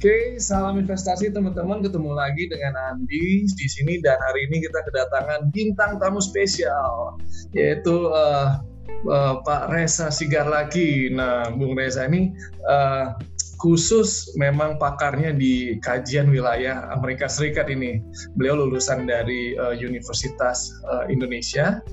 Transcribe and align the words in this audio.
Oke, 0.00 0.40
salam 0.40 0.80
investasi 0.80 1.28
teman-teman. 1.28 1.84
Ketemu 1.84 2.16
lagi 2.16 2.48
dengan 2.48 2.72
Andi 2.88 3.44
di 3.44 3.66
sini 3.68 4.00
dan 4.00 4.16
hari 4.16 4.48
ini 4.48 4.64
kita 4.64 4.80
kedatangan 4.88 5.52
bintang 5.52 6.00
tamu 6.00 6.24
spesial 6.24 7.20
yaitu 7.52 8.08
uh, 8.08 8.64
uh, 9.04 9.44
Pak 9.44 9.68
Reza 9.68 10.08
Sigar 10.08 10.48
lagi. 10.48 11.12
Nah, 11.12 11.52
Bung 11.52 11.76
Reza 11.76 12.08
ini 12.08 12.32
uh, 12.64 13.12
khusus 13.60 14.32
memang 14.40 14.80
pakarnya 14.80 15.36
di 15.36 15.76
kajian 15.84 16.32
wilayah 16.32 16.88
Amerika 16.96 17.28
Serikat 17.28 17.68
ini. 17.68 18.00
Beliau 18.40 18.56
lulusan 18.56 19.04
dari 19.04 19.52
uh, 19.60 19.76
Universitas 19.76 20.80
uh, 20.88 21.12
Indonesia 21.12 21.84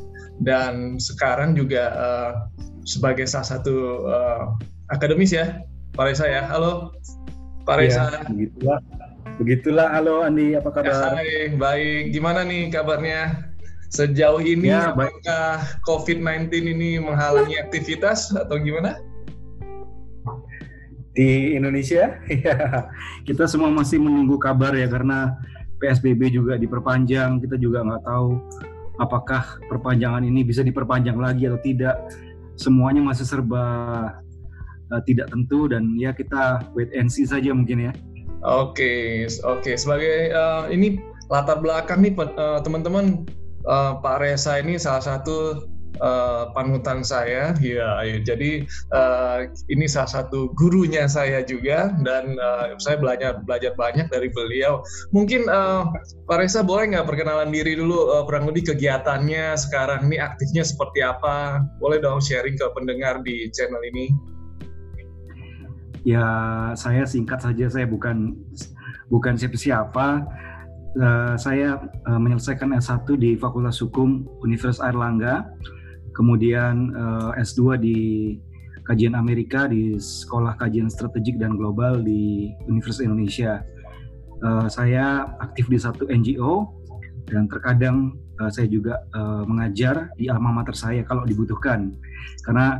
dan 0.47 0.95
sekarang 0.95 1.59
juga 1.59 1.91
uh, 1.91 2.31
sebagai 2.87 3.27
salah 3.27 3.59
satu 3.59 4.07
uh, 4.07 4.55
akademis 4.95 5.35
ya, 5.35 5.59
Pak 5.91 6.07
Reza 6.07 6.23
ya. 6.23 6.47
Halo. 6.47 6.95
Pak 7.67 7.75
Reza. 7.83 8.07
Ya, 8.07 8.23
begitulah. 8.31 8.79
Begitulah. 9.43 9.87
Halo 9.91 10.23
Andi, 10.23 10.55
apa 10.55 10.71
kabar? 10.71 11.19
Hai, 11.19 11.51
baik. 11.51 12.15
Gimana 12.15 12.47
nih 12.47 12.71
kabarnya? 12.71 13.51
Sejauh 13.91 14.39
ini 14.39 14.71
ya, 14.71 14.95
apakah 14.95 15.63
COVID-19 15.83 16.47
ini 16.63 16.99
menghalangi 16.99 17.59
aktivitas 17.59 18.31
atau 18.31 18.55
gimana? 18.55 18.95
Di 21.11 21.59
Indonesia, 21.59 22.15
ya 22.47 22.87
kita 23.27 23.47
semua 23.51 23.67
masih 23.67 23.99
menunggu 23.99 24.39
kabar 24.39 24.71
ya 24.71 24.87
karena 24.87 25.35
PSBB 25.83 26.31
juga 26.31 26.55
diperpanjang. 26.55 27.43
Kita 27.43 27.59
juga 27.59 27.83
nggak 27.83 28.03
tahu 28.07 28.39
apakah 29.03 29.59
perpanjangan 29.67 30.23
ini 30.23 30.47
bisa 30.47 30.63
diperpanjang 30.63 31.19
lagi 31.19 31.51
atau 31.51 31.59
tidak. 31.59 31.99
Semuanya 32.55 33.03
masih 33.03 33.27
serba 33.27 33.63
uh, 34.91 35.01
tidak 35.03 35.31
tentu 35.31 35.67
dan 35.67 35.95
ya 35.95 36.11
kita 36.15 36.63
wait 36.77 36.91
and 36.95 37.11
see 37.11 37.27
saja 37.27 37.51
mungkin 37.51 37.91
ya. 37.91 37.93
Oke, 38.45 38.77
okay, 38.77 39.01
oke. 39.41 39.65
Okay. 39.65 39.75
Sebagai 39.75 40.29
uh, 40.31 40.69
ini 40.69 41.01
latar 41.27 41.59
belakang 41.59 42.05
nih 42.05 42.13
uh, 42.15 42.61
teman-teman 42.61 43.25
uh, 43.65 43.97
Pak 43.99 44.21
Reza 44.21 44.61
ini 44.61 44.77
salah 44.77 45.01
satu 45.01 45.65
uh, 46.01 46.53
panutan 46.53 47.01
saya, 47.01 47.57
ya, 47.57 47.89
ya. 48.05 48.17
Jadi 48.21 48.65
uh, 48.93 49.49
ini 49.73 49.85
salah 49.89 50.21
satu 50.21 50.53
gurunya 50.53 51.09
saya 51.09 51.41
juga 51.43 51.91
dan 52.05 52.37
uh, 52.37 52.77
saya 52.77 53.01
belajar 53.01 53.41
belajar 53.43 53.73
banyak 53.73 54.07
dari 54.13 54.29
beliau. 54.31 54.85
Mungkin 55.11 55.49
uh, 55.49 55.89
Pak 56.29 56.37
Reza 56.37 56.61
boleh 56.61 56.93
nggak 56.93 57.07
perkenalan 57.09 57.49
diri 57.49 57.73
dulu 57.73 58.13
uh, 58.13 58.25
lebih 58.27 58.69
kegiatannya 58.73 59.57
sekarang 59.57 60.07
ini 60.07 60.21
aktifnya 60.21 60.63
seperti 60.63 61.03
apa? 61.03 61.65
Boleh 61.81 61.99
dong 61.99 62.21
sharing 62.21 62.55
ke 62.55 62.67
pendengar 62.77 63.21
di 63.25 63.49
channel 63.51 63.81
ini. 63.81 64.36
Ya, 66.07 66.23
saya 66.79 67.03
singkat 67.03 67.43
saja, 67.43 67.67
saya 67.67 67.83
bukan 67.83 68.31
bukan 69.11 69.35
siapa-siapa. 69.35 70.23
Uh, 70.95 71.35
saya 71.35 71.83
uh, 72.07 72.15
menyelesaikan 72.15 72.71
S1 72.79 73.03
di 73.19 73.35
Fakultas 73.35 73.83
Hukum 73.83 74.23
Universitas 74.39 74.79
Airlangga, 74.79 75.51
kemudian 76.15 76.95
uh, 76.95 77.35
S2 77.35 77.75
di 77.75 77.99
Kajian 78.87 79.19
Amerika 79.19 79.67
di 79.67 79.99
Sekolah 79.99 80.55
Kajian 80.55 80.87
Strategik 80.87 81.35
dan 81.43 81.59
Global 81.59 81.99
di 81.99 82.55
Universitas 82.71 83.03
Indonesia. 83.03 83.67
Uh, 84.39 84.71
saya 84.71 85.27
aktif 85.43 85.67
di 85.67 85.75
satu 85.75 86.07
NGO 86.07 86.71
dan 87.27 87.51
terkadang 87.51 88.15
uh, 88.39 88.47
saya 88.47 88.71
juga 88.71 89.03
uh, 89.11 89.43
mengajar 89.43 90.15
di 90.15 90.31
alma 90.31 90.55
mater 90.55 90.71
saya 90.71 91.03
kalau 91.03 91.27
dibutuhkan. 91.27 91.91
Karena 92.47 92.79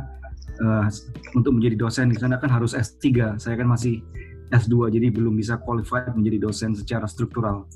uh, 0.62 0.86
untuk 1.34 1.56
menjadi 1.56 1.76
dosen 1.78 2.10
di 2.10 2.18
sana 2.18 2.38
kan 2.38 2.50
harus 2.50 2.74
S3. 2.74 3.38
Saya 3.38 3.54
kan 3.58 3.68
masih 3.70 4.02
S2 4.52 4.92
jadi 4.92 5.12
belum 5.12 5.36
bisa 5.36 5.60
qualified 5.60 6.12
menjadi 6.16 6.48
dosen 6.48 6.72
secara 6.72 7.04
struktural. 7.04 7.68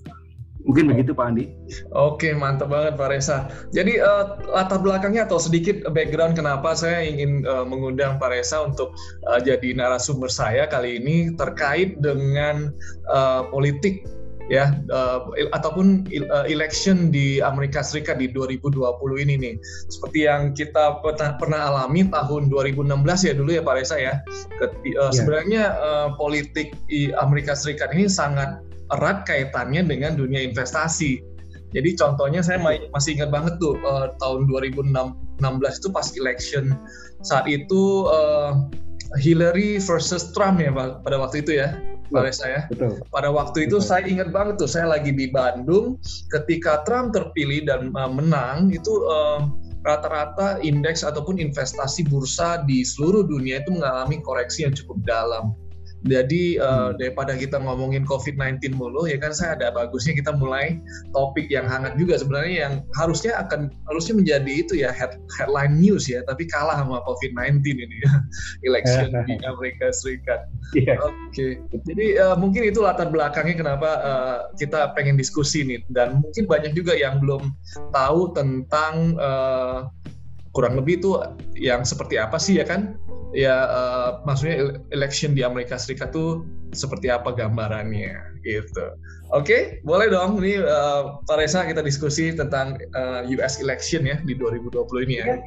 Mungkin 0.62 0.94
begitu 0.94 1.10
Pak 1.10 1.26
Andi. 1.26 1.50
Oke, 1.90 2.30
mantap 2.38 2.70
banget 2.70 2.94
Pak 2.94 3.08
Reza. 3.10 3.50
Jadi 3.74 3.98
uh, 3.98 4.38
latar 4.46 4.78
belakangnya 4.78 5.26
atau 5.26 5.42
sedikit 5.42 5.82
background 5.90 6.38
kenapa 6.38 6.78
saya 6.78 7.02
ingin 7.02 7.42
uh, 7.42 7.66
mengundang 7.66 8.22
Pak 8.22 8.30
Reza 8.30 8.62
untuk 8.62 8.94
uh, 9.26 9.42
jadi 9.42 9.74
narasumber 9.74 10.30
saya 10.30 10.70
kali 10.70 11.02
ini 11.02 11.34
terkait 11.34 11.98
dengan 11.98 12.70
uh, 13.10 13.50
politik 13.50 14.06
ya 14.52 14.76
uh, 14.92 15.32
ataupun 15.56 16.04
uh, 16.28 16.44
election 16.44 17.08
di 17.08 17.40
Amerika 17.40 17.80
Serikat 17.80 18.20
di 18.20 18.28
2020 18.28 18.76
ini 19.24 19.34
nih. 19.40 19.54
Seperti 19.88 20.28
yang 20.28 20.52
kita 20.52 21.00
pernah, 21.00 21.40
pernah 21.40 21.60
alami 21.72 22.04
tahun 22.12 22.52
2016 22.52 22.92
ya 23.24 23.32
dulu 23.32 23.50
ya 23.56 23.64
Pak 23.64 23.74
Reza 23.80 23.96
ya. 23.96 24.20
Ket, 24.60 24.76
uh, 24.76 25.08
yeah. 25.08 25.10
Sebenarnya 25.16 25.62
uh, 25.80 26.08
politik 26.20 26.76
di 26.92 27.08
Amerika 27.16 27.56
Serikat 27.56 27.96
ini 27.96 28.12
sangat 28.12 28.60
erat 28.92 29.24
kaitannya 29.24 29.88
dengan 29.88 30.20
dunia 30.20 30.44
investasi. 30.44 31.24
Jadi 31.72 31.96
contohnya 31.96 32.44
saya 32.44 32.60
masih 32.92 33.16
ingat 33.16 33.32
banget 33.32 33.56
tuh 33.56 33.80
uh, 33.80 34.12
tahun 34.20 34.44
2016 34.44 34.92
itu 35.80 35.88
pas 35.88 36.06
election 36.20 36.76
saat 37.24 37.48
itu 37.48 38.04
uh, 38.12 38.68
Hillary 39.16 39.80
versus 39.80 40.36
Trump 40.36 40.60
ya 40.60 40.68
pada 40.76 41.16
waktu 41.16 41.40
itu 41.40 41.56
ya 41.64 41.72
pada 42.10 42.32
saya. 42.34 42.66
Betul. 42.66 42.98
Pada 43.12 43.28
waktu 43.30 43.70
itu 43.70 43.78
Betul. 43.78 43.88
saya 43.88 44.04
ingat 44.08 44.28
banget 44.34 44.54
tuh 44.58 44.70
saya 44.70 44.90
lagi 44.90 45.14
di 45.14 45.30
Bandung 45.30 46.00
ketika 46.32 46.82
Trump 46.82 47.14
terpilih 47.14 47.68
dan 47.68 47.94
uh, 47.94 48.10
menang 48.10 48.72
itu 48.74 48.90
uh, 49.06 49.46
rata-rata 49.82 50.62
indeks 50.62 51.02
ataupun 51.02 51.38
investasi 51.42 52.06
bursa 52.06 52.62
di 52.66 52.86
seluruh 52.86 53.26
dunia 53.26 53.62
itu 53.62 53.74
mengalami 53.74 54.22
koreksi 54.22 54.66
yang 54.66 54.74
cukup 54.74 54.98
dalam. 55.06 55.54
Jadi 56.02 56.58
uh, 56.58 56.90
daripada 56.98 57.38
kita 57.38 57.62
ngomongin 57.62 58.02
COVID-19 58.02 58.74
mulu, 58.74 59.06
ya 59.06 59.22
kan 59.22 59.30
saya 59.30 59.54
ada 59.54 59.70
bagusnya 59.70 60.18
kita 60.18 60.34
mulai 60.34 60.82
topik 61.14 61.46
yang 61.46 61.70
hangat 61.70 61.94
juga 61.94 62.18
sebenarnya 62.18 62.54
yang 62.66 62.74
harusnya 62.98 63.38
akan 63.38 63.70
harusnya 63.86 64.18
menjadi 64.18 64.52
itu 64.52 64.74
ya 64.82 64.90
head, 64.90 65.14
headline 65.38 65.78
news 65.78 66.10
ya, 66.10 66.26
tapi 66.26 66.50
kalah 66.50 66.74
sama 66.82 66.98
COVID-19 67.06 67.62
ini 67.62 67.96
ya, 68.02 68.12
election 68.66 69.14
di 69.30 69.38
Amerika 69.46 69.94
Serikat. 69.94 70.50
Yeah. 70.74 70.98
Oke, 70.98 71.14
okay. 71.30 71.50
jadi 71.86 72.06
uh, 72.18 72.36
mungkin 72.36 72.66
itu 72.66 72.82
latar 72.82 73.06
belakangnya 73.06 73.62
kenapa 73.62 73.90
uh, 74.02 74.38
kita 74.58 74.90
pengen 74.98 75.14
diskusi 75.14 75.62
nih, 75.62 75.86
dan 75.94 76.18
mungkin 76.18 76.50
banyak 76.50 76.74
juga 76.74 76.98
yang 76.98 77.22
belum 77.22 77.54
tahu 77.94 78.34
tentang 78.34 79.14
uh, 79.22 79.86
kurang 80.52 80.76
lebih 80.76 81.00
itu 81.00 81.16
yang 81.56 81.80
seperti 81.82 82.20
apa 82.20 82.36
sih 82.36 82.60
ya 82.60 82.64
kan 82.68 82.96
ya 83.32 83.66
uh, 83.68 84.10
maksudnya 84.28 84.76
election 84.92 85.32
di 85.32 85.42
Amerika 85.42 85.80
Serikat 85.80 86.12
tuh 86.12 86.44
seperti 86.76 87.08
apa 87.12 87.32
gambarannya 87.32 88.40
gitu. 88.44 88.86
Oke, 89.32 89.48
okay, 89.48 89.60
boleh 89.88 90.12
dong 90.12 90.44
ini 90.44 90.60
uh, 90.60 91.20
Pak 91.24 91.36
Reza 91.40 91.64
kita 91.64 91.80
diskusi 91.80 92.36
tentang 92.36 92.76
uh, 92.92 93.24
eh, 93.24 93.32
US 93.40 93.64
election 93.64 94.04
ya 94.04 94.20
di 94.28 94.36
2020 94.36 95.08
ini 95.08 95.14
ya. 95.24 95.40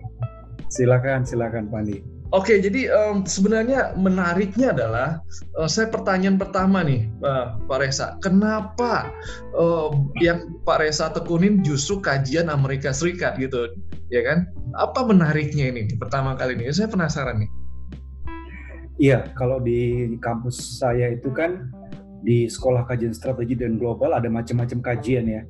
Silakan, 0.74 1.22
silakan 1.22 1.70
Pak 1.70 1.80
Andi. 1.86 1.98
Oke, 2.34 2.58
okay, 2.58 2.58
jadi 2.58 2.90
um, 2.90 3.22
sebenarnya 3.22 3.94
menariknya 3.94 4.74
adalah 4.74 5.22
uh, 5.62 5.70
saya 5.70 5.94
pertanyaan 5.94 6.42
pertama 6.42 6.82
nih, 6.82 7.06
uh, 7.22 7.62
Pak 7.70 7.78
Reza, 7.86 8.18
kenapa 8.26 9.14
uh, 9.54 9.94
yang 10.18 10.58
Pak 10.66 10.82
Reza 10.82 11.14
tekunin 11.14 11.62
justru 11.62 12.02
kajian 12.02 12.50
Amerika 12.50 12.90
Serikat 12.90 13.38
gitu, 13.38 13.70
ya 14.10 14.26
kan? 14.26 14.50
Apa 14.74 15.06
menariknya 15.06 15.70
ini 15.70 15.86
pertama 16.02 16.34
kali 16.34 16.58
ini? 16.58 16.74
Saya 16.74 16.90
penasaran 16.90 17.46
nih. 17.46 17.65
Iya, 18.96 19.36
kalau 19.36 19.60
di 19.60 20.16
kampus 20.24 20.80
saya 20.80 21.12
itu 21.12 21.28
kan 21.36 21.68
di 22.24 22.48
Sekolah 22.48 22.88
Kajian 22.88 23.12
Strategi 23.12 23.60
dan 23.60 23.76
Global 23.76 24.16
ada 24.16 24.32
macam-macam 24.32 24.80
kajian 24.80 25.28
ya. 25.28 25.44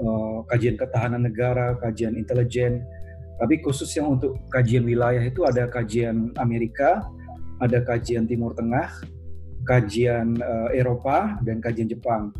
Uh, 0.00 0.40
kajian 0.48 0.80
ketahanan 0.80 1.28
negara, 1.28 1.76
kajian 1.76 2.16
intelijen. 2.16 2.80
Tapi 3.36 3.60
khusus 3.60 3.92
yang 3.92 4.16
untuk 4.16 4.40
kajian 4.48 4.88
wilayah 4.88 5.20
itu 5.20 5.44
ada 5.44 5.68
kajian 5.68 6.32
Amerika, 6.40 7.04
ada 7.60 7.84
kajian 7.84 8.24
Timur 8.24 8.56
Tengah, 8.56 8.88
kajian 9.68 10.40
uh, 10.40 10.72
Eropa, 10.72 11.36
dan 11.44 11.60
kajian 11.60 11.92
Jepang. 11.92 12.32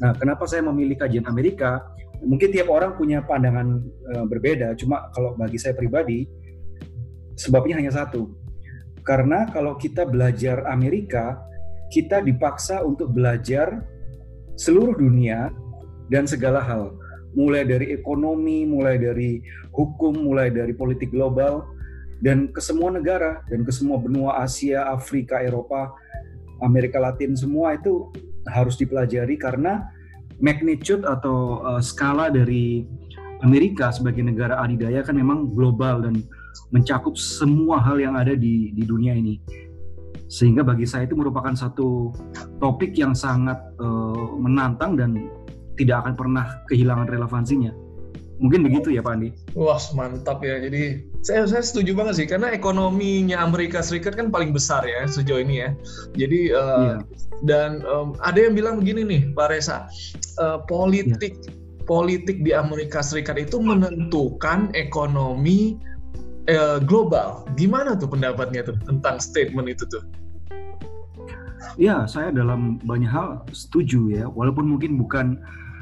Nah, 0.00 0.16
kenapa 0.16 0.48
saya 0.48 0.64
memilih 0.64 0.96
kajian 0.96 1.28
Amerika? 1.28 1.84
Mungkin 2.24 2.56
tiap 2.56 2.72
orang 2.72 2.96
punya 2.96 3.20
pandangan 3.20 3.84
uh, 4.16 4.24
berbeda. 4.24 4.72
Cuma 4.80 5.12
kalau 5.12 5.36
bagi 5.36 5.60
saya 5.60 5.76
pribadi, 5.76 6.24
sebabnya 7.36 7.84
hanya 7.84 7.92
satu 7.92 8.43
karena 9.04 9.44
kalau 9.52 9.76
kita 9.76 10.08
belajar 10.08 10.64
Amerika, 10.68 11.36
kita 11.92 12.24
dipaksa 12.24 12.80
untuk 12.80 13.12
belajar 13.12 13.84
seluruh 14.56 14.96
dunia 14.96 15.52
dan 16.08 16.24
segala 16.24 16.64
hal. 16.64 16.96
Mulai 17.36 17.68
dari 17.68 17.86
ekonomi, 17.92 18.64
mulai 18.64 18.96
dari 18.96 19.44
hukum, 19.76 20.16
mulai 20.16 20.48
dari 20.48 20.72
politik 20.72 21.12
global, 21.12 21.68
dan 22.24 22.48
ke 22.48 22.62
semua 22.64 22.94
negara, 22.94 23.44
dan 23.52 23.66
ke 23.66 23.72
semua 23.74 24.00
benua 24.00 24.40
Asia, 24.40 24.88
Afrika, 24.88 25.42
Eropa, 25.42 25.92
Amerika 26.64 26.96
Latin, 26.96 27.36
semua 27.36 27.76
itu 27.76 28.08
harus 28.48 28.80
dipelajari 28.80 29.36
karena 29.36 29.84
magnitude 30.40 31.04
atau 31.04 31.60
uh, 31.60 31.82
skala 31.82 32.32
dari 32.32 32.86
Amerika 33.44 33.92
sebagai 33.92 34.24
negara 34.24 34.56
adidaya 34.62 35.04
kan 35.04 35.16
memang 35.18 35.52
global 35.52 36.00
dan 36.00 36.24
mencakup 36.70 37.14
semua 37.18 37.80
hal 37.80 38.00
yang 38.00 38.14
ada 38.18 38.34
di 38.36 38.74
di 38.74 38.82
dunia 38.82 39.14
ini. 39.14 39.40
Sehingga 40.28 40.64
bagi 40.66 40.88
saya 40.88 41.06
itu 41.06 41.14
merupakan 41.14 41.52
satu 41.54 42.10
topik 42.58 42.96
yang 42.98 43.14
sangat 43.14 43.60
uh, 43.78 44.34
menantang 44.40 44.96
dan 44.98 45.30
tidak 45.78 46.06
akan 46.06 46.14
pernah 46.16 46.46
kehilangan 46.70 47.06
relevansinya. 47.10 47.72
Mungkin 48.42 48.66
begitu 48.66 48.90
ya 48.90 48.98
Pak 48.98 49.14
Andi? 49.14 49.30
Wah 49.54 49.78
mantap 49.94 50.42
ya. 50.42 50.58
Jadi 50.58 51.06
saya 51.22 51.46
saya 51.46 51.62
setuju 51.62 51.94
banget 51.94 52.14
sih 52.18 52.26
karena 52.26 52.50
ekonominya 52.50 53.38
Amerika 53.38 53.78
Serikat 53.78 54.18
kan 54.18 54.34
paling 54.34 54.50
besar 54.50 54.82
ya 54.82 55.06
sejauh 55.06 55.38
ini 55.38 55.62
ya. 55.62 55.70
Jadi 56.18 56.50
uh, 56.50 56.98
yeah. 56.98 56.98
dan 57.46 57.86
um, 57.86 58.18
ada 58.26 58.42
yang 58.42 58.58
bilang 58.58 58.82
begini 58.82 59.06
nih 59.06 59.22
Pak 59.38 59.54
Reza, 59.54 59.86
uh, 60.42 60.58
politik 60.66 61.38
yeah. 61.46 61.54
politik 61.86 62.42
di 62.42 62.50
Amerika 62.50 63.06
Serikat 63.06 63.38
itu 63.38 63.62
menentukan 63.62 64.74
ekonomi 64.74 65.78
uh, 66.48 66.78
global. 66.82 67.44
Gimana 67.56 67.96
tuh 67.96 68.10
pendapatnya 68.10 68.64
tuh 68.66 68.76
tentang 68.84 69.20
statement 69.20 69.68
itu 69.70 69.84
tuh? 69.88 70.04
Ya, 71.80 72.06
saya 72.06 72.30
dalam 72.30 72.78
banyak 72.86 73.10
hal 73.10 73.42
setuju 73.50 74.12
ya, 74.12 74.24
walaupun 74.30 74.68
mungkin 74.68 74.94
bukan 74.94 75.40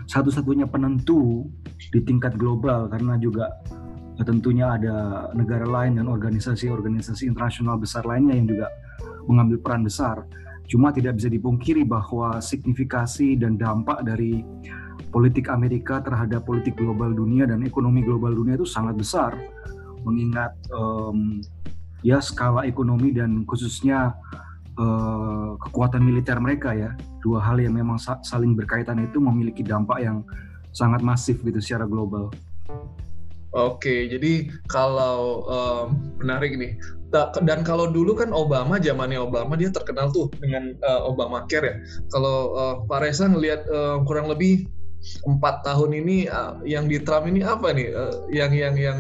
satu-satunya 0.09 0.65
penentu 0.65 1.47
di 1.93 2.01
tingkat 2.01 2.35
global 2.39 2.89
karena 2.89 3.19
juga 3.21 3.51
tentunya 4.23 4.79
ada 4.79 5.29
negara 5.35 5.67
lain 5.67 5.99
dan 5.99 6.07
organisasi-organisasi 6.07 7.27
internasional 7.27 7.77
besar 7.77 8.07
lainnya 8.07 8.39
yang 8.39 8.49
juga 8.49 8.67
mengambil 9.27 9.59
peran 9.61 9.83
besar. 9.83 10.25
Cuma 10.71 10.95
tidak 10.95 11.19
bisa 11.21 11.29
dipungkiri 11.29 11.85
bahwa 11.85 12.39
signifikasi 12.39 13.37
dan 13.37 13.59
dampak 13.59 14.07
dari 14.07 14.47
politik 15.13 15.53
Amerika 15.53 16.01
terhadap 16.01 16.49
politik 16.49 16.79
global 16.79 17.13
dunia 17.13 17.45
dan 17.45 17.67
ekonomi 17.67 18.01
global 18.01 18.33
dunia 18.33 18.57
itu 18.57 18.65
sangat 18.65 18.97
besar. 18.97 19.37
Mengingat 20.03 20.53
um, 20.75 21.43
ya 22.03 22.19
skala 22.19 22.67
ekonomi 22.67 23.15
dan 23.15 23.47
khususnya 23.47 24.15
uh, 24.79 25.55
kekuatan 25.63 26.03
militer 26.03 26.39
mereka 26.43 26.75
ya 26.75 26.91
dua 27.23 27.39
hal 27.39 27.63
yang 27.63 27.79
memang 27.79 27.97
saling 28.03 28.59
berkaitan 28.59 28.99
itu 29.07 29.23
memiliki 29.23 29.63
dampak 29.63 30.03
yang 30.03 30.27
sangat 30.75 31.01
masif 31.05 31.39
gitu 31.47 31.63
secara 31.63 31.87
global. 31.87 32.33
Oke, 33.53 34.09
jadi 34.09 34.49
kalau 34.65 35.45
um, 35.45 35.87
menarik 36.17 36.57
nih. 36.57 36.73
Dan 37.45 37.61
kalau 37.61 37.93
dulu 37.93 38.17
kan 38.17 38.33
Obama, 38.33 38.81
zamannya 38.81 39.21
Obama 39.21 39.53
dia 39.53 39.69
terkenal 39.69 40.09
tuh 40.09 40.33
dengan 40.41 40.73
uh, 40.81 41.05
Obama 41.05 41.45
Care 41.45 41.69
ya. 41.69 41.77
Kalau 42.09 42.57
uh, 42.57 42.75
Pak 42.89 43.05
Reza 43.05 43.29
ngelihat 43.29 43.69
uh, 43.69 44.01
kurang 44.09 44.33
lebih 44.33 44.65
empat 45.27 45.67
tahun 45.67 45.99
ini 45.99 46.31
uh, 46.31 46.63
yang 46.63 46.87
di 46.87 47.03
Trump 47.03 47.27
ini 47.27 47.43
apa 47.43 47.75
nih? 47.75 47.91
Uh, 47.91 48.15
yang 48.31 48.53
yang 48.55 48.75
yang 48.79 48.99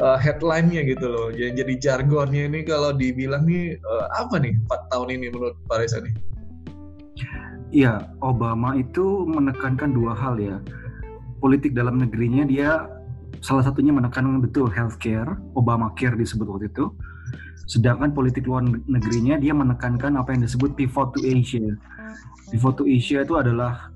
uh, 0.00 0.16
headline-nya 0.16 0.84
gitu 0.88 1.06
loh. 1.06 1.28
Yang 1.32 1.64
jadi 1.64 1.74
jargonnya 1.80 2.48
ini 2.48 2.60
kalau 2.64 2.92
dibilang 2.96 3.44
nih 3.44 3.76
apa 4.16 4.40
nih 4.40 4.56
empat 4.66 4.80
tahun 4.90 5.08
ini 5.20 5.26
menurut 5.32 5.56
Pak 5.68 5.76
Reza 5.80 6.00
nih? 6.00 6.14
Iya, 7.74 8.08
Obama 8.22 8.78
itu 8.78 9.26
menekankan 9.26 9.92
dua 9.92 10.14
hal 10.14 10.38
ya 10.38 10.56
politik 11.40 11.76
dalam 11.76 12.00
negerinya 12.00 12.42
dia 12.48 12.88
salah 13.44 13.62
satunya 13.62 13.92
menekankan 13.92 14.40
betul 14.40 14.66
healthcare, 14.72 15.36
Obamacare 15.54 16.16
disebut 16.16 16.46
waktu 16.48 16.66
itu. 16.72 16.90
Sedangkan 17.66 18.14
politik 18.14 18.46
luar 18.46 18.62
negerinya 18.66 19.38
dia 19.38 19.50
menekankan 19.50 20.14
apa 20.18 20.34
yang 20.34 20.46
disebut 20.46 20.78
pivot 20.78 21.14
to 21.14 21.20
Asia. 21.22 21.74
Pivot 22.50 22.78
to 22.78 22.86
Asia 22.86 23.26
itu 23.26 23.34
adalah 23.34 23.90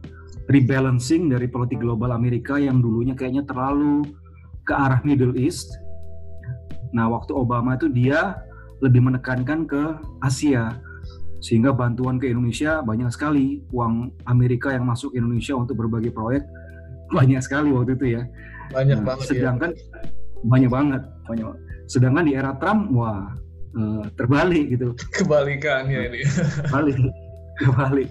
rebalancing 0.50 1.31
dari 1.31 1.47
politik 1.47 1.79
global 1.79 2.11
Amerika 2.11 2.58
yang 2.58 2.82
dulunya 2.82 3.14
kayaknya 3.14 3.47
terlalu 3.47 4.02
ke 4.67 4.73
arah 4.75 4.99
Middle 5.06 5.38
East. 5.38 5.70
Nah, 6.91 7.06
waktu 7.06 7.31
Obama 7.31 7.79
itu 7.79 7.87
dia 7.87 8.35
lebih 8.82 9.06
menekankan 9.06 9.64
ke 9.64 9.82
Asia. 10.20 10.75
Sehingga 11.41 11.73
bantuan 11.73 12.20
ke 12.20 12.29
Indonesia 12.29 12.85
banyak 12.85 13.08
sekali 13.14 13.64
uang 13.73 14.12
Amerika 14.29 14.75
yang 14.75 14.85
masuk 14.85 15.17
ke 15.17 15.23
Indonesia 15.23 15.56
untuk 15.56 15.81
berbagai 15.81 16.12
proyek 16.12 16.44
banyak 17.17 17.41
sekali 17.41 17.70
waktu 17.70 17.96
itu 17.96 18.06
ya. 18.20 18.23
Banyak 18.75 18.99
nah, 19.00 19.14
banget. 19.14 19.25
Ya. 19.25 19.31
Sedangkan 19.31 19.70
ya. 19.73 19.85
banyak 20.44 20.70
banget, 20.70 21.03
banyak. 21.26 21.46
Sedangkan 21.91 22.25
di 22.26 22.32
era 22.37 22.53
Trump, 22.58 22.91
wah 22.93 23.35
uh, 23.79 24.03
terbalik 24.19 24.75
gitu. 24.75 24.93
Kebalikannya 25.17 26.00
ini. 26.12 26.20
Balik, 26.70 26.99
kebalik. 27.62 28.08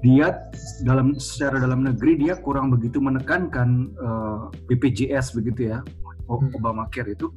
Dia 0.00 0.50
dalam 0.82 1.16
secara 1.16 1.60
dalam 1.60 1.84
negeri 1.84 2.20
dia 2.20 2.34
kurang 2.40 2.72
begitu 2.72 3.00
menekankan 3.00 3.92
uh, 4.00 4.48
eh, 4.50 4.72
BPJS 4.72 5.36
begitu 5.36 5.72
ya, 5.72 5.78
hmm. 6.26 6.56
Obamacare 6.56 7.12
itu. 7.12 7.30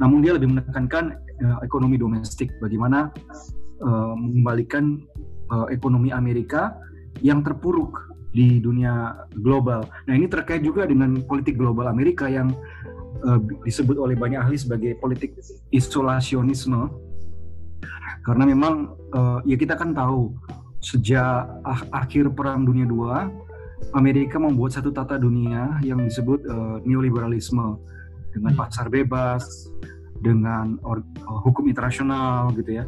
Namun 0.00 0.24
dia 0.24 0.36
lebih 0.36 0.52
menekankan 0.52 1.16
uh, 1.44 1.58
ekonomi 1.60 2.00
domestik, 2.00 2.52
bagaimana 2.60 3.12
uh, 3.84 4.14
mengembalikan 4.16 5.00
uh, 5.52 5.68
ekonomi 5.68 6.10
Amerika 6.14 6.76
yang 7.20 7.44
terpuruk 7.44 8.12
di 8.32 8.58
dunia 8.58 9.28
global. 9.36 9.84
Nah 10.08 10.16
ini 10.16 10.24
terkait 10.24 10.64
juga 10.64 10.88
dengan 10.88 11.20
politik 11.28 11.60
global 11.60 11.92
Amerika 11.92 12.24
yang 12.26 12.48
uh, 13.28 13.38
disebut 13.68 14.00
oleh 14.00 14.16
banyak 14.16 14.40
ahli 14.40 14.56
sebagai 14.56 14.96
politik 14.98 15.36
isolasionisme. 15.68 16.88
Karena 18.24 18.44
memang 18.48 18.96
uh, 19.12 19.44
ya 19.44 19.58
kita 19.60 19.76
kan 19.76 19.92
tahu 19.92 20.32
sejak 20.82 21.46
ah, 21.62 21.82
akhir 21.94 22.34
Perang 22.34 22.66
Dunia 22.66 22.84
II, 22.84 23.30
Amerika 23.94 24.36
membuat 24.36 24.74
satu 24.74 24.90
tata 24.90 25.18
dunia 25.18 25.78
yang 25.82 26.02
disebut 26.02 26.46
uh, 26.46 26.76
neoliberalisme 26.86 27.78
dengan 28.34 28.52
hmm. 28.54 28.60
pasar 28.60 28.86
bebas, 28.90 29.42
dengan 30.22 30.78
or, 30.86 31.02
uh, 31.26 31.40
hukum 31.42 31.66
internasional 31.66 32.50
gitu 32.54 32.82
ya, 32.82 32.84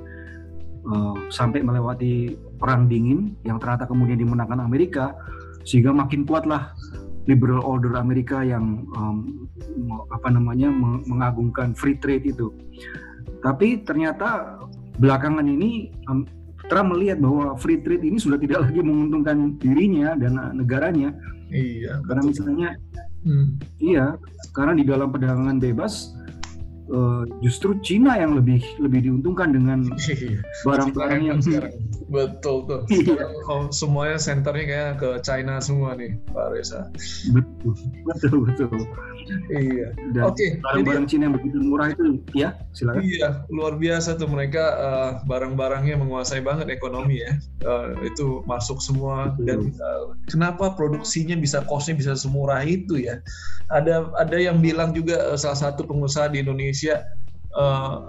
uh, 0.87 1.15
sampai 1.31 1.63
melewati 1.67 2.39
perang 2.59 2.87
dingin 2.87 3.35
yang 3.43 3.59
ternyata 3.59 3.91
kemudian 3.91 4.19
dimenangkan 4.23 4.63
Amerika 4.63 5.15
sehingga 5.67 5.91
makin 5.91 6.23
kuatlah 6.23 6.73
liberal 7.25 7.65
order 7.65 7.97
Amerika 7.97 8.45
yang 8.45 8.85
um, 9.01 9.49
apa 10.13 10.29
namanya 10.29 10.69
mengagungkan 11.09 11.73
free 11.73 11.97
trade 11.97 12.29
itu. 12.29 12.53
Tapi 13.41 13.83
ternyata 13.85 14.61
belakangan 15.01 15.45
ini 15.45 15.93
um, 16.09 16.25
Trump 16.69 16.97
melihat 16.97 17.19
bahwa 17.21 17.55
free 17.61 17.81
trade 17.81 18.05
ini 18.05 18.19
sudah 18.19 18.39
tidak 18.41 18.69
lagi 18.69 18.81
menguntungkan 18.81 19.59
dirinya 19.61 20.17
dan 20.17 20.39
negaranya. 20.57 21.13
Iya. 21.53 22.03
Karena 22.05 22.23
betul. 22.25 22.31
misalnya, 22.33 22.71
hmm. 23.23 23.47
iya, 23.79 24.07
karena 24.57 24.73
di 24.75 24.85
dalam 24.87 25.09
perdagangan 25.13 25.61
bebas 25.61 26.15
uh, 26.91 27.23
justru 27.41 27.79
Cina 27.81 28.19
yang 28.19 28.37
lebih 28.37 28.61
lebih 28.81 29.09
diuntungkan 29.09 29.55
dengan 29.55 29.89
iya. 30.11 30.41
barang-barang 30.67 31.23
yang 31.25 31.41
sekarang. 31.41 31.73
betul 32.13 32.69
tuh 32.69 32.81
iya. 32.93 33.25
oh, 33.49 33.69
semuanya 33.73 34.19
senternya 34.21 34.65
kayak 34.69 34.93
ke 35.01 35.11
China 35.25 35.61
semua 35.63 35.97
nih 35.97 36.17
Pak 36.33 36.47
Reza 36.53 36.91
betul 37.33 37.73
betul 38.05 38.37
betul 38.45 38.69
iya. 39.51 39.89
Oke 40.25 40.37
okay, 40.37 40.49
barang-barang 40.61 41.07
Cina 41.09 41.29
yang 41.29 41.35
begitu 41.37 41.57
murah 41.61 41.93
itu 41.93 42.21
ya 42.37 42.55
silakan. 42.77 43.03
Iya 43.05 43.29
luar 43.51 43.75
biasa 43.81 44.17
tuh 44.21 44.29
mereka 44.29 44.65
uh, 44.77 45.11
barang-barangnya 45.27 45.97
menguasai 46.01 46.45
banget 46.45 46.71
ekonomi 46.71 47.25
ya. 47.25 47.33
Uh, 47.65 47.97
itu 48.05 48.45
masuk 48.45 48.79
semua 48.81 49.33
betul. 49.35 49.45
dan 49.47 49.61
uh, 49.81 50.05
kenapa 50.29 50.75
produksinya 50.77 51.35
bisa 51.39 51.65
costnya 51.65 51.97
bisa 51.97 52.13
semurah 52.15 52.61
itu 52.65 53.01
ya? 53.01 53.21
Ada 53.73 54.13
ada 54.21 54.37
yang 54.37 54.61
bilang 54.61 54.93
juga 54.93 55.33
uh, 55.33 55.39
salah 55.39 55.71
satu 55.71 55.87
pengusaha 55.89 56.29
di 56.31 56.45
Indonesia 56.45 57.01
uh, 57.55 58.03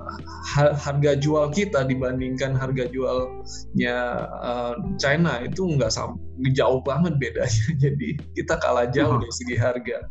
harga 0.56 1.18
jual 1.18 1.50
kita 1.54 1.86
dibandingkan 1.86 2.54
harga 2.58 2.90
jualnya 2.90 3.98
uh, 4.42 4.76
China 4.98 5.42
itu 5.42 5.66
nggak 5.78 5.94
sama 5.94 6.18
jauh 6.52 6.84
banget 6.84 7.16
bedanya. 7.18 7.66
Jadi 7.84 8.20
kita 8.36 8.60
kalah 8.60 8.90
jauh 8.92 9.22
dari 9.22 9.34
segi 9.34 9.56
harga. 9.56 10.06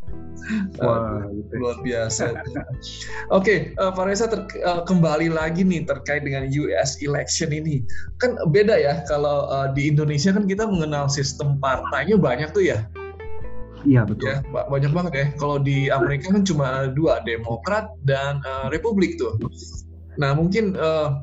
Uh, 0.83 1.31
luar 1.57 1.79
biasa. 1.81 2.33
Oke 2.37 2.53
okay, 3.33 3.59
uh, 3.81 3.89
Pak 3.95 4.05
Reza 4.11 4.29
uh, 4.29 4.83
kembali 4.85 5.33
lagi 5.33 5.65
nih 5.65 5.89
terkait 5.89 6.25
dengan 6.27 6.49
US 6.49 7.01
election 7.01 7.55
ini. 7.55 7.81
Kan 8.21 8.37
beda 8.53 8.77
ya 8.77 9.05
kalau 9.09 9.49
uh, 9.49 9.73
di 9.73 9.89
Indonesia 9.89 10.35
kan 10.35 10.45
kita 10.45 10.69
mengenal 10.69 11.09
sistem 11.09 11.57
partainya 11.63 12.21
banyak 12.21 12.51
tuh 12.53 12.65
ya 12.67 12.85
Iya 13.85 14.03
betul. 14.09 14.33
Ya, 14.33 14.41
banyak 14.49 14.93
banget 14.97 15.13
ya. 15.13 15.27
Kalau 15.37 15.61
di 15.61 15.93
Amerika 15.93 16.33
kan 16.33 16.43
cuma 16.43 16.89
dua, 16.93 17.21
Demokrat 17.25 17.93
dan 18.09 18.41
uh, 18.45 18.73
Republik 18.73 19.21
tuh. 19.21 19.37
Nah 20.17 20.33
mungkin 20.33 20.73
uh, 20.81 21.21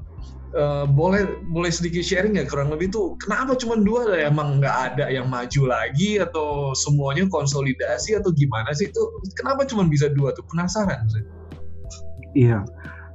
uh, 0.53 0.85
boleh 0.85 1.41
boleh 1.49 1.71
sedikit 1.73 2.05
sharing 2.05 2.37
ya 2.37 2.45
kurang 2.45 2.69
lebih 2.69 2.93
tuh 2.93 3.17
kenapa 3.17 3.57
cuma 3.57 3.81
dua? 3.81 4.13
Emang 4.21 4.61
nggak 4.61 4.77
ada 4.93 5.05
yang 5.09 5.27
maju 5.27 5.61
lagi 5.67 6.21
atau 6.21 6.71
semuanya 6.77 7.25
konsolidasi 7.27 8.21
atau 8.21 8.29
gimana 8.29 8.69
sih 8.77 8.93
itu? 8.93 9.03
Kenapa 9.33 9.65
cuma 9.65 9.87
bisa 9.89 10.11
dua 10.13 10.29
tuh? 10.37 10.45
Penasaran 10.45 11.01
sih. 11.09 11.25
Iya, 12.31 12.63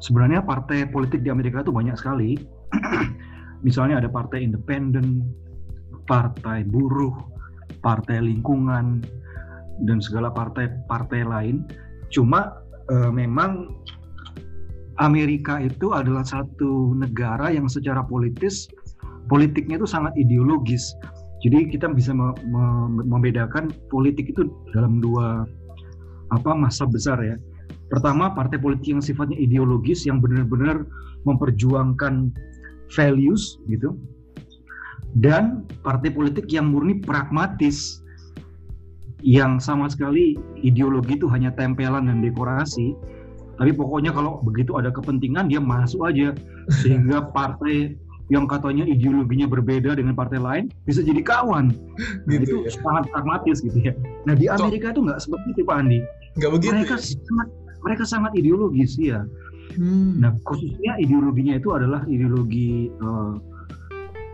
sebenarnya 0.04 0.44
partai 0.44 0.84
politik 0.90 1.24
di 1.24 1.32
Amerika 1.32 1.64
itu 1.64 1.72
banyak 1.72 1.96
sekali. 1.96 2.36
Misalnya 3.66 4.04
ada 4.04 4.10
partai 4.12 4.44
independen, 4.44 5.24
partai 6.04 6.68
buruh, 6.68 7.16
partai 7.80 8.20
lingkungan, 8.20 9.00
dan 9.84 10.00
segala 10.00 10.32
partai-partai 10.32 11.26
lain. 11.26 11.66
Cuma 12.08 12.56
uh, 12.88 13.10
memang 13.12 13.76
Amerika 14.96 15.60
itu 15.60 15.92
adalah 15.92 16.24
satu 16.24 16.96
negara 16.96 17.52
yang 17.52 17.68
secara 17.68 18.00
politis 18.00 18.64
politiknya 19.28 19.76
itu 19.76 19.88
sangat 19.88 20.16
ideologis. 20.16 20.96
Jadi 21.44 21.68
kita 21.68 21.92
bisa 21.92 22.16
membedakan 23.04 23.68
politik 23.92 24.32
itu 24.32 24.48
dalam 24.72 25.04
dua 25.04 25.44
apa 26.32 26.50
masa 26.56 26.88
besar 26.88 27.20
ya. 27.20 27.36
Pertama 27.92 28.32
partai 28.34 28.58
politik 28.58 28.98
yang 28.98 29.04
sifatnya 29.04 29.38
ideologis 29.38 30.08
yang 30.08 30.18
benar-benar 30.18 30.88
memperjuangkan 31.28 32.32
values 32.96 33.60
gitu. 33.68 33.94
Dan 35.16 35.68
partai 35.84 36.10
politik 36.10 36.50
yang 36.50 36.72
murni 36.72 36.98
pragmatis 37.04 38.02
yang 39.26 39.58
sama 39.58 39.90
sekali 39.90 40.38
ideologi 40.62 41.18
itu 41.18 41.26
hanya 41.26 41.50
tempelan 41.58 42.06
dan 42.06 42.22
dekorasi 42.22 42.94
tapi 43.58 43.74
pokoknya 43.74 44.14
kalau 44.14 44.38
begitu 44.46 44.78
ada 44.78 44.94
kepentingan 44.94 45.50
dia 45.50 45.58
masuk 45.58 46.06
aja 46.06 46.30
sehingga 46.80 47.26
partai 47.34 47.98
yang 48.26 48.46
katanya 48.46 48.82
ideologinya 48.86 49.46
berbeda 49.46 49.94
dengan 49.94 50.14
partai 50.18 50.42
lain 50.42 50.64
bisa 50.82 50.98
jadi 50.98 51.22
kawan. 51.22 51.70
Nah, 52.26 52.30
gitu 52.34 52.42
itu 52.42 52.56
ya. 52.66 52.74
sangat 52.82 53.06
pragmatis 53.14 53.62
gitu 53.62 53.78
ya. 53.78 53.94
Nah 54.26 54.34
di 54.34 54.50
Amerika 54.50 54.90
itu 54.90 55.06
nggak 55.06 55.22
seperti 55.22 55.46
itu 55.54 55.62
Pak 55.62 55.76
Andi. 55.78 56.00
Nggak 56.34 56.50
begitu. 56.58 56.72
Mereka 56.74 56.96
ya? 56.98 57.02
sangat 57.06 57.48
mereka 57.86 58.02
sangat 58.02 58.32
ideologis 58.34 58.98
ya. 58.98 59.22
Hmm. 59.78 60.18
Nah 60.18 60.34
khususnya 60.42 60.98
ideologinya 60.98 61.54
itu 61.54 61.70
adalah 61.70 62.02
ideologi 62.10 62.90
uh, 62.98 63.38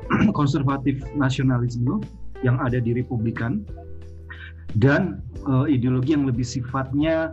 konservatif 0.39 1.05
nasionalisme 1.13 2.01
yang 2.41 2.57
ada 2.65 2.81
di 2.81 2.97
Republikan 2.97 3.61
dan 4.81 5.21
uh, 5.45 5.69
ideologi 5.69 6.17
yang 6.17 6.25
lebih 6.25 6.45
sifatnya 6.45 7.33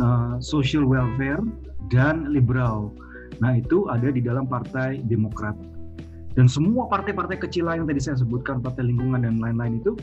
uh, 0.00 0.36
social 0.38 0.84
welfare 0.84 1.40
dan 1.88 2.28
liberal. 2.28 2.92
Nah 3.38 3.56
itu 3.58 3.86
ada 3.88 4.10
di 4.10 4.20
dalam 4.20 4.44
Partai 4.44 5.00
Demokrat. 5.06 5.54
Dan 6.36 6.46
semua 6.46 6.86
partai-partai 6.86 7.40
kecil 7.42 7.66
lain 7.66 7.82
yang 7.82 7.90
tadi 7.90 7.98
saya 7.98 8.16
sebutkan, 8.22 8.62
partai 8.62 8.86
lingkungan 8.86 9.26
dan 9.26 9.42
lain-lain 9.42 9.82
itu, 9.82 9.98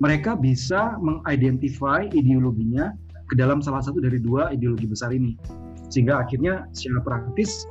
mereka 0.00 0.32
bisa 0.32 0.96
mengidentify 0.96 2.08
ideologinya 2.08 2.96
ke 3.28 3.36
dalam 3.36 3.60
salah 3.60 3.84
satu 3.84 4.00
dari 4.00 4.16
dua 4.16 4.48
ideologi 4.52 4.88
besar 4.88 5.12
ini. 5.12 5.36
Sehingga 5.92 6.24
akhirnya 6.24 6.64
secara 6.72 7.04
praktis 7.04 7.68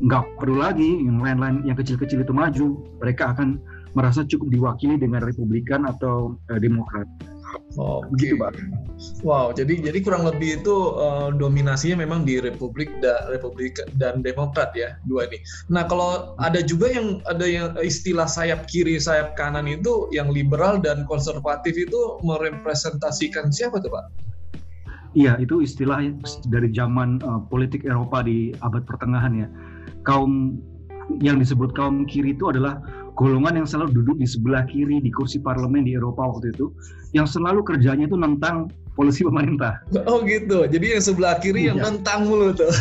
nggak 0.00 0.40
perlu 0.40 0.56
lagi 0.56 1.04
yang 1.04 1.20
lain-lain 1.20 1.60
yang 1.68 1.76
kecil-kecil 1.76 2.24
itu 2.24 2.32
maju. 2.32 2.80
Mereka 3.04 3.36
akan 3.36 3.60
merasa 3.92 4.24
cukup 4.24 4.48
diwakili 4.48 4.96
dengan 4.96 5.20
Republikan 5.20 5.84
atau 5.84 6.40
uh, 6.48 6.60
Demokrat. 6.60 7.04
Oh, 7.78 8.02
begitu, 8.10 8.34
Pak. 8.34 8.58
Wow, 9.22 9.54
jadi 9.54 9.78
jadi 9.78 10.02
kurang 10.02 10.26
lebih 10.26 10.60
itu 10.60 10.76
uh, 10.98 11.30
dominasinya 11.30 12.02
memang 12.02 12.26
di 12.26 12.42
Republik 12.42 12.90
dan 12.98 13.30
Republik 13.30 13.78
dan 13.94 14.26
Demokrat 14.26 14.74
ya, 14.74 14.98
dua 15.06 15.30
ini. 15.30 15.38
Nah, 15.70 15.86
kalau 15.86 16.34
ada 16.42 16.60
juga 16.66 16.90
yang 16.90 17.22
ada 17.30 17.46
yang 17.46 17.78
istilah 17.78 18.26
sayap 18.26 18.66
kiri, 18.66 18.98
sayap 18.98 19.38
kanan 19.38 19.70
itu 19.70 20.10
yang 20.10 20.34
liberal 20.34 20.82
dan 20.82 21.06
konservatif 21.06 21.78
itu 21.78 22.18
merepresentasikan 22.26 23.54
siapa 23.54 23.78
tuh, 23.78 23.94
Pak? 23.94 24.04
Iya, 25.14 25.38
itu 25.42 25.62
istilah 25.62 26.02
dari 26.50 26.70
zaman 26.74 27.22
uh, 27.22 27.42
politik 27.46 27.86
Eropa 27.86 28.22
di 28.26 28.50
abad 28.62 28.82
pertengahan 28.82 29.46
ya. 29.46 29.48
Kaum 30.02 30.58
yang 31.18 31.42
disebut 31.42 31.74
kaum 31.74 32.06
kiri 32.06 32.38
itu 32.38 32.46
adalah 32.46 32.78
golongan 33.20 33.60
yang 33.60 33.68
selalu 33.68 34.00
duduk 34.00 34.16
di 34.16 34.24
sebelah 34.24 34.64
kiri 34.64 35.04
di 35.04 35.12
kursi 35.12 35.36
parlemen 35.36 35.84
di 35.84 35.92
Eropa 35.92 36.24
waktu 36.24 36.56
itu, 36.56 36.72
yang 37.12 37.28
selalu 37.28 37.60
kerjanya 37.60 38.08
itu 38.08 38.16
nentang 38.16 38.72
polisi 38.96 39.20
pemerintah. 39.28 39.80
Oh 40.08 40.24
gitu, 40.24 40.64
jadi 40.64 40.96
yang 40.96 41.02
sebelah 41.04 41.36
kiri 41.36 41.68
iya. 41.68 41.76
yang 41.76 42.00
nentang 42.00 42.24
mulu 42.24 42.56
tuh. 42.56 42.72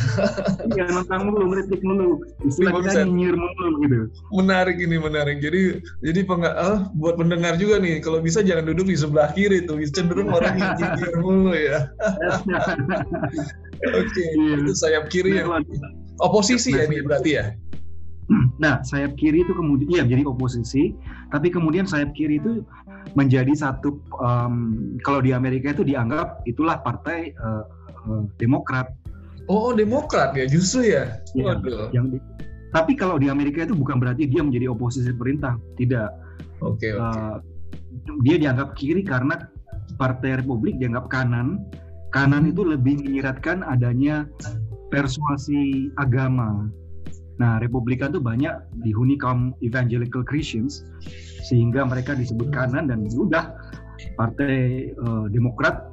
Iya 0.69 0.85
nentang 1.01 1.27
mulu, 1.27 1.49
ngeritik 1.49 1.81
mulu, 1.81 2.21
istilah 2.45 2.71
kita 2.85 3.03
nyinyir 3.09 3.35
mulu 3.35 3.67
gitu. 3.83 3.99
Menarik 4.31 4.77
ini 4.77 4.95
menarik. 5.01 5.41
Jadi 5.41 5.81
jadi 6.05 6.19
peng 6.23 6.45
oh, 6.45 6.87
buat 6.95 7.17
pendengar 7.17 7.57
juga 7.59 7.81
nih, 7.81 7.99
kalau 7.99 8.21
bisa 8.23 8.39
jangan 8.39 8.69
duduk 8.69 8.87
di 8.87 8.95
sebelah 8.95 9.33
kiri 9.33 9.65
tuh, 9.65 9.81
cenderung 9.91 10.29
orang 10.31 10.55
yang 10.55 10.71
nyinyir 10.77 11.13
mulu 11.19 11.51
ya. 11.51 11.89
Oke, 13.79 14.11
okay. 14.11 14.27
iya. 14.35 14.55
itu 14.59 14.73
sayap 14.75 15.07
kiri 15.07 15.39
yang 15.39 15.51
oposisi 16.19 16.75
ya 16.75 16.87
ini 16.87 17.03
berarti 17.03 17.31
ya. 17.35 17.55
Nah, 18.61 18.85
sayap 18.85 19.17
kiri 19.17 19.41
itu 19.41 19.53
kemudian 19.57 19.89
iya 19.89 20.03
jadi 20.05 20.21
oposisi, 20.29 20.93
tapi 21.33 21.49
kemudian 21.49 21.89
sayap 21.89 22.13
kiri 22.13 22.37
itu 22.37 22.61
menjadi 23.17 23.49
satu 23.57 23.97
um, 24.21 24.95
kalau 25.01 25.19
di 25.19 25.33
Amerika 25.33 25.73
itu 25.73 25.81
dianggap 25.81 26.45
itulah 26.45 26.77
partai 26.85 27.33
uh, 27.41 27.65
uh, 28.05 28.23
Demokrat. 28.37 28.93
Oh, 29.49 29.73
Demokrat 29.73 30.37
ya 30.37 30.45
justru 30.45 30.93
ya. 30.93 31.17
ya 31.33 31.57
Yang 31.89 32.05
di, 32.13 32.17
tapi 32.69 32.93
kalau 32.93 33.17
di 33.17 33.33
Amerika 33.33 33.65
itu 33.65 33.73
bukan 33.73 33.97
berarti 33.97 34.29
dia 34.29 34.45
menjadi 34.45 34.69
oposisi 34.69 35.09
perintah, 35.09 35.57
tidak. 35.81 36.13
Oke, 36.61 36.85
okay, 36.85 36.91
oke. 36.93 37.01
Okay. 37.01 37.01
Uh, 37.01 37.35
dia 38.21 38.35
dianggap 38.37 38.77
kiri 38.77 39.01
karena 39.01 39.49
Partai 39.97 40.37
Republik 40.37 40.77
dianggap 40.77 41.09
kanan. 41.09 41.65
Kanan 42.13 42.45
hmm. 42.45 42.51
itu 42.53 42.61
lebih 42.61 43.01
menyiratkan 43.01 43.65
adanya 43.65 44.29
persuasi 44.93 45.89
agama 45.97 46.69
Nah, 47.39 47.57
Republikan 47.63 48.11
itu 48.11 48.19
banyak 48.19 48.51
dihuni 48.83 49.15
kaum 49.15 49.55
evangelical 49.63 50.27
Christians 50.27 50.83
sehingga 51.47 51.87
mereka 51.87 52.13
disebut 52.13 52.51
kanan 52.51 52.91
dan 52.91 53.07
sudah 53.07 53.55
partai 54.19 54.91
uh, 54.99 55.25
Demokrat 55.31 55.87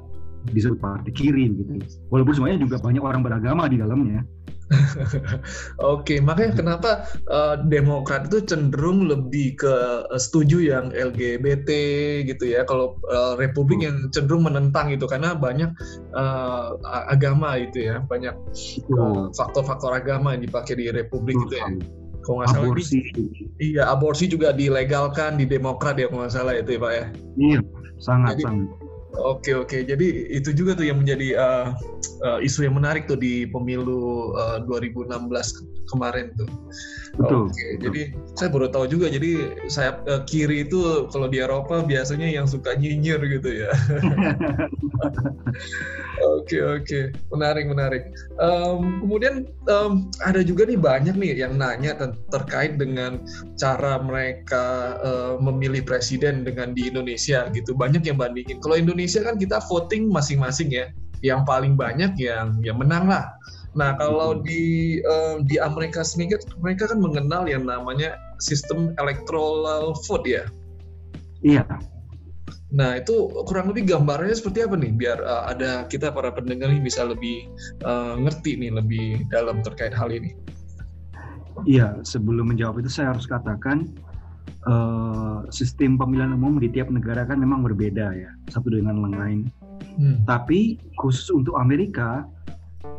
disebut 0.51 0.79
partai 0.79 1.11
kiri 1.11 1.51
gitu. 1.55 1.79
Walaupun 2.11 2.35
semuanya 2.35 2.59
juga 2.59 2.79
banyak 2.79 3.03
orang 3.03 3.23
beragama 3.23 3.67
di 3.71 3.79
dalamnya. 3.79 4.23
Oke, 5.95 6.19
makanya 6.19 6.59
kenapa 6.59 7.07
uh, 7.31 7.55
Demokrat 7.63 8.27
itu 8.27 8.43
cenderung 8.43 9.07
lebih 9.07 9.55
ke 9.55 9.75
uh, 10.03 10.19
setuju 10.19 10.59
yang 10.59 10.91
LGBT 10.91 11.69
gitu 12.27 12.51
ya. 12.51 12.67
Kalau 12.67 12.99
uh, 13.07 13.39
Republik 13.39 13.79
hmm. 13.79 13.87
yang 13.87 13.97
cenderung 14.11 14.43
menentang 14.43 14.91
itu 14.91 15.07
karena 15.07 15.33
banyak 15.35 15.71
uh, 16.15 16.75
agama 17.07 17.55
itu 17.55 17.87
ya, 17.87 18.03
banyak 18.03 18.35
faktor-faktor 19.35 19.95
uh, 19.95 19.99
agama 19.99 20.35
yang 20.35 20.43
dipakai 20.43 20.75
di 20.75 20.91
Republik 20.91 21.39
itu 21.47 21.55
ya. 21.55 21.67
Kalau 22.27 22.43
nggak 22.43 22.49
salah 22.51 22.67
aborsi. 22.67 22.99
iya 23.63 23.87
aborsi 23.87 24.27
juga 24.27 24.51
dilegalkan 24.51 25.39
di 25.39 25.47
Demokrat 25.47 25.95
ya 25.95 26.11
kalau 26.11 26.27
nggak 26.27 26.35
salah 26.35 26.59
itu 26.59 26.75
ya 26.75 26.79
Pak 26.83 26.91
ya. 26.91 27.05
Iya, 27.39 27.59
sangat 28.03 28.33
Jadi, 28.35 28.43
sangat 28.43 28.86
Oke 29.17 29.57
oke, 29.57 29.81
jadi 29.81 30.07
itu 30.29 30.53
juga 30.53 30.77
tuh 30.77 30.85
yang 30.85 31.01
menjadi 31.01 31.33
uh, 31.33 31.67
uh, 32.21 32.39
isu 32.41 32.69
yang 32.69 32.77
menarik 32.77 33.09
tuh 33.09 33.17
di 33.17 33.49
pemilu 33.49 34.33
uh, 34.37 34.61
2016 34.69 35.09
kemarin 35.89 36.29
tuh. 36.37 36.49
Betul. 37.17 37.49
Oke, 37.49 37.57
betul. 37.57 37.81
jadi 37.81 38.01
saya 38.37 38.49
baru 38.53 38.67
tahu 38.69 38.85
juga. 38.85 39.09
Jadi 39.09 39.31
sayap 39.67 40.05
uh, 40.05 40.21
kiri 40.29 40.69
itu 40.69 41.09
kalau 41.09 41.25
di 41.25 41.41
Eropa 41.41 41.81
biasanya 41.81 42.29
yang 42.29 42.45
suka 42.45 42.77
nyinyir 42.77 43.19
gitu 43.25 43.65
ya. 43.65 43.71
Oke 46.17 46.57
oke, 46.65 47.13
menarik 47.29 47.69
menarik. 47.69 48.03
Um, 48.41 49.05
kemudian 49.05 49.45
um, 49.69 50.09
ada 50.25 50.41
juga 50.41 50.65
nih 50.65 50.79
banyak 50.79 51.13
nih 51.13 51.45
yang 51.45 51.61
nanya 51.61 51.93
ter 51.93 52.09
terkait 52.33 52.81
dengan 52.81 53.21
cara 53.53 54.01
mereka 54.01 54.97
uh, 55.05 55.37
memilih 55.37 55.85
presiden 55.85 56.41
dengan 56.41 56.73
di 56.73 56.89
Indonesia 56.89 57.45
gitu. 57.53 57.77
Banyak 57.77 58.01
yang 58.01 58.17
bandingin. 58.17 58.57
Kalau 58.65 58.79
Indonesia 58.79 59.21
kan 59.21 59.37
kita 59.37 59.61
voting 59.69 60.09
masing-masing 60.09 60.73
ya. 60.73 60.89
Yang 61.21 61.45
paling 61.45 61.73
banyak 61.77 62.17
yang 62.17 62.57
yang 62.65 62.77
menang 62.81 63.09
lah. 63.09 63.25
Nah 63.75 63.97
kalau 63.99 64.39
di 64.39 64.97
um, 65.03 65.43
di 65.43 65.59
Amerika 65.59 66.05
Serikat 66.05 66.45
mereka 66.61 66.87
kan 66.91 67.01
mengenal 67.01 67.49
yang 67.49 67.67
namanya 67.67 68.15
sistem 68.39 68.93
electoral 69.01 69.91
vote 70.07 70.27
ya. 70.29 70.45
Iya 71.41 71.65
Nah, 72.67 72.99
itu 72.99 73.31
kurang 73.47 73.71
lebih 73.71 73.87
gambarnya 73.87 74.35
seperti 74.35 74.67
apa 74.67 74.75
nih 74.75 74.91
biar 74.91 75.23
uh, 75.23 75.47
ada 75.47 75.87
kita 75.87 76.11
para 76.11 76.35
pendengar 76.35 76.67
ini 76.67 76.83
bisa 76.83 77.07
lebih 77.07 77.47
uh, 77.87 78.19
ngerti 78.19 78.59
nih 78.59 78.71
lebih 78.75 79.23
dalam 79.31 79.63
terkait 79.63 79.95
hal 79.95 80.11
ini. 80.11 80.35
Iya, 81.63 82.03
sebelum 82.03 82.51
menjawab 82.51 82.83
itu 82.83 82.91
saya 82.91 83.15
harus 83.15 83.23
katakan 83.23 83.87
uh, 84.67 85.47
sistem 85.47 85.95
pemilihan 85.95 86.35
umum 86.35 86.59
di 86.59 86.67
tiap 86.67 86.91
negara 86.91 87.23
kan 87.23 87.39
memang 87.39 87.63
berbeda 87.63 88.11
ya, 88.11 88.29
satu 88.51 88.67
dengan 88.67 88.99
yang 88.99 89.15
lain. 89.15 89.39
Hmm. 89.95 90.17
Tapi 90.27 90.75
khusus 90.99 91.31
untuk 91.31 91.55
Amerika, 91.55 92.27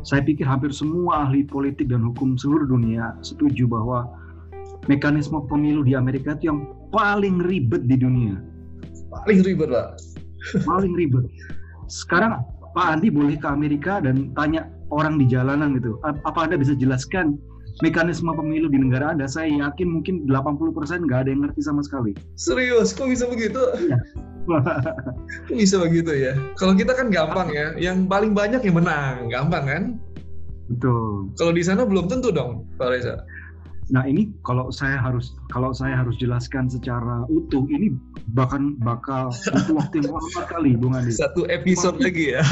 saya 0.03 0.21
pikir 0.23 0.43
hampir 0.43 0.71
semua 0.75 1.27
ahli 1.27 1.43
politik 1.47 1.87
dan 1.87 2.03
hukum 2.03 2.35
seluruh 2.35 2.67
dunia 2.67 3.15
setuju 3.23 3.67
bahwa 3.67 4.07
mekanisme 4.87 5.39
pemilu 5.47 5.83
di 5.83 5.95
Amerika 5.95 6.35
itu 6.35 6.51
yang 6.51 6.67
paling 6.91 7.43
ribet 7.43 7.87
di 7.87 7.95
dunia. 7.99 8.39
Paling 9.11 9.39
ribet 9.43 9.69
pak. 9.71 9.87
Paling 10.63 10.93
ribet. 10.95 11.25
Sekarang 11.89 12.45
Pak 12.77 12.95
Andi 12.95 13.09
boleh 13.09 13.35
ke 13.35 13.47
Amerika 13.49 13.97
dan 13.99 14.29
tanya 14.37 14.69
orang 14.93 15.17
di 15.17 15.25
jalanan 15.25 15.75
gitu. 15.75 15.97
Apa 16.05 16.47
anda 16.47 16.55
bisa 16.55 16.77
jelaskan 16.77 17.35
mekanisme 17.79 18.31
pemilu 18.35 18.67
di 18.67 18.79
negara 18.79 19.15
anda 19.15 19.27
saya 19.27 19.49
yakin 19.49 19.87
mungkin 19.99 20.27
80% 20.27 21.07
nggak 21.07 21.19
ada 21.25 21.29
yang 21.31 21.41
ngerti 21.47 21.61
sama 21.63 21.81
sekali 21.83 22.11
serius 22.35 22.91
kok 22.91 23.07
bisa 23.07 23.25
begitu 23.27 23.59
ya. 23.87 23.99
kok 25.47 25.55
bisa 25.55 25.79
begitu 25.79 26.11
ya 26.11 26.33
kalau 26.59 26.75
kita 26.75 26.91
kan 26.91 27.07
gampang 27.07 27.49
ya 27.55 27.75
yang 27.79 28.05
paling 28.09 28.35
banyak 28.35 28.59
yang 28.63 28.75
menang 28.79 29.31
gampang 29.31 29.65
kan 29.65 29.83
betul 30.67 31.31
kalau 31.39 31.51
di 31.55 31.63
sana 31.63 31.87
belum 31.87 32.11
tentu 32.11 32.29
dong 32.35 32.67
Pak 32.75 32.89
Reza 32.91 33.23
Nah 33.89 34.05
ini 34.05 34.29
kalau 34.45 34.69
saya 34.69 35.01
harus 35.01 35.33
kalau 35.49 35.73
saya 35.73 35.97
harus 35.97 36.13
jelaskan 36.21 36.69
secara 36.69 37.25
utuh 37.25 37.65
ini 37.73 37.97
bahkan 38.37 38.77
bakal 38.85 39.33
butuh 39.33 39.75
waktu 39.81 39.95
yang 40.05 40.13
lama 40.13 40.41
kali 40.45 40.71
Bung 40.77 40.93
Andi. 40.93 41.17
Satu 41.17 41.49
episode 41.49 41.97
Cuma, 41.97 42.05
lagi 42.05 42.25
ya. 42.37 42.45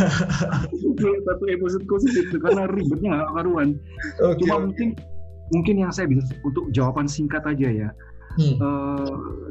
satu 1.29 1.45
episode 1.45 1.85
khusus 1.85 2.13
itu 2.17 2.41
karena 2.41 2.65
ribetnya 2.73 3.21
nggak 3.21 3.31
karuan. 3.37 3.77
Okay. 4.17 4.37
Cuma 4.41 4.55
mungkin 4.65 4.97
mungkin 5.53 5.79
yang 5.79 5.91
saya 5.93 6.09
bisa 6.11 6.23
untuk 6.43 6.69
jawaban 6.75 7.07
singkat 7.07 7.43
aja 7.47 7.69
ya. 7.87 7.89
Hmm. 8.37 8.55
Uh, 8.59 9.49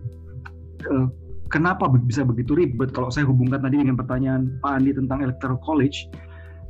uh, 0.92 1.06
kenapa 1.48 1.88
bisa 1.88 2.22
begitu 2.22 2.54
ribet? 2.54 2.92
Kalau 2.92 3.08
saya 3.10 3.26
hubungkan 3.26 3.62
tadi 3.62 3.80
dengan 3.80 3.96
pertanyaan 3.98 4.58
Pak 4.60 4.72
Andi 4.82 4.92
tentang 4.94 5.24
Electoral 5.24 5.58
College, 5.62 6.06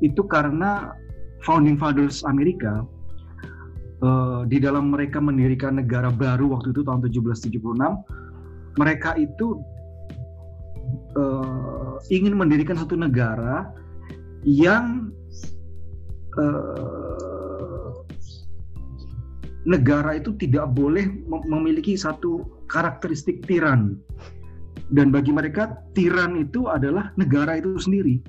itu 0.00 0.22
karena 0.28 0.92
founding 1.44 1.76
fathers 1.76 2.24
Amerika 2.26 2.84
uh, 4.02 4.42
di 4.48 4.58
dalam 4.60 4.92
mereka 4.92 5.22
mendirikan 5.22 5.78
negara 5.80 6.12
baru 6.12 6.52
waktu 6.52 6.72
itu 6.72 6.82
tahun 6.84 7.00
1776 7.06 8.76
mereka 8.76 9.16
itu 9.16 9.60
uh, 11.16 11.96
ingin 12.12 12.36
mendirikan 12.36 12.76
satu 12.76 12.98
negara 12.98 13.72
yang 14.44 15.10
uh, 16.36 17.25
negara 19.66 20.16
itu 20.16 20.32
tidak 20.38 20.70
boleh 20.72 21.10
memiliki 21.26 21.98
satu 21.98 22.46
karakteristik 22.70 23.42
tiran 23.44 23.98
dan 24.94 25.10
bagi 25.10 25.34
mereka 25.34 25.82
tiran 25.98 26.38
itu 26.38 26.70
adalah 26.70 27.10
negara 27.18 27.58
itu 27.58 27.74
sendiri 27.76 28.22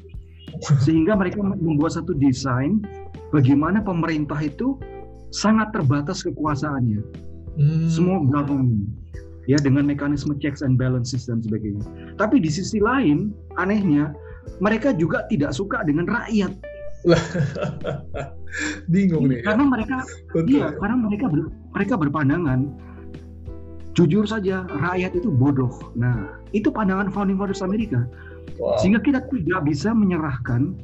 sehingga 0.81 1.13
mereka 1.13 1.39
membuat 1.45 1.93
satu 2.01 2.17
desain 2.17 2.81
bagaimana 3.29 3.83
pemerintah 3.85 4.39
itu 4.41 4.79
sangat 5.29 5.75
terbatas 5.75 6.23
kekuasaannya. 6.23 7.01
Hmm. 7.57 7.89
Semua 7.89 8.23
government 8.25 8.89
ya 9.47 9.55
dengan 9.57 9.87
mekanisme 9.87 10.35
checks 10.43 10.59
and 10.59 10.75
balances 10.75 11.25
dan 11.25 11.39
sebagainya. 11.39 11.83
Tapi 12.19 12.43
di 12.43 12.51
sisi 12.51 12.83
lain, 12.83 13.31
anehnya 13.55 14.11
mereka 14.59 14.91
juga 14.95 15.23
tidak 15.31 15.55
suka 15.55 15.81
dengan 15.87 16.07
rakyat. 16.07 16.51
Bingung 18.93 19.31
nih. 19.31 19.41
Ya. 19.41 19.53
Karena 19.53 19.63
mereka 19.67 19.97
iya, 20.47 20.67
karena 20.75 20.95
mereka 20.99 21.25
ber, 21.31 21.39
mereka 21.75 21.93
berpandangan 21.95 22.59
jujur 23.97 24.29
saja 24.29 24.67
rakyat 24.69 25.17
itu 25.17 25.29
bodoh. 25.33 25.73
Nah, 25.97 26.37
itu 26.53 26.69
pandangan 26.69 27.09
founding 27.09 27.39
fathers 27.39 27.65
Amerika. 27.65 28.05
Wow. 28.61 28.77
Sehingga 28.81 29.01
kita 29.01 29.25
tidak 29.29 29.61
bisa 29.65 29.89
menyerahkan 29.91 30.77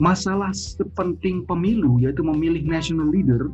masalah 0.00 0.50
sepenting 0.56 1.44
pemilu 1.44 2.00
yaitu 2.00 2.24
memilih 2.24 2.64
national 2.64 3.12
leader 3.12 3.52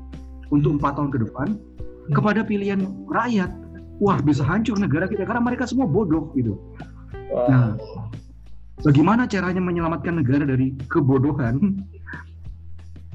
untuk 0.55 0.79
empat 0.79 0.95
tahun 0.95 1.11
ke 1.11 1.19
depan 1.27 1.49
hmm. 1.59 2.15
kepada 2.15 2.47
pilihan 2.47 2.87
rakyat 3.11 3.51
wah 3.99 4.23
bisa 4.23 4.47
hancur 4.47 4.79
negara 4.79 5.11
kita 5.11 5.27
karena 5.27 5.43
mereka 5.43 5.67
semua 5.67 5.91
bodoh 5.91 6.31
gitu 6.39 6.55
wow. 7.35 7.51
nah 7.51 7.67
bagaimana 8.85 9.25
caranya 9.28 9.62
menyelamatkan 9.62 10.21
negara 10.21 10.45
dari 10.45 10.75
kebodohan? 10.90 11.80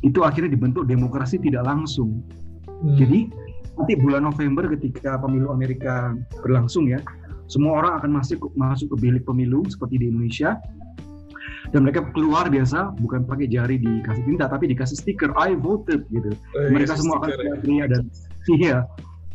Itu 0.02 0.26
akhirnya 0.26 0.58
dibentuk 0.58 0.90
demokrasi 0.90 1.38
tidak 1.38 1.66
langsung. 1.66 2.26
Hmm. 2.82 2.98
jadi 2.98 3.30
nanti 3.78 3.94
bulan 3.94 4.26
November 4.26 4.66
ketika 4.74 5.22
pemilu 5.22 5.54
Amerika 5.54 6.18
berlangsung 6.42 6.90
ya 6.90 6.98
semua 7.46 7.78
orang 7.78 8.02
akan 8.02 8.12
masuk 8.18 8.50
masuk 8.58 8.96
ke 8.96 9.06
bilik 9.06 9.24
pemilu 9.28 9.62
seperti 9.68 10.02
di 10.02 10.06
Indonesia. 10.10 10.58
Dan 11.72 11.88
mereka 11.88 12.04
keluar 12.12 12.52
biasa 12.52 13.00
bukan 13.00 13.24
pakai 13.24 13.48
jari 13.48 13.80
dikasih 13.80 14.28
tinta 14.28 14.50
tapi 14.50 14.72
dikasih 14.76 14.98
stiker 14.98 15.32
I 15.40 15.56
voted 15.56 16.04
gitu. 16.12 16.34
Oh, 16.58 16.68
mereka 16.68 17.00
semua 17.00 17.22
akan 17.22 17.32
ya. 17.64 17.86
dan 17.88 18.04
iya 18.60 18.78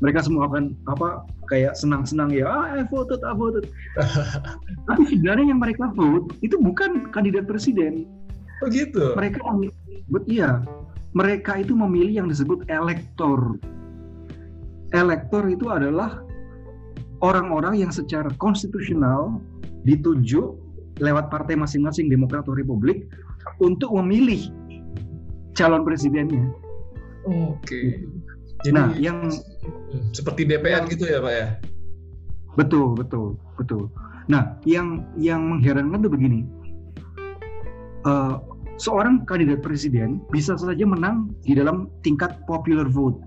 mereka 0.04 0.24
semua 0.24 0.48
akan 0.50 0.76
apa 0.92 1.24
kayak 1.48 1.72
senang-senang 1.78 2.28
ya 2.32 2.44
ah, 2.44 2.76
I 2.76 2.84
voted 2.88 3.20
I 3.24 3.32
voted 3.32 3.70
tapi 4.88 5.02
sebenarnya 5.08 5.56
yang 5.56 5.60
mereka 5.62 5.88
vote 5.96 6.36
itu 6.44 6.56
bukan 6.60 7.08
kandidat 7.14 7.48
presiden 7.48 8.04
oh 8.60 8.68
gitu 8.68 9.16
mereka 9.16 9.40
but, 10.12 10.24
iya 10.28 10.60
mereka 11.16 11.60
itu 11.64 11.72
memilih 11.72 12.24
yang 12.24 12.28
disebut 12.28 12.68
elektor 12.68 13.56
elektor 14.92 15.42
itu 15.48 15.72
adalah 15.72 16.20
orang-orang 17.24 17.80
yang 17.80 17.92
secara 17.92 18.28
konstitusional 18.36 19.40
ditunjuk 19.88 20.56
lewat 21.00 21.28
partai 21.28 21.56
masing-masing 21.56 22.08
Demokrat 22.08 22.44
atau 22.44 22.56
Republik 22.56 23.08
untuk 23.60 23.92
memilih 23.94 24.48
calon 25.56 25.84
presidennya. 25.84 26.52
Oke. 27.24 27.60
Okay. 27.64 27.86
Jadi 28.64 28.72
nah, 28.72 28.88
yang 28.96 29.28
seperti 30.12 30.48
DPR 30.48 30.84
gitu 30.90 31.06
ya, 31.06 31.18
Pak 31.22 31.32
ya? 31.32 31.46
Betul, 32.56 32.96
betul, 32.96 33.36
betul. 33.60 33.92
Nah, 34.26 34.58
yang 34.66 35.06
yang 35.20 35.44
mengherankan 35.44 36.02
tuh 36.02 36.10
begini. 36.10 36.42
Uh, 38.06 38.38
seorang 38.78 39.24
kandidat 39.26 39.60
presiden 39.64 40.22
bisa 40.30 40.54
saja 40.56 40.84
menang 40.86 41.32
di 41.42 41.56
dalam 41.56 41.90
tingkat 42.04 42.38
popular 42.48 42.86
vote. 42.88 43.18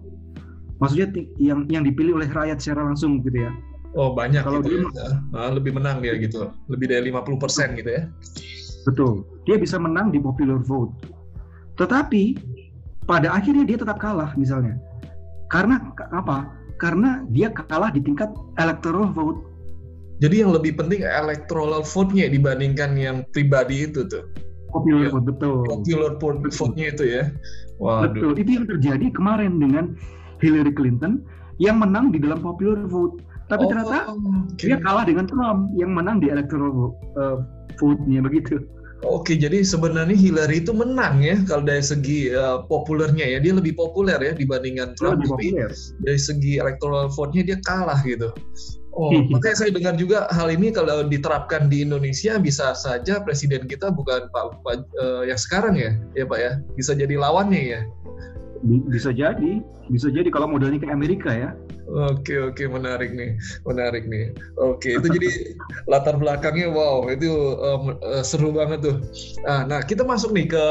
Maksudnya 0.80 1.12
yang 1.36 1.68
yang 1.68 1.84
dipilih 1.84 2.16
oleh 2.16 2.30
rakyat 2.32 2.64
secara 2.64 2.88
langsung 2.88 3.20
gitu 3.22 3.44
ya. 3.48 3.52
Oh 3.98 4.14
banyak 4.14 4.46
kalau 4.46 4.62
gitu 4.62 4.86
dia 4.94 5.18
ya. 5.34 5.50
lebih 5.50 5.74
menang 5.74 6.00
dia 6.00 6.14
gitu, 6.22 6.54
lebih 6.70 6.94
dari 6.94 7.10
50 7.10 7.42
persen 7.42 7.74
gitu 7.76 7.90
ya. 7.90 8.04
Betul, 8.88 9.28
dia 9.44 9.58
bisa 9.60 9.76
menang 9.82 10.14
di 10.14 10.22
popular 10.22 10.62
vote. 10.62 10.94
Tetapi 11.76 12.38
pada 13.10 13.34
akhirnya 13.34 13.66
dia 13.66 13.78
tetap 13.82 13.98
kalah 13.98 14.32
misalnya. 14.38 14.78
Karena 15.50 15.82
apa? 16.14 16.50
Karena 16.80 17.26
dia 17.34 17.52
kalah 17.52 17.92
di 17.92 18.00
tingkat 18.00 18.32
electoral 18.62 19.12
vote. 19.12 19.42
Jadi 20.20 20.44
yang 20.44 20.52
lebih 20.52 20.76
penting 20.76 21.04
electoral 21.04 21.84
vote-nya 21.84 22.28
dibandingkan 22.28 22.96
yang 22.96 23.24
pribadi 23.36 23.88
itu 23.88 24.08
tuh. 24.08 24.30
Popular 24.70 25.10
ya. 25.10 25.12
vote 25.12 25.26
betul. 25.26 25.58
Popular 25.66 26.12
vote-nya 26.54 26.88
itu 26.94 27.04
ya. 27.08 27.24
Waduh. 27.82 28.12
Betul. 28.12 28.32
Itu 28.38 28.50
yang 28.62 28.66
terjadi 28.68 29.06
kemarin 29.16 29.58
dengan 29.58 29.96
Hillary 30.40 30.72
Clinton 30.76 31.24
yang 31.60 31.80
menang 31.80 32.16
di 32.16 32.20
dalam 32.24 32.40
popular 32.40 32.80
vote 32.88 33.20
tapi 33.50 33.66
oh, 33.66 33.70
ternyata 33.74 33.98
okay. 34.54 34.70
dia 34.70 34.78
kalah 34.78 35.04
dengan 35.10 35.26
Trump 35.26 35.74
yang 35.74 35.92
menang 35.98 36.22
di 36.22 36.30
electoral 36.30 36.94
uh, 37.18 37.42
vote-nya 37.82 38.22
begitu. 38.22 38.62
Oke, 39.00 39.40
jadi 39.40 39.64
sebenarnya 39.64 40.12
Hillary 40.12 40.60
itu 40.60 40.76
menang 40.76 41.24
ya 41.24 41.40
kalau 41.48 41.64
dari 41.64 41.80
segi 41.80 42.36
uh, 42.36 42.68
populernya 42.68 43.24
ya 43.24 43.40
dia 43.40 43.56
lebih 43.56 43.80
populer 43.80 44.20
ya 44.20 44.36
dibandingkan 44.36 44.92
Trump. 45.00 45.24
Lebih 45.24 45.56
populer. 45.56 45.72
Dari 46.04 46.20
segi 46.20 46.60
electoral 46.60 47.08
vote-nya 47.08 47.48
dia 47.48 47.58
kalah 47.64 48.04
gitu. 48.04 48.28
Oh, 49.00 49.16
makanya 49.32 49.56
saya 49.56 49.72
dengar 49.72 49.96
juga 49.96 50.28
hal 50.34 50.52
ini 50.52 50.76
kalau 50.76 51.08
diterapkan 51.08 51.72
di 51.72 51.88
Indonesia 51.88 52.36
bisa 52.36 52.76
saja 52.76 53.24
presiden 53.24 53.64
kita 53.70 53.88
bukan 53.94 54.28
Pak, 54.36 54.66
Pak 54.66 54.76
uh, 55.00 55.24
yang 55.24 55.40
sekarang 55.40 55.80
ya, 55.80 55.96
ya 56.20 56.28
Pak 56.28 56.40
ya, 56.42 56.52
bisa 56.76 56.92
jadi 56.92 57.16
lawannya 57.16 57.80
ya. 57.80 57.82
Bisa 58.66 59.16
jadi, 59.16 59.64
bisa 59.88 60.08
jadi 60.12 60.28
kalau 60.30 60.52
modelnya 60.52 60.84
ke 60.84 60.90
Amerika 60.92 61.32
ya. 61.32 61.52
Oke 61.90 62.38
oke 62.38 62.62
menarik 62.70 63.18
nih, 63.18 63.34
menarik 63.66 64.06
nih. 64.06 64.30
Oke 64.62 65.02
itu 65.02 65.10
jadi 65.10 65.58
latar 65.90 66.22
belakangnya 66.22 66.70
wow 66.70 67.10
itu 67.10 67.58
um, 67.58 67.98
uh, 67.98 68.22
seru 68.22 68.54
banget 68.54 68.86
tuh. 68.86 68.98
Nah, 69.42 69.66
nah 69.66 69.80
kita 69.82 70.06
masuk 70.06 70.30
nih 70.30 70.54
ke 70.54 70.66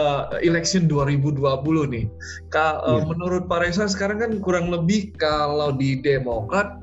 election 0.47 0.87
2020 0.87 1.43
nih. 1.91 2.07
Ka, 2.55 2.79
uh, 2.87 3.03
yeah. 3.03 3.07
Menurut 3.11 3.51
Pak 3.51 3.67
Reza 3.67 3.91
sekarang 3.91 4.23
kan 4.23 4.31
kurang 4.39 4.71
lebih 4.71 5.11
kalau 5.19 5.75
di 5.75 5.99
Demokrat 5.99 6.79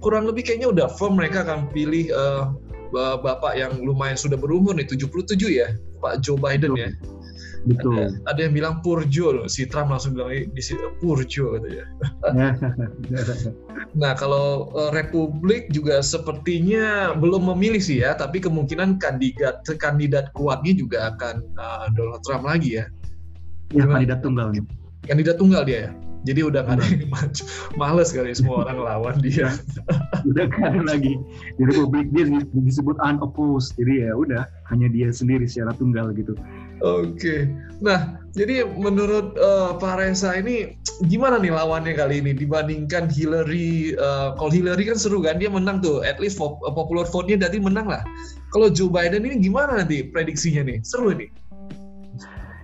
kurang 0.00 0.24
lebih 0.30 0.46
kayaknya 0.46 0.70
udah 0.70 0.86
firm 0.96 1.18
mereka 1.18 1.44
akan 1.44 1.68
pilih 1.74 2.08
uh, 2.14 2.54
bapak 2.94 3.54
yang 3.54 3.74
lumayan 3.82 4.18
sudah 4.18 4.38
berumur 4.38 4.74
nih 4.74 4.86
77 4.88 5.36
ya 5.50 5.74
Pak 6.02 6.22
Joe 6.24 6.38
Biden 6.38 6.74
ya. 6.74 6.90
Betul. 7.68 8.16
Ada, 8.24 8.36
ada 8.36 8.40
yang 8.48 8.54
bilang 8.56 8.74
Purjo 8.80 9.26
loh, 9.36 9.46
si 9.50 9.68
Trump 9.68 9.92
langsung 9.92 10.16
bilang 10.16 10.32
di 10.32 10.62
sini 10.64 10.80
Purjo 10.96 11.60
gitu 11.60 11.68
ya. 11.68 11.84
nah 14.00 14.16
kalau 14.16 14.72
uh, 14.72 14.90
Republik 14.96 15.68
juga 15.68 16.00
sepertinya 16.00 17.12
belum 17.12 17.52
memilih 17.52 17.82
sih 17.82 18.00
ya, 18.00 18.16
tapi 18.16 18.40
kemungkinan 18.40 18.96
kandidat 18.96 19.60
kandidat 19.76 20.32
kuatnya 20.32 20.72
juga 20.72 20.98
akan 21.16 21.44
uh, 21.60 21.86
Donald 21.92 22.24
Trump 22.24 22.48
lagi 22.48 22.80
ya. 22.80 22.84
Ya 23.76 23.84
kandidat 23.86 24.24
tunggal. 24.24 24.50
Kandidat 25.04 25.36
tunggal 25.36 25.62
dia 25.68 25.88
ya. 25.88 25.92
Jadi 26.28 26.40
udah 26.44 26.62
ada 26.68 26.84
yang 26.84 27.08
males 27.80 28.12
kali 28.12 28.32
semua 28.36 28.68
orang 28.68 28.78
lawan 28.84 29.16
dia. 29.24 29.48
udah 30.28 30.46
ada 30.60 30.80
lagi 30.84 31.16
di 31.56 31.62
Republik 31.64 32.12
dia 32.12 32.28
disebut 32.52 33.00
unopposed. 33.00 33.72
Jadi 33.80 34.04
ya 34.04 34.12
udah 34.12 34.44
hanya 34.68 34.92
dia 34.92 35.08
sendiri 35.08 35.48
secara 35.48 35.72
tunggal 35.80 36.12
gitu. 36.12 36.36
Oke. 36.80 37.44
Nah, 37.84 38.16
jadi 38.32 38.64
menurut 38.64 39.36
uh, 39.36 39.76
Pak 39.76 40.00
Reza 40.00 40.32
ini 40.36 40.76
gimana 41.08 41.36
nih 41.36 41.52
lawannya 41.52 41.92
kali 41.92 42.24
ini 42.24 42.32
dibandingkan 42.32 43.12
Hillary? 43.12 43.96
Uh, 43.96 44.32
kalau 44.36 44.52
Hillary 44.52 44.88
kan 44.88 44.96
seru 44.96 45.20
kan, 45.20 45.36
dia 45.36 45.52
menang 45.52 45.84
tuh. 45.84 46.00
At 46.00 46.16
least 46.20 46.40
uh, 46.40 46.56
popular 46.72 47.04
vote-nya 47.04 47.36
dari 47.36 47.60
menang 47.60 47.88
lah. 47.88 48.00
Kalau 48.52 48.72
Joe 48.72 48.88
Biden 48.88 49.28
ini 49.28 49.40
gimana 49.44 49.84
nanti 49.84 50.08
prediksinya 50.08 50.64
nih? 50.64 50.80
Seru 50.80 51.12
ini. 51.12 51.28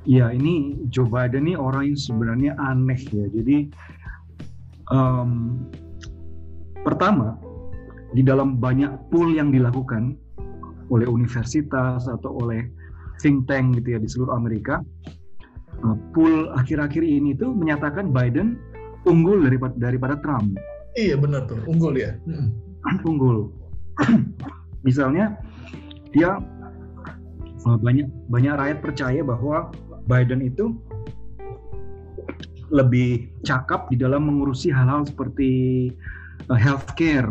Iya, 0.07 0.31
ini 0.31 0.87
Joe 0.89 1.11
Biden 1.11 1.51
ini 1.51 1.59
orang 1.59 1.91
yang 1.91 1.99
sebenarnya 1.99 2.53
aneh 2.63 3.01
ya. 3.11 3.27
Jadi 3.27 3.69
Um, 4.87 5.67
pertama, 6.87 7.35
di 8.15 8.23
dalam 8.23 8.63
banyak 8.63 9.11
pool 9.11 9.35
yang 9.35 9.51
dilakukan 9.51 10.15
oleh 10.87 11.07
universitas 11.11 12.07
atau 12.07 12.39
oleh 12.39 12.71
think 13.19 13.51
tank 13.51 13.75
gitu 13.83 13.99
ya 13.99 13.99
di 13.99 14.07
seluruh 14.07 14.39
Amerika, 14.39 14.79
uh, 15.83 15.97
pool 16.15 16.55
akhir-akhir 16.55 17.03
ini 17.03 17.35
tuh 17.35 17.51
menyatakan 17.51 18.15
Biden 18.15 18.55
unggul 19.11 19.43
daripada 19.43 19.75
daripada 19.75 20.15
Trump. 20.23 20.55
Iya 20.95 21.19
benar 21.19 21.51
tuh, 21.51 21.59
unggul 21.67 21.99
ya. 21.99 22.15
Hmm. 22.31 22.55
unggul. 23.11 23.51
Misalnya 24.87 25.35
dia 26.15 26.39
uh, 27.67 27.79
banyak 27.83 28.07
banyak 28.31 28.55
rakyat 28.55 28.79
percaya 28.79 29.21
bahwa 29.27 29.75
Biden 30.07 30.43
itu 30.43 30.75
lebih 32.71 33.31
cakap 33.47 33.87
di 33.91 33.99
dalam 33.99 34.27
mengurusi 34.27 34.75
hal-hal 34.75 35.07
seperti 35.07 35.91
uh, 36.51 36.59
healthcare. 36.59 37.31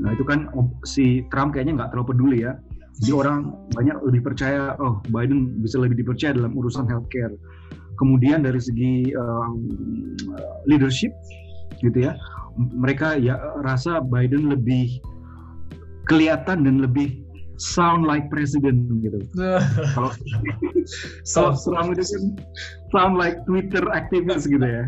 Nah 0.00 0.10
itu 0.16 0.24
kan 0.24 0.48
si 0.88 1.24
Trump 1.28 1.52
kayaknya 1.52 1.84
nggak 1.84 1.90
terlalu 1.92 2.08
peduli 2.12 2.38
ya. 2.48 2.56
Jadi 3.02 3.10
orang 3.10 3.50
banyak 3.74 3.96
lebih 4.06 4.22
percaya, 4.22 4.78
oh 4.78 5.02
Biden 5.10 5.58
bisa 5.58 5.82
lebih 5.82 5.98
dipercaya 5.98 6.30
dalam 6.30 6.54
urusan 6.54 6.86
healthcare. 6.86 7.34
Kemudian 7.98 8.46
dari 8.46 8.62
segi 8.62 9.10
um, 9.18 9.66
leadership, 10.70 11.10
gitu 11.82 12.06
ya, 12.06 12.14
mereka 12.54 13.18
ya 13.18 13.34
rasa 13.66 13.98
Biden 13.98 14.46
lebih 14.46 15.02
kelihatan 16.06 16.62
dan 16.62 16.78
lebih 16.82 17.23
sound 17.56 18.02
like 18.06 18.26
president 18.30 18.90
gitu. 19.02 19.18
kalau 19.96 20.10
kalau 21.26 21.50
Trump 21.54 21.94
itu 21.94 22.02
kan 22.02 22.24
sound 22.90 23.14
like 23.18 23.38
Twitter 23.46 23.82
activist 23.90 24.46
gitu 24.50 24.62
ya. 24.62 24.84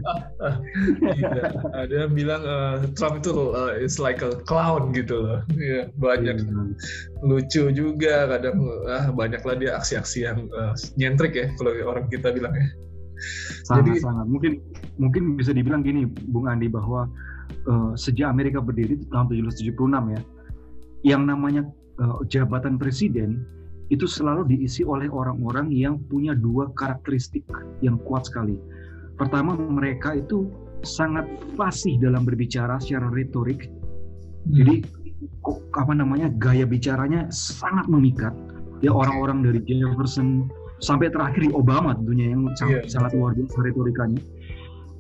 iya. 1.15 1.55
Ada 1.75 1.95
yang 2.07 2.13
bilang 2.15 2.43
uh, 2.43 2.87
Trump 2.99 3.23
itu 3.23 3.55
uh, 3.55 3.75
is 3.79 3.99
like 4.03 4.23
a 4.23 4.39
clown 4.47 4.91
gitu 4.95 5.23
loh. 5.23 5.41
Iya, 5.55 5.91
banyak 5.99 6.43
hmm. 6.43 6.75
lucu 7.23 7.71
juga 7.71 8.31
kadang 8.31 8.59
uh, 8.87 9.11
banyaklah 9.15 9.55
dia 9.59 9.79
aksi-aksi 9.79 10.27
yang 10.27 10.51
uh, 10.55 10.75
nyentrik 10.99 11.35
ya 11.35 11.47
kalau 11.59 11.73
orang 11.87 12.07
kita 12.11 12.35
bilang 12.35 12.55
ya. 12.55 12.67
Sangat 13.65 13.97
Jadi, 13.97 14.05
sangat 14.05 14.27
mungkin 14.29 14.53
mungkin 15.01 15.23
bisa 15.41 15.57
dibilang 15.57 15.81
gini 15.81 16.05
Bung 16.29 16.53
Andi 16.53 16.69
bahwa 16.69 17.09
uh, 17.65 17.93
sejak 17.97 18.29
Amerika 18.29 18.61
berdiri 18.61 19.01
tahun 19.09 19.33
1776 19.33 19.73
ya 20.13 20.21
yang 21.07 21.23
namanya 21.25 21.65
uh, 22.01 22.21
jabatan 22.29 22.77
presiden 22.77 23.45
itu 23.93 24.07
selalu 24.09 24.51
diisi 24.51 24.83
oleh 24.83 25.07
orang-orang 25.07 25.71
yang 25.71 26.03
punya 26.11 26.35
dua 26.35 26.75
karakteristik 26.75 27.47
yang 27.83 28.03
kuat 28.03 28.27
sekali. 28.27 28.59
Pertama, 29.15 29.55
mereka 29.55 30.19
itu 30.19 30.51
sangat 30.83 31.25
fasih 31.55 31.97
dalam 32.03 32.27
berbicara 32.27 32.77
secara 32.83 33.09
retorik. 33.15 33.71
Hmm. 33.71 34.55
Jadi 34.59 34.75
apa 35.79 35.93
namanya 35.95 36.29
gaya 36.37 36.67
bicaranya 36.67 37.31
sangat 37.31 37.87
memikat. 37.87 38.35
Ya 38.85 38.93
orang-orang 38.93 39.47
dari 39.47 39.61
Jefferson 39.65 40.51
sampai 40.85 41.09
terakhir 41.09 41.49
di 41.49 41.53
Obama 41.55 41.97
tentunya 41.97 42.35
yang 42.37 42.53
sangat, 42.61 42.85
yeah. 42.85 42.93
sangat 42.93 43.11
luar 43.17 43.33
biasa 43.33 43.57
retorikanya. 43.65 44.21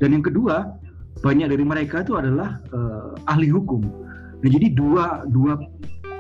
Dan 0.01 0.17
yang 0.17 0.25
kedua, 0.25 0.73
banyak 1.21 1.53
dari 1.53 1.65
mereka 1.65 2.01
itu 2.01 2.17
adalah 2.17 2.61
uh, 2.73 3.13
ahli 3.29 3.53
hukum. 3.53 3.85
Nah, 4.41 4.51
jadi 4.53 4.73
dua 4.73 5.25
dua 5.29 5.61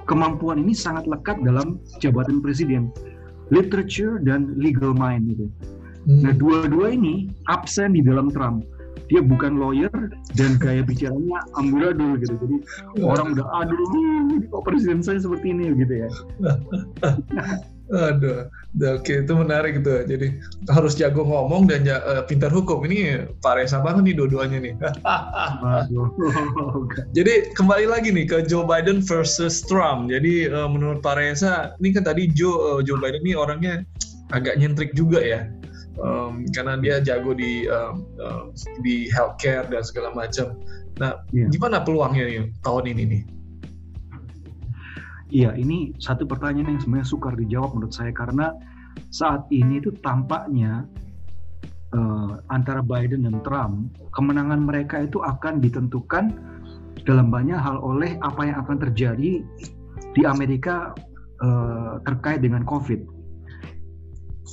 kemampuan 0.06 0.62
ini 0.62 0.72
sangat 0.72 1.04
lekat 1.10 1.42
dalam 1.42 1.82
jabatan 1.98 2.40
presiden, 2.40 2.90
literature 3.50 4.22
dan 4.22 4.54
legal 4.56 4.94
mind 4.94 5.34
gitu. 5.34 5.46
Hmm. 6.06 6.22
Nah 6.22 6.32
dua-dua 6.34 6.94
ini 6.94 7.30
absen 7.50 7.94
di 7.94 8.02
dalam 8.02 8.30
Trump. 8.30 8.64
Dia 9.06 9.22
bukan 9.22 9.62
lawyer 9.62 9.92
dan 10.34 10.58
gaya 10.58 10.82
bicaranya 10.82 11.38
amburadul 11.54 12.18
gitu. 12.18 12.34
Jadi 12.42 12.56
orang 13.06 13.38
udah 13.38 13.46
aduh 13.62 13.78
kok 14.50 14.62
presiden 14.66 14.98
saya 14.98 15.22
seperti 15.22 15.54
ini 15.54 15.70
gitu 15.78 15.94
ya. 16.06 16.10
Aduh, 17.87 18.51
oke 18.83 19.22
itu 19.22 19.33
menarik 19.33 19.79
gitu. 19.79 20.03
Jadi 20.11 20.42
harus 20.75 20.99
jago 20.99 21.22
ngomong 21.22 21.70
dan 21.70 21.87
uh, 21.87 22.27
pintar 22.27 22.51
hukum. 22.51 22.83
Ini 22.83 23.31
Pak 23.38 23.62
Reza 23.62 23.79
banget 23.79 24.11
nih 24.11 24.14
dua-duanya 24.18 24.59
nih. 24.59 24.75
Jadi 27.16 27.55
kembali 27.55 27.87
lagi 27.87 28.11
nih 28.11 28.27
ke 28.27 28.38
Joe 28.51 28.66
Biden 28.66 28.99
versus 29.07 29.62
Trump. 29.62 30.11
Jadi 30.11 30.51
uh, 30.51 30.66
menurut 30.66 30.99
Pak 30.99 31.14
Reza, 31.14 31.79
ini 31.79 31.94
kan 31.94 32.03
tadi 32.03 32.27
Joe 32.35 32.79
uh, 32.79 32.81
Joe 32.83 32.99
Biden 32.99 33.22
ini 33.22 33.38
orangnya 33.38 33.87
agak 34.35 34.59
nyentrik 34.59 34.90
juga 34.99 35.22
ya. 35.22 35.46
Um, 35.96 36.44
karena 36.53 36.77
dia 36.77 37.01
jago 37.01 37.33
di 37.33 37.70
um, 37.70 38.05
uh, 38.20 38.53
di 38.85 39.09
healthcare 39.14 39.64
dan 39.70 39.81
segala 39.81 40.12
macam. 40.12 40.59
Nah, 40.99 41.22
yeah. 41.33 41.49
gimana 41.49 41.81
peluangnya 41.81 42.25
nih 42.29 42.53
tahun 42.66 42.85
ini 42.92 43.03
nih? 43.09 43.22
Iya, 45.26 45.58
ini 45.58 45.90
satu 45.98 46.22
pertanyaan 46.22 46.78
yang 46.78 46.82
sebenarnya 46.82 47.08
sukar 47.10 47.34
dijawab 47.34 47.74
menurut 47.74 47.94
saya 47.94 48.14
karena 48.14 48.54
saat 49.10 49.42
ini 49.50 49.82
itu 49.82 49.90
tampaknya 49.98 50.86
uh, 51.90 52.38
antara 52.54 52.78
Biden 52.78 53.26
dan 53.26 53.42
Trump 53.42 53.90
kemenangan 54.14 54.62
mereka 54.62 55.02
itu 55.02 55.18
akan 55.20 55.58
ditentukan 55.58 56.30
dalam 57.02 57.30
banyak 57.30 57.58
hal 57.58 57.82
oleh 57.82 58.14
apa 58.22 58.46
yang 58.46 58.56
akan 58.62 58.76
terjadi 58.86 59.42
di 60.14 60.22
Amerika 60.22 60.94
uh, 61.42 61.98
terkait 62.06 62.40
dengan 62.40 62.62
COVID. 62.62 63.02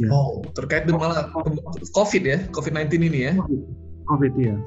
Ya. 0.02 0.10
Oh, 0.10 0.42
terkait 0.58 0.90
dengan 0.90 1.06
malah 1.06 1.30
COVID 1.94 2.24
ya, 2.26 2.42
COVID-19 2.50 2.98
ini 3.14 3.20
ya? 3.30 3.34
COVID 4.10 4.34
ya. 4.42 4.58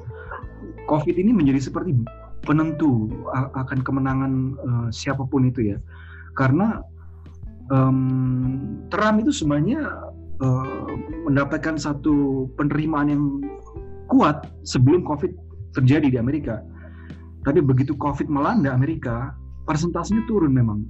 COVID 0.86 1.18
ini 1.18 1.34
menjadi 1.34 1.66
seperti 1.66 1.98
penentu 2.46 3.10
akan 3.34 3.82
kemenangan 3.82 4.32
uh, 4.62 4.88
siapa 4.94 5.26
pun 5.26 5.50
itu 5.50 5.74
ya 5.74 5.78
karena 6.38 6.80
um, 7.72 8.86
Trump 8.92 9.22
itu 9.22 9.32
sebenarnya 9.34 9.90
uh, 10.42 10.86
mendapatkan 11.26 11.76
satu 11.80 12.46
penerimaan 12.54 13.08
yang 13.10 13.24
kuat 14.06 14.46
sebelum 14.62 15.02
COVID 15.02 15.34
terjadi 15.74 16.08
di 16.08 16.18
Amerika. 16.18 16.62
Tapi 17.42 17.62
begitu 17.62 17.94
COVID 17.98 18.26
melanda 18.26 18.74
Amerika, 18.74 19.34
persentasenya 19.66 20.26
turun 20.26 20.54
memang. 20.54 20.86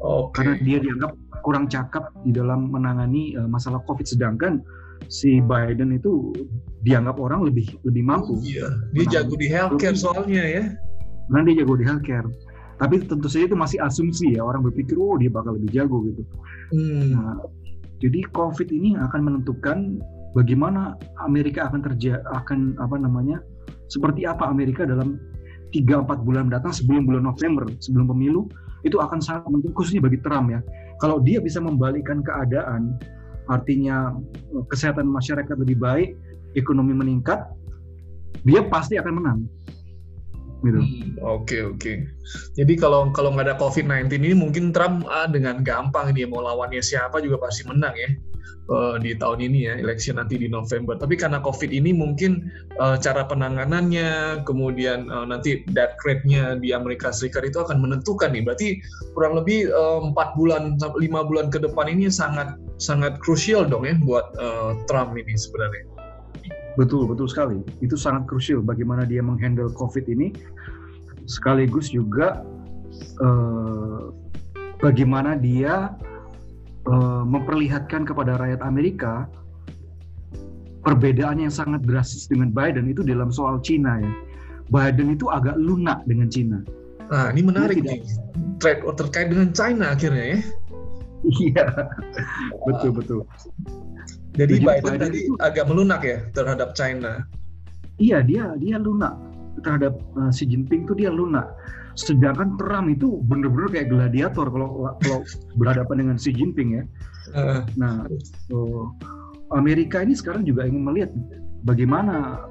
Okay. 0.00 0.44
Karena 0.44 0.54
dia 0.60 0.78
dianggap 0.84 1.12
kurang 1.44 1.68
cakap 1.68 2.12
di 2.24 2.32
dalam 2.32 2.72
menangani 2.72 3.36
uh, 3.36 3.48
masalah 3.48 3.80
COVID, 3.88 4.04
sedangkan 4.04 4.60
si 5.08 5.40
Biden 5.44 5.96
itu 5.96 6.32
dianggap 6.84 7.20
orang 7.20 7.44
lebih 7.44 7.76
lebih 7.84 8.04
mampu. 8.04 8.36
Oh, 8.36 8.44
iya, 8.44 8.68
dia 8.92 9.20
jago 9.20 9.36
di 9.36 9.48
healthcare 9.48 9.96
soalnya 9.96 10.44
ya. 10.44 10.64
Nanti 11.32 11.56
dia 11.56 11.64
jago 11.64 11.74
di 11.80 11.84
healthcare. 11.86 12.28
Tapi 12.74 13.06
tentu 13.06 13.30
saja 13.30 13.46
itu 13.46 13.56
masih 13.56 13.78
asumsi 13.80 14.34
ya 14.34 14.42
orang 14.42 14.66
berpikir 14.66 14.98
oh 14.98 15.14
dia 15.14 15.30
bakal 15.30 15.54
lebih 15.54 15.70
jago 15.70 16.02
gitu. 16.10 16.22
Hmm. 16.74 17.14
Nah, 17.14 17.38
jadi 18.02 18.26
COVID 18.34 18.68
ini 18.74 18.98
akan 18.98 19.20
menentukan 19.22 20.02
bagaimana 20.34 20.98
Amerika 21.22 21.70
akan 21.70 21.86
terjadi 21.86 22.20
akan 22.34 22.74
apa 22.82 22.98
namanya 22.98 23.38
seperti 23.86 24.26
apa 24.26 24.50
Amerika 24.50 24.82
dalam 24.82 25.22
3-4 25.70 26.26
bulan 26.26 26.50
datang 26.50 26.74
sebelum 26.74 27.06
bulan 27.06 27.26
November 27.30 27.66
sebelum 27.78 28.10
pemilu 28.10 28.50
itu 28.82 28.98
akan 28.98 29.22
sangat 29.22 29.48
penting 29.48 29.72
khususnya 29.72 30.02
bagi 30.02 30.18
Trump 30.20 30.50
ya. 30.50 30.60
Kalau 30.98 31.22
dia 31.22 31.38
bisa 31.38 31.62
membalikkan 31.62 32.26
keadaan 32.26 32.98
artinya 33.46 34.12
eh, 34.50 34.64
kesehatan 34.66 35.06
masyarakat 35.06 35.56
lebih 35.62 35.78
baik, 35.78 36.18
ekonomi 36.58 36.92
meningkat, 36.92 37.46
dia 38.42 38.66
pasti 38.66 38.98
akan 38.98 39.12
menang 39.14 39.38
gitu. 40.64 40.80
Oke 41.20 41.60
hmm, 41.60 41.70
oke. 41.76 41.80
Okay. 41.80 41.96
Jadi 42.56 42.72
kalau 42.80 43.12
kalau 43.12 43.36
nggak 43.36 43.52
ada 43.52 43.56
COVID-19 43.60 44.08
ini 44.18 44.34
mungkin 44.34 44.72
Trump 44.72 45.04
ah, 45.06 45.28
dengan 45.28 45.60
gampang 45.60 46.16
dia 46.16 46.24
mau 46.24 46.40
lawannya 46.40 46.80
siapa 46.80 47.20
juga 47.20 47.36
pasti 47.38 47.68
menang 47.68 47.94
ya 47.94 48.10
uh, 48.68 48.96
di 49.00 49.12
tahun 49.16 49.40
ini 49.44 49.58
ya 49.68 49.74
election 49.80 50.16
nanti 50.16 50.40
di 50.40 50.48
November. 50.48 50.96
Tapi 50.96 51.16
karena 51.18 51.40
COVID 51.40 51.70
ini 51.72 51.92
mungkin 51.92 52.48
uh, 52.80 52.96
cara 52.96 53.26
penanganannya, 53.28 54.42
kemudian 54.48 55.08
uh, 55.10 55.26
nanti 55.28 55.64
death 55.72 55.96
rate-nya 56.04 56.56
di 56.60 56.72
Amerika 56.72 57.12
Serikat 57.12 57.44
itu 57.48 57.60
akan 57.60 57.80
menentukan 57.80 58.32
nih. 58.32 58.42
Berarti 58.44 58.68
kurang 59.12 59.36
lebih 59.36 59.68
empat 60.12 60.28
uh, 60.32 60.36
bulan 60.36 60.62
lima 61.00 61.26
bulan 61.26 61.48
ke 61.52 61.60
depan 61.60 61.90
ini 61.90 62.08
sangat 62.08 62.56
sangat 62.80 63.16
krusial 63.22 63.68
dong 63.68 63.86
ya 63.86 63.94
buat 64.02 64.34
uh, 64.40 64.76
Trump 64.88 65.16
ini 65.16 65.34
sebenarnya. 65.36 65.93
Betul, 66.74 67.06
betul 67.06 67.30
sekali. 67.30 67.58
Itu 67.78 67.94
sangat 67.94 68.26
krusial 68.26 68.62
bagaimana 68.62 69.06
dia 69.06 69.22
menghandle 69.22 69.70
COVID 69.74 70.10
ini, 70.10 70.34
sekaligus 71.30 71.94
juga 71.94 72.42
eh, 73.22 74.02
bagaimana 74.82 75.38
dia 75.38 75.94
eh, 76.86 77.22
memperlihatkan 77.24 78.04
kepada 78.04 78.36
rakyat 78.38 78.60
Amerika 78.66 79.30
perbedaan 80.84 81.40
yang 81.40 81.52
sangat 81.52 81.82
drastis 81.88 82.28
dengan 82.28 82.52
Biden 82.52 82.90
itu 82.90 83.00
dalam 83.00 83.32
soal 83.32 83.58
Cina 83.64 84.02
ya. 84.02 84.12
Biden 84.68 85.16
itu 85.16 85.28
agak 85.28 85.56
lunak 85.60 86.04
dengan 86.08 86.28
Cina. 86.28 86.58
Nah, 87.08 87.28
ini 87.32 87.42
menarik 87.44 87.84
nih. 87.84 88.00
Trade 88.60 88.80
terkait 88.96 89.28
dengan 89.28 89.52
China 89.52 89.92
akhirnya 89.92 90.24
ya. 90.36 90.38
Iya, 91.24 91.64
betul 92.68 92.90
betul. 92.92 93.20
Jadi, 94.34 94.58
Biden, 94.58 94.82
Biden 94.82 95.00
tadi 95.00 95.18
itu, 95.30 95.34
agak 95.38 95.64
melunak 95.70 96.02
ya 96.02 96.18
terhadap 96.34 96.74
China. 96.74 97.22
Iya 98.02 98.22
dia 98.26 98.54
dia 98.58 98.76
lunak. 98.82 99.14
terhadap 99.62 99.94
uh, 100.18 100.30
Xi 100.34 100.50
Jinping 100.50 100.88
tuh 100.88 100.98
dia 100.98 101.14
lunak. 101.14 101.46
Sedangkan 101.94 102.58
Trump 102.58 102.90
itu 102.90 103.22
bener-bener 103.22 103.70
kayak 103.70 103.88
gladiator 103.92 104.50
kalau 104.50 104.90
kalau 104.98 105.22
berhadapan 105.54 106.02
dengan 106.02 106.16
Xi 106.18 106.34
Jinping 106.34 106.82
ya. 106.82 106.84
Nah, 107.78 108.02
uh, 108.50 108.84
Amerika 109.54 110.02
ini 110.02 110.18
sekarang 110.18 110.42
juga 110.42 110.66
ingin 110.66 110.82
melihat 110.82 111.10
bagaimana 111.62 112.42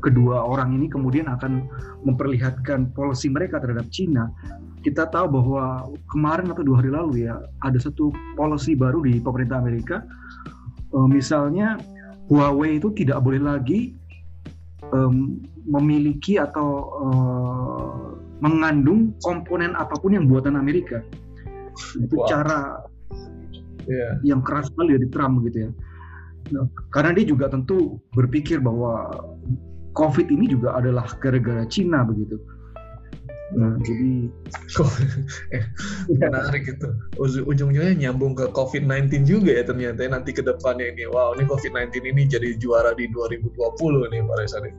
kedua 0.00 0.40
orang 0.40 0.78
ini 0.80 0.88
kemudian 0.88 1.28
akan 1.28 1.68
memperlihatkan 2.08 2.96
polisi 2.96 3.28
mereka 3.28 3.60
terhadap 3.60 3.84
Cina. 3.92 4.32
Kita 4.82 5.06
tahu 5.12 5.30
bahwa 5.30 5.86
kemarin 6.10 6.50
atau 6.50 6.66
dua 6.66 6.82
hari 6.82 6.90
lalu 6.90 7.12
ya 7.28 7.38
ada 7.62 7.78
satu 7.78 8.10
polisi 8.34 8.74
baru 8.74 9.04
di 9.06 9.22
pemerintah 9.22 9.62
Amerika, 9.62 10.02
uh, 10.92 11.08
misalnya 11.08 11.80
Huawei 12.30 12.78
itu 12.80 12.94
tidak 12.96 13.20
boleh 13.20 13.42
lagi 13.42 13.92
um, 14.94 15.42
memiliki 15.66 16.38
atau 16.40 16.68
uh, 17.02 17.92
mengandung 18.42 19.14
komponen 19.22 19.74
apa 19.78 19.94
pun 19.98 20.16
yang 20.16 20.26
buatan 20.26 20.58
Amerika. 20.58 21.02
Itu 21.98 22.16
wow. 22.18 22.26
cara 22.28 22.60
yeah. 23.86 24.18
yang 24.26 24.42
keras 24.42 24.68
sekali 24.70 24.98
dari 24.98 25.08
Trump 25.10 25.42
gitu 25.46 25.68
ya. 25.68 25.70
Nah, 26.52 26.66
karena 26.90 27.14
dia 27.14 27.24
juga 27.26 27.46
tentu 27.48 28.02
berpikir 28.12 28.58
bahwa 28.58 29.08
COVID 29.94 30.26
ini 30.32 30.50
juga 30.50 30.74
adalah 30.74 31.06
gara-gara 31.22 31.62
Cina 31.68 32.02
begitu. 32.02 32.40
Nah, 33.52 33.76
jadi 33.84 34.32
eh, 35.56 35.64
menarik 36.08 36.64
itu. 36.72 36.88
Ujung-ujungnya 37.20 37.92
nyambung 37.96 38.32
ke 38.32 38.48
COVID-19 38.52 39.28
juga 39.28 39.50
ya 39.60 39.64
ternyata 39.64 40.00
ya, 40.02 40.10
nanti 40.12 40.32
ke 40.32 40.40
depannya 40.40 40.88
ini. 40.92 41.04
Wow, 41.08 41.36
ini 41.36 41.44
COVID-19 41.44 41.92
ini 42.08 42.22
jadi 42.28 42.56
juara 42.56 42.96
di 42.96 43.08
2020 43.12 43.52
nih 44.12 44.20
Pak 44.24 44.36
Reza 44.40 44.58
Oke. 44.64 44.74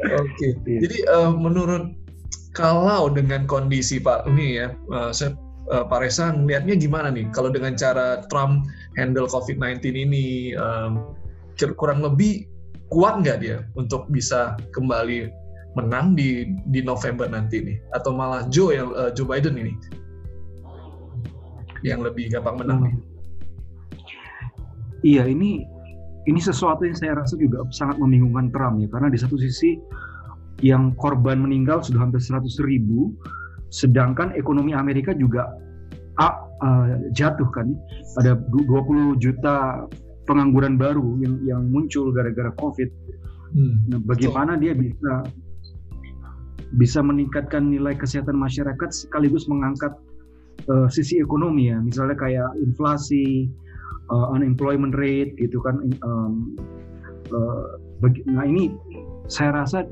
Okay. 0.00 0.50
Iya. 0.66 0.78
Jadi 0.88 0.98
uh, 1.06 1.32
menurut 1.36 1.94
kalau 2.56 3.06
dengan 3.12 3.46
kondisi 3.46 4.02
Pak 4.02 4.26
ini 4.26 4.58
ya, 4.58 4.74
uh, 4.90 5.14
saya 5.14 5.36
uh, 5.70 5.84
Pak 5.86 6.02
Reza 6.02 6.32
melihatnya 6.32 6.74
gimana 6.76 7.08
nih 7.12 7.28
kalau 7.30 7.52
dengan 7.52 7.76
cara 7.76 8.24
Trump 8.26 8.66
handle 8.96 9.28
COVID-19 9.28 9.84
ini 9.94 10.56
um, 10.56 11.14
kurang 11.76 12.02
lebih 12.02 12.48
kuat 12.88 13.20
nggak 13.20 13.38
dia 13.44 13.68
untuk 13.76 14.08
bisa 14.08 14.56
kembali 14.72 15.28
menang 15.76 16.16
di 16.16 16.48
di 16.72 16.80
November 16.80 17.28
nanti 17.28 17.60
nih 17.60 17.78
atau 17.92 18.16
malah 18.16 18.46
Joe 18.48 18.72
yang 18.74 18.88
uh, 18.96 19.12
Joe 19.12 19.28
Biden 19.28 19.56
ini 19.58 19.74
yang 21.84 22.02
lebih 22.02 22.32
gampang 22.32 22.58
menang 22.58 22.80
hmm. 22.88 23.06
Iya 25.06 25.30
ini 25.30 25.62
ini 26.26 26.40
sesuatu 26.42 26.82
yang 26.82 26.98
saya 26.98 27.22
rasa 27.22 27.38
juga 27.38 27.62
sangat 27.70 28.02
membingungkan 28.02 28.50
Trump 28.50 28.82
ya 28.82 28.90
karena 28.90 29.14
di 29.14 29.18
satu 29.18 29.38
sisi 29.38 29.78
yang 30.58 30.90
korban 30.98 31.38
meninggal 31.38 31.86
sudah 31.86 32.02
hampir 32.02 32.18
100 32.18 32.42
ribu 32.66 33.14
sedangkan 33.70 34.34
ekonomi 34.34 34.74
Amerika 34.74 35.14
juga 35.14 35.54
uh, 36.18 36.98
jatuh 37.14 37.46
kan 37.54 37.78
ada 38.18 38.34
20 38.50 39.22
juta 39.22 39.86
pengangguran 40.26 40.76
baru 40.76 41.16
yang 41.22 41.34
yang 41.46 41.62
muncul 41.72 42.12
gara-gara 42.12 42.52
COVID. 42.60 42.90
Hmm. 43.56 43.76
Nah, 43.88 44.00
bagaimana 44.04 44.60
dia 44.60 44.76
bisa 44.76 45.24
bisa 46.76 47.00
meningkatkan 47.00 47.72
nilai 47.72 47.96
kesehatan 47.96 48.36
masyarakat 48.36 48.90
sekaligus 48.92 49.48
mengangkat 49.48 49.96
uh, 50.68 50.88
sisi 50.92 51.22
ekonomi 51.22 51.72
ya, 51.72 51.80
misalnya 51.80 52.16
kayak 52.18 52.50
inflasi, 52.60 53.48
uh, 54.12 54.28
unemployment 54.34 54.92
rate 54.92 55.32
gitu 55.40 55.62
kan. 55.64 55.80
Um, 56.04 56.58
uh, 57.32 57.80
nah 58.28 58.44
ini 58.44 58.76
saya 59.28 59.64
rasa 59.64 59.88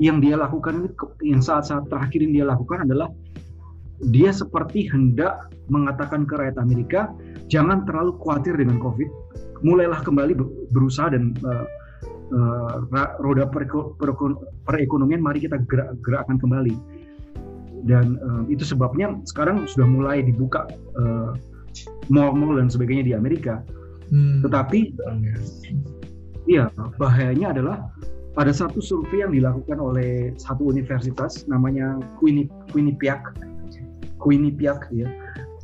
yang 0.00 0.20
dia 0.20 0.36
lakukan 0.40 0.88
yang 1.20 1.44
saat-saat 1.44 1.88
terakhir 1.92 2.24
yang 2.24 2.32
dia 2.32 2.46
lakukan 2.48 2.84
adalah 2.88 3.08
dia 4.10 4.32
seperti 4.34 4.88
hendak 4.90 5.52
mengatakan 5.70 6.26
ke 6.26 6.34
rakyat 6.34 6.58
Amerika 6.58 7.12
jangan 7.46 7.86
terlalu 7.86 8.16
khawatir 8.18 8.56
dengan 8.58 8.82
COVID 8.82 9.06
mulailah 9.62 10.02
kembali 10.02 10.34
berusaha 10.74 11.12
dan 11.14 11.36
uh, 11.46 11.66
uh, 12.32 12.82
roda 13.20 13.46
pereko, 13.48 13.94
pereko, 14.00 14.40
perekonomian 14.64 15.20
mari 15.20 15.44
kita 15.44 15.60
gerak, 15.68 15.94
gerakkan 16.02 16.40
kembali. 16.40 16.74
Dan 17.82 18.18
uh, 18.22 18.42
itu 18.46 18.62
sebabnya 18.64 19.18
sekarang 19.26 19.68
sudah 19.68 19.86
mulai 19.86 20.24
dibuka 20.24 20.66
uh, 20.96 21.34
mall-mall 22.08 22.58
dan 22.58 22.72
sebagainya 22.72 23.04
di 23.04 23.14
Amerika. 23.16 23.60
Hmm. 24.12 24.44
tetapi 24.44 24.92
iya 26.44 26.68
bahayanya 27.00 27.56
adalah 27.56 27.80
pada 28.36 28.52
satu 28.52 28.84
survei 28.84 29.24
yang 29.24 29.32
dilakukan 29.32 29.80
oleh 29.80 30.36
satu 30.36 30.68
universitas 30.68 31.48
namanya 31.48 31.96
Quinnipiac 32.20 33.32
Quinnipiac 34.22 34.88
ya. 34.94 35.08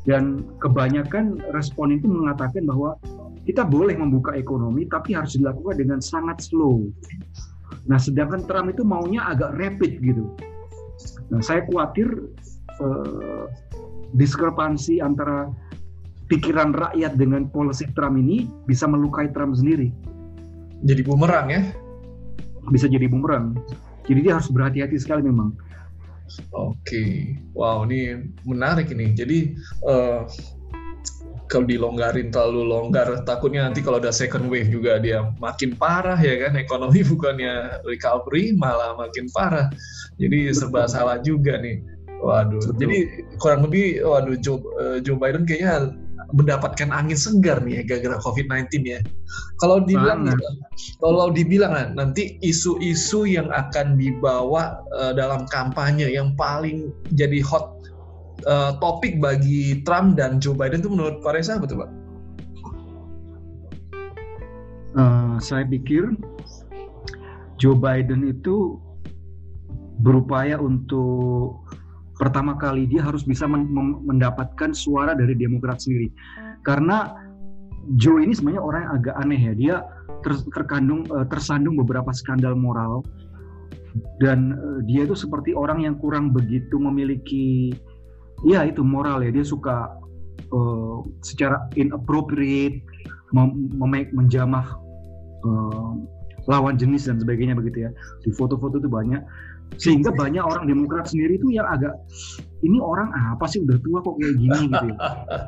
Dan 0.09 0.49
kebanyakan 0.65 1.39
respon 1.53 1.93
itu 1.93 2.09
mengatakan 2.09 2.65
bahwa 2.65 2.97
kita 3.49 3.65
boleh 3.65 3.97
membuka 3.97 4.37
ekonomi 4.37 4.85
tapi 4.85 5.17
harus 5.17 5.33
dilakukan 5.33 5.81
dengan 5.81 6.05
sangat 6.05 6.45
slow. 6.45 6.85
Nah, 7.89 7.97
sedangkan 7.97 8.45
Trump 8.45 8.69
itu 8.69 8.85
maunya 8.85 9.25
agak 9.25 9.57
rapid 9.57 10.05
gitu. 10.05 10.29
Nah, 11.33 11.41
saya 11.41 11.65
khawatir 11.65 12.29
uh, 12.85 13.49
diskrepansi 14.13 15.01
antara 15.01 15.49
pikiran 16.29 16.77
rakyat 16.77 17.17
dengan 17.17 17.49
polisi 17.49 17.89
Trump 17.97 18.21
ini 18.21 18.45
bisa 18.69 18.85
melukai 18.85 19.33
Trump 19.33 19.57
sendiri. 19.57 19.89
Jadi 20.85 21.01
bumerang 21.01 21.49
ya? 21.49 21.65
Bisa 22.69 22.85
jadi 22.85 23.09
bumerang. 23.09 23.57
Jadi 24.05 24.29
dia 24.29 24.37
harus 24.37 24.53
berhati-hati 24.53 25.01
sekali 25.01 25.25
memang. 25.25 25.57
Oke, 26.53 27.33
wow 27.57 27.89
ini 27.89 28.29
menarik 28.45 28.93
ini. 28.93 29.17
Jadi 29.17 29.57
uh, 29.89 30.29
kalau 31.49 31.65
dilonggarin 31.65 32.29
terlalu 32.29 32.69
longgar 32.69 33.09
takutnya 33.25 33.65
nanti 33.67 33.81
kalau 33.81 33.99
ada 33.99 34.13
second 34.13 34.47
wave 34.53 34.69
juga 34.69 35.01
dia 35.01 35.25
makin 35.41 35.75
parah 35.75 36.21
ya 36.21 36.49
kan 36.49 36.55
ekonomi 36.61 37.01
bukannya 37.11 37.83
recovery 37.89 38.55
malah 38.55 38.95
makin 38.95 39.27
parah 39.33 39.73
jadi 40.21 40.53
serba 40.53 40.87
salah 40.87 41.19
juga 41.25 41.57
nih 41.59 41.81
waduh 42.21 42.61
Betul. 42.61 42.79
jadi 42.79 42.99
kurang 43.41 43.67
lebih 43.67 44.05
waduh 44.05 44.37
Joe, 44.39 44.61
uh, 44.79 44.99
Joe 45.01 45.17
Biden 45.17 45.49
kayaknya 45.49 45.97
mendapatkan 46.37 46.93
angin 46.93 47.17
segar 47.17 47.65
nih 47.65 47.81
ya 47.81 47.83
gara-gara 47.89 48.21
COVID-19 48.21 48.85
ya. 48.85 49.01
Kalau 49.65 49.81
dibilang 49.81 50.29
kalau 51.01 51.33
dibilang 51.33 51.73
nanti 51.97 52.37
isu-isu 52.45 53.25
yang 53.25 53.49
akan 53.49 53.97
dibawa 53.97 54.77
uh, 54.93 55.17
dalam 55.17 55.49
kampanye 55.49 56.13
yang 56.13 56.37
paling 56.37 56.93
jadi 57.17 57.41
hot 57.41 57.78
uh, 58.47 58.79
topik 58.79 59.19
bagi 59.19 59.83
Trump 59.83 60.15
dan 60.15 60.39
Joe 60.39 60.55
Biden 60.55 60.85
itu 60.85 60.93
menurut 60.93 61.19
Pak 61.25 61.35
Reza 61.35 61.59
betul 61.59 61.83
Pak? 61.83 61.91
Uh, 64.99 65.37
saya 65.43 65.67
pikir 65.67 66.15
Joe 67.59 67.75
Biden 67.75 68.27
itu 68.31 68.79
berupaya 69.99 70.55
untuk 70.59 71.67
pertama 72.19 72.55
kali 72.55 72.87
dia 72.87 73.03
harus 73.03 73.27
bisa 73.27 73.47
men 73.47 73.67
mendapatkan 74.07 74.71
suara 74.71 75.15
dari 75.15 75.35
Demokrat 75.35 75.83
sendiri. 75.83 76.11
Karena 76.63 77.15
Joe 77.99 78.23
ini 78.23 78.37
sebenarnya 78.37 78.63
orang 78.63 78.81
yang 78.85 78.95
agak 79.01 79.15
aneh 79.19 79.41
ya. 79.41 79.53
Dia 79.55 79.77
ter 80.23 80.35
terkandung 80.55 81.07
uh, 81.11 81.27
tersandung 81.27 81.79
beberapa 81.79 82.11
skandal 82.15 82.55
moral. 82.55 83.03
Dan 84.23 84.55
dia 84.87 85.03
itu 85.03 85.19
seperti 85.19 85.59
orang 85.59 85.83
yang 85.83 85.99
kurang 85.99 86.31
begitu 86.31 86.79
memiliki 86.79 87.75
ya 88.47 88.67
itu 88.67 88.83
moral 88.83 89.23
ya. 89.25 89.31
Dia 89.35 89.45
suka 89.47 89.99
uh, 90.53 91.03
secara 91.25 91.67
inappropriate 91.75 92.83
mem 93.35 93.69
menjamah 94.15 94.67
uh, 95.45 95.93
lawan 96.49 96.81
jenis 96.81 97.07
dan 97.07 97.21
sebagainya 97.21 97.55
begitu 97.59 97.89
ya. 97.89 97.91
Di 98.25 98.31
foto-foto 98.35 98.81
itu 98.81 98.89
banyak. 98.89 99.21
Sehingga 99.77 100.09
banyak 100.17 100.41
orang 100.41 100.65
Demokrat 100.65 101.13
sendiri 101.13 101.37
itu 101.37 101.53
yang 101.53 101.69
agak 101.69 101.93
ini 102.65 102.81
orang 102.81 103.13
apa 103.13 103.45
sih? 103.45 103.61
Udah 103.61 103.77
tua 103.85 104.01
kok 104.01 104.17
kayak 104.17 104.37
gini 104.41 104.61
gitu 104.65 104.87
ya. 104.89 104.97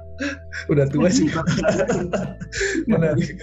udah 0.73 0.87
tua 0.93 1.09
sih. 1.09 1.27
Menarik. 2.91 3.41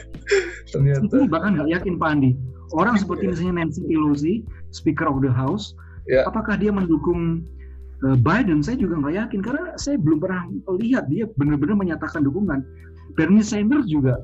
Ternyata. 0.70 1.26
Bahkan 1.26 1.50
nggak 1.58 1.70
yakin 1.74 1.94
Pak 1.98 2.10
Andi. 2.14 2.32
Orang 2.78 3.00
seperti 3.00 3.32
misalnya 3.32 3.64
Nancy 3.64 3.82
Pelosi 3.90 4.34
Speaker 4.76 5.08
of 5.08 5.24
the 5.24 5.32
House 5.32 5.74
ya. 6.08 6.24
apakah 6.26 6.56
dia 6.56 6.72
mendukung 6.72 7.44
Biden 7.98 8.62
saya 8.62 8.78
juga 8.78 9.02
nggak 9.02 9.16
yakin 9.26 9.40
karena 9.42 9.74
saya 9.74 9.98
belum 9.98 10.22
pernah 10.22 10.46
lihat 10.78 11.10
dia 11.10 11.26
benar-benar 11.34 11.74
menyatakan 11.74 12.22
dukungan. 12.22 12.62
Bernie 13.18 13.42
Sanders 13.42 13.90
juga, 13.90 14.22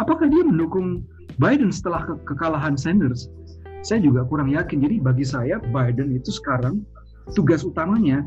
apakah 0.00 0.32
dia 0.32 0.40
mendukung 0.40 1.04
Biden 1.36 1.68
setelah 1.68 2.08
ke 2.08 2.14
kekalahan 2.24 2.72
Sanders? 2.72 3.28
Saya 3.84 4.00
juga 4.00 4.24
kurang 4.24 4.48
yakin. 4.48 4.80
Jadi 4.80 4.96
bagi 5.02 5.26
saya 5.28 5.60
Biden 5.60 6.16
itu 6.16 6.32
sekarang 6.32 6.80
tugas 7.36 7.60
utamanya 7.60 8.24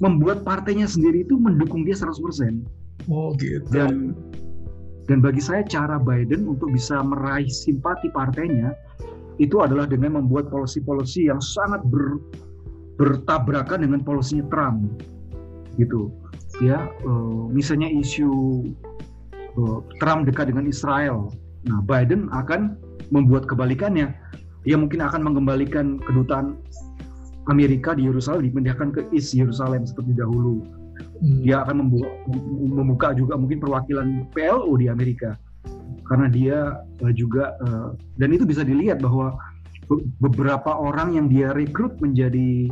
membuat 0.00 0.44
partainya 0.48 0.88
sendiri 0.88 1.24
itu 1.24 1.36
mendukung 1.36 1.84
dia 1.84 1.96
100%. 1.96 2.64
Oh 3.12 3.36
gitu. 3.36 3.68
Dan 3.68 4.16
dan 5.06 5.22
bagi 5.22 5.38
saya 5.38 5.62
cara 5.62 6.02
Biden 6.02 6.50
untuk 6.50 6.72
bisa 6.74 6.98
meraih 7.04 7.46
simpati 7.46 8.10
partainya 8.10 8.74
itu 9.36 9.60
adalah 9.62 9.86
dengan 9.86 10.18
membuat 10.18 10.48
policy-policy 10.48 11.28
yang 11.28 11.38
sangat 11.38 11.84
ber, 11.86 12.18
bertabrakan 12.96 13.84
dengan 13.84 14.00
polisinya 14.02 14.44
Trump. 14.48 15.00
Gitu. 15.76 16.08
Ya 16.64 16.88
uh, 17.04 17.52
misalnya 17.52 17.92
isu 17.92 18.28
uh, 19.60 19.78
Trump 20.00 20.24
dekat 20.24 20.48
dengan 20.48 20.64
Israel. 20.64 21.28
Nah 21.68 21.80
Biden 21.84 22.32
akan 22.32 22.80
membuat 23.12 23.44
kebalikannya. 23.44 24.16
Dia 24.66 24.76
mungkin 24.80 25.04
akan 25.04 25.22
mengembalikan 25.22 26.02
kedutaan 26.02 26.58
Amerika 27.46 27.94
di 27.94 28.08
Yerusalem 28.08 28.50
dipindahkan 28.50 28.90
ke 28.90 29.00
East 29.14 29.36
Yerusalem 29.36 29.86
seperti 29.86 30.16
dahulu. 30.16 30.64
Hmm. 30.96 31.44
dia 31.44 31.60
akan 31.64 31.84
membuka, 31.84 32.08
membuka 32.56 33.08
juga 33.16 33.36
mungkin 33.36 33.60
perwakilan 33.60 34.28
PLO 34.32 34.72
di 34.80 34.88
Amerika. 34.88 35.36
Karena 36.08 36.28
dia 36.32 36.58
uh, 37.04 37.12
juga 37.12 37.52
uh, 37.60 37.92
dan 38.16 38.32
itu 38.32 38.48
bisa 38.48 38.64
dilihat 38.64 39.04
bahwa 39.04 39.36
beberapa 40.18 40.72
orang 40.74 41.14
yang 41.14 41.26
dia 41.30 41.54
rekrut 41.54 41.98
menjadi 42.02 42.70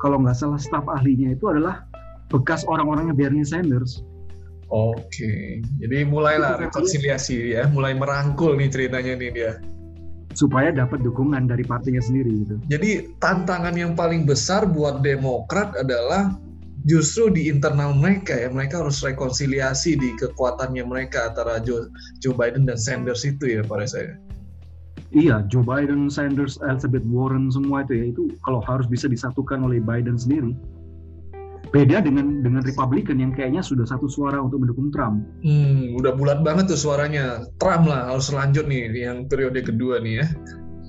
kalau 0.00 0.20
nggak 0.20 0.36
salah 0.36 0.58
staf 0.60 0.84
ahlinya 0.88 1.36
itu 1.36 1.46
adalah 1.52 1.84
bekas 2.32 2.64
orang-orangnya 2.66 3.12
Bernie 3.12 3.44
Sanders. 3.44 4.02
Oke, 4.70 5.58
jadi 5.82 6.06
mulailah 6.06 6.62
rekonsiliasi 6.62 7.58
ya, 7.58 7.66
mulai 7.74 7.90
merangkul 7.90 8.54
nih 8.54 8.70
ceritanya 8.70 9.18
nih 9.18 9.30
dia. 9.34 9.52
Supaya 10.30 10.70
dapat 10.70 11.02
dukungan 11.02 11.50
dari 11.50 11.66
partainya 11.66 11.98
sendiri 11.98 12.46
gitu. 12.46 12.54
Jadi 12.70 13.10
tantangan 13.18 13.74
yang 13.74 13.98
paling 13.98 14.22
besar 14.30 14.62
buat 14.70 15.02
Demokrat 15.02 15.74
adalah 15.74 16.38
justru 16.86 17.34
di 17.34 17.50
internal 17.50 17.98
mereka 17.98 18.38
ya, 18.38 18.46
mereka 18.46 18.78
harus 18.78 19.02
rekonsiliasi 19.02 19.98
di 19.98 20.14
kekuatannya 20.22 20.86
mereka 20.86 21.34
antara 21.34 21.58
Joe, 21.60 21.90
Joe 22.22 22.38
Biden 22.38 22.62
dan 22.62 22.78
Sanders 22.78 23.26
itu 23.26 23.58
ya 23.58 23.66
pada 23.66 23.90
saya. 23.90 24.14
Iya, 25.10 25.42
Joe 25.50 25.66
Biden, 25.66 26.06
Sanders, 26.06 26.62
Elizabeth 26.62 27.02
Warren 27.10 27.50
semua 27.50 27.82
itu 27.82 27.92
ya 27.98 28.04
itu 28.14 28.22
kalau 28.46 28.62
harus 28.62 28.86
bisa 28.86 29.10
disatukan 29.10 29.66
oleh 29.66 29.82
Biden 29.82 30.14
sendiri. 30.14 30.54
Beda 31.70 32.02
dengan 32.02 32.42
dengan 32.42 32.62
Republican 32.66 33.22
yang 33.22 33.30
kayaknya 33.34 33.62
sudah 33.62 33.86
satu 33.86 34.10
suara 34.10 34.38
untuk 34.42 34.62
mendukung 34.62 34.90
Trump. 34.90 35.22
Hmm, 35.42 35.94
udah 35.98 36.14
bulat 36.14 36.42
banget 36.42 36.70
tuh 36.70 36.78
suaranya. 36.78 37.46
Trump 37.62 37.90
lah 37.90 38.10
harus 38.10 38.30
lanjut 38.30 38.66
nih 38.66 38.90
yang 38.90 39.26
periode 39.26 39.62
kedua 39.66 40.02
nih 40.02 40.22
ya. 40.22 40.26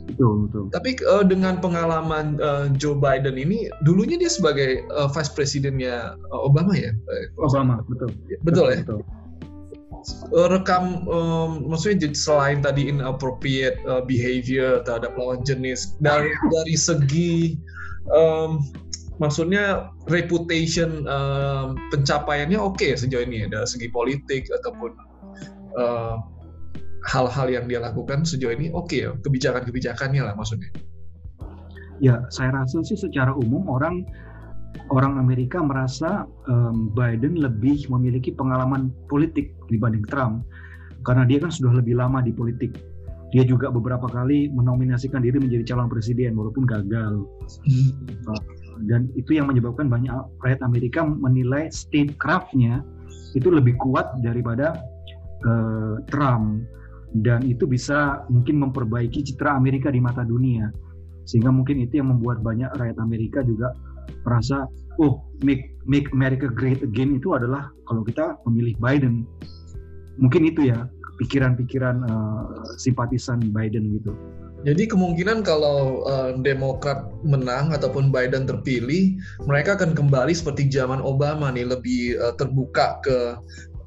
Betul, 0.10 0.50
betul. 0.50 0.66
Tapi 0.74 0.98
uh, 1.06 1.26
dengan 1.26 1.62
pengalaman 1.62 2.42
uh, 2.42 2.66
Joe 2.78 2.98
Biden 2.98 3.38
ini, 3.38 3.70
dulunya 3.86 4.18
dia 4.18 4.30
sebagai 4.30 4.86
uh, 4.90 5.06
vice 5.10 5.30
presidennya 5.34 6.18
Obama 6.34 6.74
ya? 6.74 6.94
Obama, 7.38 7.86
betul. 7.86 8.10
Betul, 8.42 8.42
betul 8.42 8.66
ya? 8.74 8.82
Betul 8.86 9.21
rekam 10.34 11.06
um, 11.06 11.70
maksudnya 11.70 12.10
selain 12.14 12.62
tadi 12.62 12.90
inappropriate 12.90 13.78
uh, 13.86 14.02
behavior 14.02 14.82
terhadap 14.86 15.14
lawan 15.14 15.42
jenis 15.46 15.94
dari 16.02 16.34
dari 16.50 16.76
segi 16.76 17.62
um, 18.10 18.66
maksudnya 19.22 19.94
reputation 20.10 21.06
um, 21.06 21.78
pencapaiannya 21.94 22.58
oke 22.58 22.82
okay 22.82 22.98
sejauh 22.98 23.22
ini 23.22 23.46
ya 23.46 23.48
dari 23.54 23.68
segi 23.70 23.88
politik 23.94 24.50
ataupun 24.50 24.98
hal-hal 27.06 27.48
uh, 27.48 27.54
yang 27.54 27.70
dia 27.70 27.80
lakukan 27.80 28.26
sejauh 28.26 28.54
ini 28.54 28.74
oke 28.74 28.90
okay 28.90 29.06
ya 29.06 29.12
kebijakan-kebijakannya 29.22 30.26
lah 30.26 30.34
maksudnya. 30.34 30.74
Ya 32.02 32.26
saya 32.34 32.50
rasa 32.50 32.82
sih 32.82 32.98
secara 32.98 33.30
umum 33.38 33.70
orang 33.70 34.02
orang 34.92 35.20
Amerika 35.20 35.64
merasa 35.64 36.28
um, 36.48 36.92
Biden 36.92 37.40
lebih 37.40 37.88
memiliki 37.88 38.36
pengalaman 38.36 38.92
politik 39.08 39.56
dibanding 39.72 40.04
Trump 40.08 40.44
karena 41.08 41.26
dia 41.26 41.42
kan 41.42 41.50
sudah 41.50 41.80
lebih 41.80 41.98
lama 41.98 42.22
di 42.22 42.36
politik. 42.36 42.78
Dia 43.32 43.48
juga 43.48 43.72
beberapa 43.72 44.12
kali 44.12 44.52
menominasikan 44.52 45.24
diri 45.24 45.40
menjadi 45.40 45.72
calon 45.72 45.88
presiden 45.88 46.36
walaupun 46.36 46.68
gagal. 46.68 47.24
Hmm. 47.64 47.92
Dan 48.84 49.08
itu 49.16 49.40
yang 49.40 49.48
menyebabkan 49.48 49.88
banyak 49.88 50.12
rakyat 50.44 50.60
Amerika 50.60 51.08
menilai 51.08 51.72
statecraftnya 51.72 52.84
itu 53.32 53.48
lebih 53.48 53.80
kuat 53.80 54.20
daripada 54.20 54.76
uh, 55.48 55.96
Trump 56.12 56.68
dan 57.24 57.44
itu 57.44 57.68
bisa 57.68 58.24
mungkin 58.32 58.60
memperbaiki 58.68 59.24
citra 59.24 59.56
Amerika 59.56 59.92
di 59.92 60.00
mata 60.00 60.24
dunia 60.24 60.72
sehingga 61.28 61.52
mungkin 61.52 61.84
itu 61.84 62.00
yang 62.00 62.12
membuat 62.12 62.44
banyak 62.44 62.72
rakyat 62.76 62.98
Amerika 63.00 63.40
juga 63.44 63.76
merasa 64.24 64.70
oh 65.02 65.26
make 65.42 65.74
make 65.90 66.06
America 66.14 66.46
great 66.52 66.82
again 66.86 67.18
itu 67.18 67.34
adalah 67.34 67.74
kalau 67.90 68.06
kita 68.06 68.38
memilih 68.46 68.78
Biden 68.78 69.26
mungkin 70.22 70.46
itu 70.46 70.70
ya 70.70 70.86
pikiran-pikiran 71.22 72.02
uh, 72.10 72.66
simpatisan 72.82 73.54
Biden 73.54 73.94
gitu. 74.02 74.14
Jadi 74.62 74.86
kemungkinan 74.86 75.42
kalau 75.42 76.06
uh, 76.06 76.38
Demokrat 76.38 77.10
menang 77.26 77.74
ataupun 77.74 78.14
Biden 78.14 78.46
terpilih, 78.46 79.18
mereka 79.50 79.74
akan 79.74 79.98
kembali 79.98 80.38
seperti 80.38 80.70
zaman 80.70 81.02
Obama 81.02 81.50
nih 81.50 81.66
lebih 81.66 82.22
uh, 82.22 82.34
terbuka 82.38 83.02
ke 83.02 83.18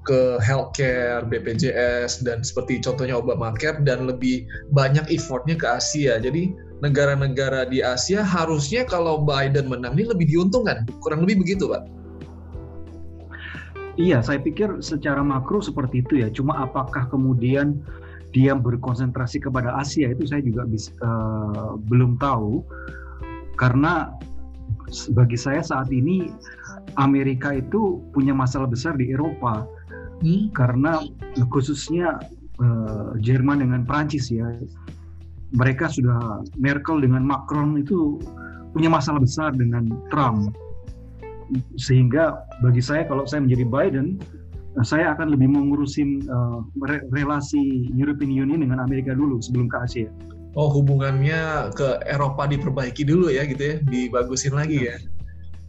ke 0.04 0.36
healthcare, 0.38 1.24
BPJS 1.24 2.22
dan 2.22 2.44
seperti 2.44 2.78
contohnya 2.84 3.16
Obamacare 3.18 3.80
dan 3.82 4.04
lebih 4.04 4.44
banyak 4.76 5.08
effortnya 5.08 5.56
ke 5.56 5.66
Asia. 5.66 6.20
Jadi 6.20 6.52
negara-negara 6.84 7.64
di 7.72 7.80
Asia 7.80 8.20
harusnya 8.20 8.84
kalau 8.84 9.24
Biden 9.24 9.72
menang 9.72 9.96
ini 9.96 10.04
lebih 10.12 10.28
diuntungkan. 10.28 10.84
Kurang 11.00 11.24
lebih 11.24 11.40
begitu, 11.40 11.72
Pak. 11.72 11.88
Iya, 13.94 14.20
saya 14.26 14.42
pikir 14.42 14.82
secara 14.82 15.22
makro 15.22 15.62
seperti 15.62 16.02
itu 16.02 16.20
ya. 16.20 16.28
Cuma 16.28 16.66
apakah 16.66 17.06
kemudian 17.08 17.78
dia 18.34 18.52
berkonsentrasi 18.58 19.38
kepada 19.38 19.78
Asia 19.78 20.10
itu 20.10 20.26
saya 20.26 20.42
juga 20.42 20.66
bisa, 20.66 20.90
uh, 21.00 21.78
belum 21.78 22.18
tahu. 22.18 22.66
Karena 23.54 24.10
bagi 25.14 25.38
saya 25.38 25.62
saat 25.62 25.94
ini 25.94 26.26
Amerika 26.98 27.54
itu 27.54 28.02
punya 28.10 28.34
masalah 28.34 28.66
besar 28.66 28.98
di 28.98 29.14
Eropa. 29.14 29.62
Hmm? 30.24 30.48
Karena 30.56 31.04
khususnya 31.52 32.16
uh, 32.58 33.12
Jerman 33.20 33.60
dengan 33.60 33.84
Prancis 33.84 34.32
ya 34.32 34.48
mereka 35.54 35.86
sudah 35.86 36.42
Merkel 36.58 37.04
dengan 37.04 37.22
Macron 37.22 37.76
itu 37.78 38.18
punya 38.74 38.90
masalah 38.90 39.22
besar 39.22 39.54
dengan 39.54 39.86
Trump 40.10 40.56
sehingga 41.76 42.40
bagi 42.64 42.80
saya 42.80 43.04
kalau 43.04 43.28
saya 43.28 43.44
menjadi 43.44 43.68
Biden 43.68 44.18
saya 44.82 45.14
akan 45.14 45.30
lebih 45.30 45.54
mengurusin 45.54 46.26
uh, 46.26 46.58
relasi 47.14 47.86
European 47.94 48.34
Union 48.34 48.66
dengan 48.66 48.82
Amerika 48.82 49.14
dulu 49.14 49.38
sebelum 49.38 49.70
ke 49.70 49.76
Asia. 49.78 50.10
Oh 50.58 50.66
hubungannya 50.66 51.70
ke 51.78 52.02
Eropa 52.10 52.50
diperbaiki 52.50 53.06
dulu 53.06 53.30
ya 53.30 53.46
gitu 53.46 53.62
ya, 53.62 53.76
dibagusin 53.86 54.58
lagi 54.58 54.90
ya. 54.90 54.98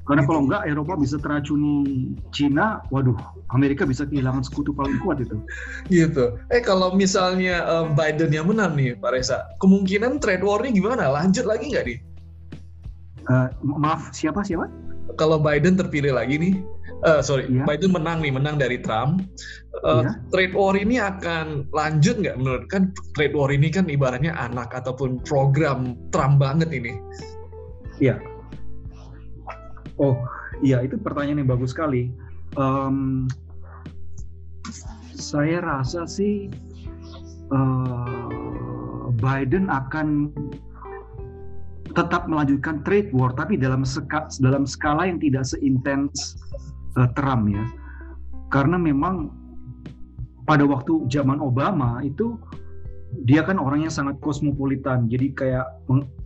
Karena 0.06 0.22
gitu. 0.22 0.30
kalau 0.30 0.42
enggak 0.46 0.64
Eropa 0.70 0.94
bisa 1.02 1.18
teracuni 1.18 2.14
Cina, 2.30 2.86
waduh, 2.94 3.18
Amerika 3.58 3.90
bisa 3.90 4.06
kehilangan 4.06 4.46
sekutu 4.46 4.70
paling 4.70 5.02
kuat 5.02 5.18
itu. 5.18 5.42
Gitu. 5.90 6.38
Eh 6.54 6.62
kalau 6.62 6.94
misalnya 6.94 7.66
um, 7.66 7.98
Biden 7.98 8.30
yang 8.30 8.46
menang 8.46 8.78
nih, 8.78 8.94
Pak 9.02 9.18
Reza, 9.18 9.50
kemungkinan 9.58 10.22
trade 10.22 10.46
war-nya 10.46 10.70
gimana? 10.78 11.10
Lanjut 11.10 11.50
lagi 11.50 11.74
nggak 11.74 11.86
nih? 11.90 11.98
Uh, 13.26 13.50
maaf, 13.66 14.14
siapa 14.14 14.46
siapa? 14.46 14.70
Kalau 15.18 15.42
Biden 15.42 15.74
terpilih 15.74 16.14
lagi 16.14 16.38
nih, 16.38 16.54
uh, 17.10 17.26
sorry, 17.26 17.50
yeah. 17.50 17.66
Biden 17.66 17.90
menang 17.90 18.22
nih, 18.22 18.30
menang 18.30 18.62
dari 18.62 18.78
Trump. 18.78 19.26
Uh, 19.82 20.06
yeah. 20.06 20.14
Trade 20.30 20.54
war 20.54 20.78
ini 20.78 21.02
akan 21.02 21.66
lanjut 21.74 22.22
nggak 22.22 22.38
menurut 22.38 22.70
kan? 22.70 22.94
Trade 23.18 23.34
war 23.34 23.50
ini 23.50 23.74
kan 23.74 23.90
ibaratnya 23.90 24.38
anak 24.38 24.70
ataupun 24.70 25.18
program 25.26 25.98
Trump 26.14 26.38
banget 26.38 26.70
ini. 26.70 26.94
Iya. 27.98 28.22
Yeah 28.22 28.35
Oh 29.96 30.20
iya 30.60 30.84
itu 30.84 31.00
pertanyaan 31.00 31.44
yang 31.46 31.52
bagus 31.52 31.72
sekali. 31.72 32.12
Um, 32.56 33.28
saya 35.16 35.64
rasa 35.64 36.08
sih 36.08 36.52
uh, 37.52 38.28
Biden 39.16 39.72
akan 39.72 40.32
tetap 41.96 42.28
melanjutkan 42.28 42.84
trade 42.84 43.08
war 43.16 43.32
tapi 43.32 43.56
dalam 43.56 43.88
ska, 43.88 44.28
dalam 44.44 44.68
skala 44.68 45.08
yang 45.08 45.20
tidak 45.24 45.48
seintens 45.48 46.36
uh, 47.00 47.08
Trump 47.16 47.48
ya. 47.48 47.64
Karena 48.52 48.76
memang 48.76 49.32
pada 50.46 50.68
waktu 50.68 51.08
zaman 51.10 51.40
Obama 51.40 52.04
itu 52.04 52.36
dia 53.24 53.48
kan 53.48 53.56
orangnya 53.56 53.88
sangat 53.88 54.20
kosmopolitan. 54.20 55.08
Jadi 55.08 55.32
kayak 55.32 55.66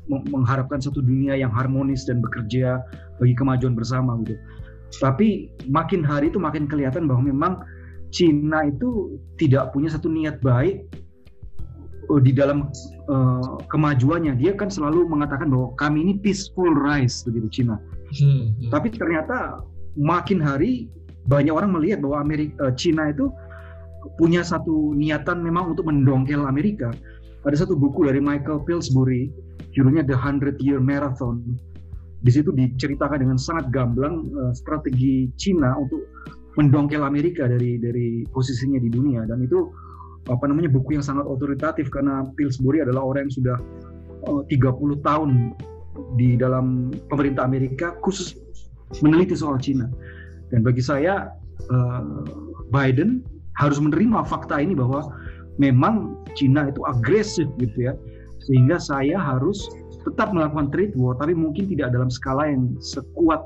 mengharapkan 0.09 0.81
satu 0.81 0.99
dunia 0.99 1.37
yang 1.37 1.53
harmonis 1.53 2.03
dan 2.09 2.19
bekerja 2.19 2.81
bagi 3.21 3.35
kemajuan 3.37 3.77
bersama 3.77 4.17
gitu. 4.25 4.35
Tapi 4.97 5.53
makin 5.69 6.01
hari 6.01 6.33
itu 6.33 6.41
makin 6.41 6.65
kelihatan 6.65 7.05
bahwa 7.05 7.29
memang 7.29 7.53
Cina 8.09 8.65
itu 8.65 9.21
tidak 9.37 9.69
punya 9.69 9.93
satu 9.93 10.09
niat 10.09 10.41
baik 10.41 10.81
uh, 12.09 12.17
di 12.17 12.33
dalam 12.33 12.73
uh, 13.05 13.61
kemajuannya. 13.69 14.33
Dia 14.41 14.57
kan 14.57 14.73
selalu 14.73 15.05
mengatakan 15.05 15.53
bahwa 15.53 15.77
kami 15.77 16.09
ini 16.09 16.13
peaceful 16.17 16.73
rise 16.73 17.21
begitu 17.21 17.61
Cina. 17.61 17.77
Hmm, 18.17 18.57
hmm. 18.57 18.73
Tapi 18.73 18.89
ternyata 18.97 19.61
makin 19.93 20.41
hari 20.41 20.89
banyak 21.29 21.53
orang 21.53 21.69
melihat 21.69 22.01
bahwa 22.01 22.25
Amerika 22.25 22.57
uh, 22.65 22.73
Cina 22.73 23.13
itu 23.13 23.29
punya 24.17 24.41
satu 24.41 24.97
niatan 24.97 25.45
memang 25.45 25.77
untuk 25.77 25.85
mendongkel 25.85 26.49
Amerika 26.49 26.89
ada 27.47 27.55
satu 27.55 27.75
buku 27.75 28.03
dari 28.07 28.19
Michael 28.19 28.67
Pillsbury, 28.67 29.31
judulnya 29.73 30.05
The 30.05 30.17
Hundred 30.17 30.57
Year 30.61 30.81
Marathon. 30.81 31.57
Di 32.19 32.35
situ 32.35 32.51
diceritakan 32.51 33.23
dengan 33.23 33.37
sangat 33.39 33.71
gamblang 33.71 34.27
uh, 34.35 34.51
strategi 34.51 35.31
Cina 35.39 35.71
untuk 35.79 36.03
mendongkel 36.59 36.99
Amerika 37.05 37.47
dari 37.47 37.79
dari 37.79 38.27
posisinya 38.27 38.81
di 38.81 38.91
dunia 38.91 39.23
dan 39.23 39.39
itu 39.39 39.71
apa 40.27 40.43
namanya 40.43 40.67
buku 40.67 40.99
yang 40.99 41.05
sangat 41.05 41.23
otoritatif 41.23 41.87
karena 41.87 42.27
Pillsbury 42.35 42.83
adalah 42.83 43.07
orang 43.07 43.31
yang 43.31 43.35
sudah 43.39 43.57
uh, 44.27 44.43
30 44.51 44.99
tahun 45.07 45.55
di 46.19 46.35
dalam 46.35 46.91
pemerintah 47.07 47.47
Amerika 47.47 47.95
khusus 48.03 48.35
meneliti 48.99 49.37
soal 49.37 49.55
Cina. 49.61 49.87
Dan 50.51 50.65
bagi 50.65 50.83
saya 50.83 51.31
uh, 51.71 52.03
Biden 52.73 53.23
harus 53.55 53.79
menerima 53.79 54.27
fakta 54.27 54.59
ini 54.59 54.75
bahwa 54.75 55.07
memang 55.55 56.19
Cina 56.35 56.67
itu 56.67 56.83
agresif 56.83 57.47
gitu 57.59 57.91
ya 57.91 57.93
sehingga 58.43 58.79
saya 58.79 59.19
harus 59.19 59.67
tetap 60.07 60.31
melakukan 60.31 60.71
trade 60.71 60.95
war 60.95 61.15
tapi 61.19 61.35
mungkin 61.35 61.67
tidak 61.67 61.91
dalam 61.91 62.07
skala 62.07 62.47
yang 62.47 62.75
sekuat 62.79 63.43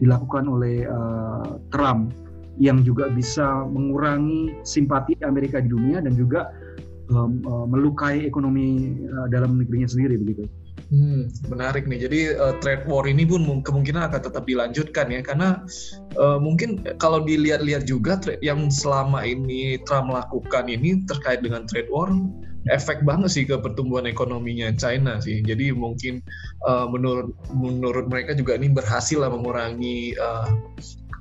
dilakukan 0.00 0.48
oleh 0.48 0.88
uh, 0.88 1.60
Trump 1.70 2.16
yang 2.58 2.86
juga 2.86 3.10
bisa 3.10 3.66
mengurangi 3.66 4.54
simpati 4.62 5.18
Amerika 5.26 5.58
di 5.58 5.70
dunia 5.70 5.98
dan 5.98 6.14
juga 6.14 6.54
um, 7.10 7.42
uh, 7.44 7.66
melukai 7.66 8.26
ekonomi 8.26 8.94
uh, 9.10 9.26
dalam 9.30 9.58
negerinya 9.58 9.90
sendiri 9.90 10.14
begitu. 10.18 10.46
Hmm, 10.92 11.26
menarik 11.48 11.88
nih. 11.88 12.06
Jadi 12.06 12.20
uh, 12.36 12.54
trade 12.60 12.86
war 12.86 13.08
ini 13.08 13.24
pun 13.26 13.42
kemungkinan 13.64 14.10
akan 14.10 14.20
tetap 14.20 14.44
dilanjutkan 14.46 15.10
ya, 15.10 15.20
karena 15.24 15.64
uh, 16.14 16.38
mungkin 16.38 16.84
kalau 17.00 17.24
dilihat-lihat 17.24 17.88
juga 17.88 18.20
yang 18.44 18.68
selama 18.68 19.24
ini 19.24 19.80
Trump 19.88 20.12
lakukan 20.12 20.70
ini 20.70 21.02
terkait 21.08 21.42
dengan 21.42 21.66
trade 21.66 21.90
war, 21.90 22.12
efek 22.72 23.04
banget 23.04 23.30
sih 23.32 23.44
ke 23.44 23.56
pertumbuhan 23.60 24.08
ekonominya 24.08 24.72
China 24.76 25.20
sih. 25.20 25.44
Jadi 25.44 25.74
mungkin 25.74 26.24
uh, 26.64 26.88
menurut 26.88 27.34
menurut 27.52 28.06
mereka 28.08 28.32
juga 28.32 28.56
ini 28.56 28.72
berhasil 28.72 29.20
lah 29.20 29.28
mengurangi 29.28 30.16
uh, 30.16 30.48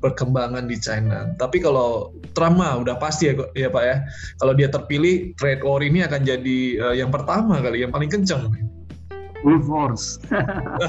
perkembangan 0.03 0.67
di 0.67 0.75
China. 0.75 1.31
Tapi 1.39 1.63
kalau 1.63 2.11
Trump 2.35 2.59
mah 2.59 2.75
udah 2.83 2.99
pasti 2.99 3.31
ya, 3.31 3.39
ya 3.55 3.71
Pak 3.71 3.83
ya. 3.83 3.97
Kalau 4.43 4.53
dia 4.55 4.67
terpilih, 4.67 5.31
trade 5.39 5.63
war 5.63 5.79
ini 5.79 6.03
akan 6.03 6.21
jadi 6.27 6.59
uh, 6.83 6.95
yang 6.95 7.07
pertama 7.07 7.63
kali, 7.63 7.87
yang 7.87 7.91
paling 7.95 8.11
kencang. 8.11 8.51
Force. 9.43 10.23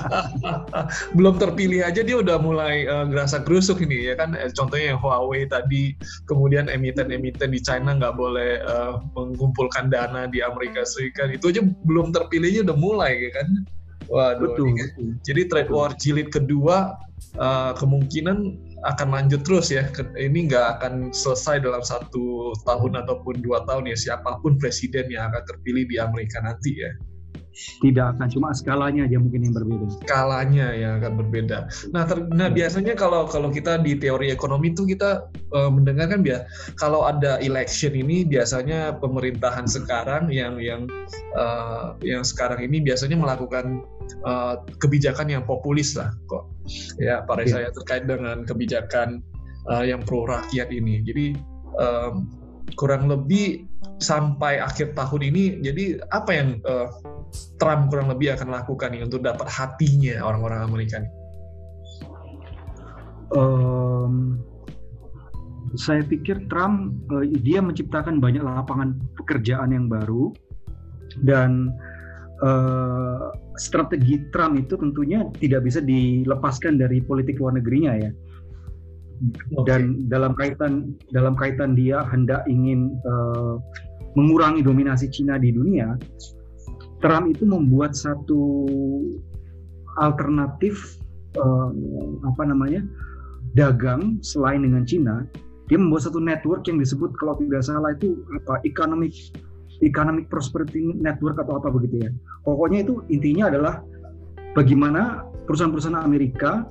Belum 1.19 1.35
terpilih 1.37 1.83
aja 1.83 2.07
dia 2.07 2.17
udah 2.23 2.39
mulai 2.39 2.87
uh, 2.87 3.03
gerasa 3.11 3.43
gerusuk 3.43 3.83
ini 3.83 4.11
ya 4.11 4.15
kan. 4.15 4.39
Eh, 4.39 4.51
contohnya 4.55 4.95
yang 4.95 5.01
Huawei 5.03 5.51
tadi, 5.51 5.99
kemudian 6.31 6.71
emiten-emiten 6.71 7.51
di 7.51 7.61
China 7.61 7.99
nggak 7.99 8.15
boleh 8.15 8.63
uh, 8.63 9.03
mengumpulkan 9.19 9.91
dana 9.91 10.31
di 10.31 10.39
Amerika 10.41 10.87
Serikat. 10.87 11.35
Itu 11.35 11.51
aja 11.51 11.67
belum 11.85 12.15
terpilihnya 12.15 12.71
udah 12.71 12.79
mulai 12.79 13.13
ya 13.29 13.31
kan. 13.43 13.49
Waduh. 14.07 14.55
Betul. 14.55 14.67
Ini, 14.71 14.85
jadi 15.27 15.43
trade 15.51 15.73
war 15.73 15.91
jilid 15.99 16.29
kedua 16.31 16.95
uh, 17.41 17.73
kemungkinan 17.75 18.55
akan 18.85 19.09
lanjut 19.11 19.43
terus 19.43 19.75
ya. 19.75 19.89
Ini 20.15 20.47
nggak 20.47 20.67
akan 20.79 21.11
selesai 21.11 21.65
dalam 21.65 21.83
satu 21.83 22.55
tahun 22.63 23.03
ataupun 23.03 23.43
dua 23.43 23.67
tahun 23.67 23.91
ya 23.91 23.97
siapa 23.99 24.39
pun 24.45 24.61
presiden 24.61 25.11
yang 25.11 25.33
akan 25.33 25.43
terpilih 25.49 25.89
di 25.89 25.97
Amerika 25.99 26.39
nanti 26.45 26.85
ya 26.85 26.93
tidak 27.81 28.17
akan 28.17 28.29
cuma 28.31 28.49
skalanya 28.53 29.07
aja 29.07 29.17
mungkin 29.19 29.47
yang 29.47 29.55
berbeda. 29.55 29.87
Skalanya 30.03 30.67
yang 30.75 30.93
akan 31.03 31.13
berbeda. 31.23 31.59
Nah, 31.95 32.03
ter, 32.05 32.19
nah 32.35 32.49
biasanya 32.51 32.99
kalau 32.99 33.27
kalau 33.31 33.49
kita 33.49 33.79
di 33.81 33.95
teori 33.99 34.35
ekonomi 34.35 34.75
itu 34.75 34.85
kita 34.85 35.31
uh, 35.55 35.71
mendengar 35.71 36.11
kan 36.11 36.21
biar 36.21 36.47
kalau 36.77 37.07
ada 37.07 37.39
election 37.41 37.95
ini 37.95 38.27
biasanya 38.27 38.99
pemerintahan 38.99 39.65
sekarang 39.71 40.29
yang 40.29 40.59
yang 40.59 40.91
uh, 41.39 41.95
yang 42.03 42.27
sekarang 42.27 42.63
ini 42.63 42.83
biasanya 42.83 43.15
melakukan 43.15 43.87
uh, 44.27 44.61
kebijakan 44.83 45.31
yang 45.31 45.43
populis 45.47 45.95
lah 45.95 46.11
kok. 46.27 46.51
Ya, 46.99 47.23
pada 47.23 47.45
yeah. 47.45 47.53
saya 47.53 47.69
terkait 47.71 48.05
dengan 48.09 48.43
kebijakan 48.43 49.23
uh, 49.71 49.85
yang 49.85 50.03
pro 50.03 50.25
rakyat 50.25 50.73
ini. 50.73 51.05
Jadi 51.05 51.37
um, 51.79 52.27
kurang 52.81 53.07
lebih 53.07 53.69
sampai 54.03 54.61
akhir 54.61 54.93
tahun 54.99 55.33
ini 55.33 55.65
jadi 55.65 56.03
apa 56.13 56.31
yang 56.35 56.49
uh, 56.69 56.91
Trump 57.59 57.91
kurang 57.91 58.13
lebih 58.13 58.35
akan 58.37 58.53
lakukan 58.53 58.95
nih 58.95 59.03
untuk 59.03 59.25
dapat 59.25 59.47
hatinya 59.49 60.23
orang-orang 60.23 60.61
Amerika 60.67 61.03
nih? 61.03 61.13
Um, 63.35 64.39
saya 65.75 66.07
pikir 66.07 66.47
Trump 66.47 66.95
uh, 67.11 67.27
dia 67.43 67.59
menciptakan 67.59 68.23
banyak 68.23 68.43
lapangan 68.45 68.95
pekerjaan 69.19 69.75
yang 69.75 69.87
baru 69.91 70.31
dan 71.27 71.75
uh, 72.43 73.35
strategi 73.59 74.23
Trump 74.31 74.59
itu 74.59 74.75
tentunya 74.79 75.27
tidak 75.39 75.67
bisa 75.67 75.83
dilepaskan 75.83 76.79
dari 76.79 77.03
politik 77.03 77.39
luar 77.39 77.59
negerinya 77.59 77.95
ya. 77.99 78.11
Okay. 79.33 79.65
Dan 79.65 80.11
dalam 80.11 80.33
kaitan 80.37 80.95
dalam 81.15 81.35
kaitan 81.39 81.73
dia 81.79 82.05
hendak 82.11 82.45
ingin 82.51 82.99
uh, 83.07 83.57
mengurangi 84.19 84.61
dominasi 84.63 85.11
Cina 85.11 85.41
di 85.41 85.55
dunia, 85.55 85.97
Trump 87.01 87.31
itu 87.31 87.45
membuat 87.45 87.97
satu 87.97 88.65
alternatif 90.01 90.99
uh, 91.39 91.71
apa 92.27 92.43
namanya 92.49 92.83
dagang 93.55 94.19
selain 94.21 94.67
dengan 94.67 94.83
Cina 94.83 95.23
dia 95.71 95.81
membuat 95.81 96.05
satu 96.05 96.21
network 96.21 96.67
yang 96.69 96.77
disebut 96.77 97.17
kalau 97.17 97.39
tidak 97.41 97.65
salah 97.65 97.95
itu 97.97 98.21
apa 98.43 98.61
economic 98.69 99.15
economic 99.81 100.29
prosperity 100.29 100.93
network 100.99 101.41
atau 101.41 101.57
apa 101.57 101.73
begitu 101.73 102.05
ya 102.05 102.11
pokoknya 102.45 102.85
itu 102.85 102.95
intinya 103.09 103.49
adalah 103.49 103.75
bagaimana 104.53 105.25
perusahaan-perusahaan 105.49 106.05
Amerika 106.05 106.69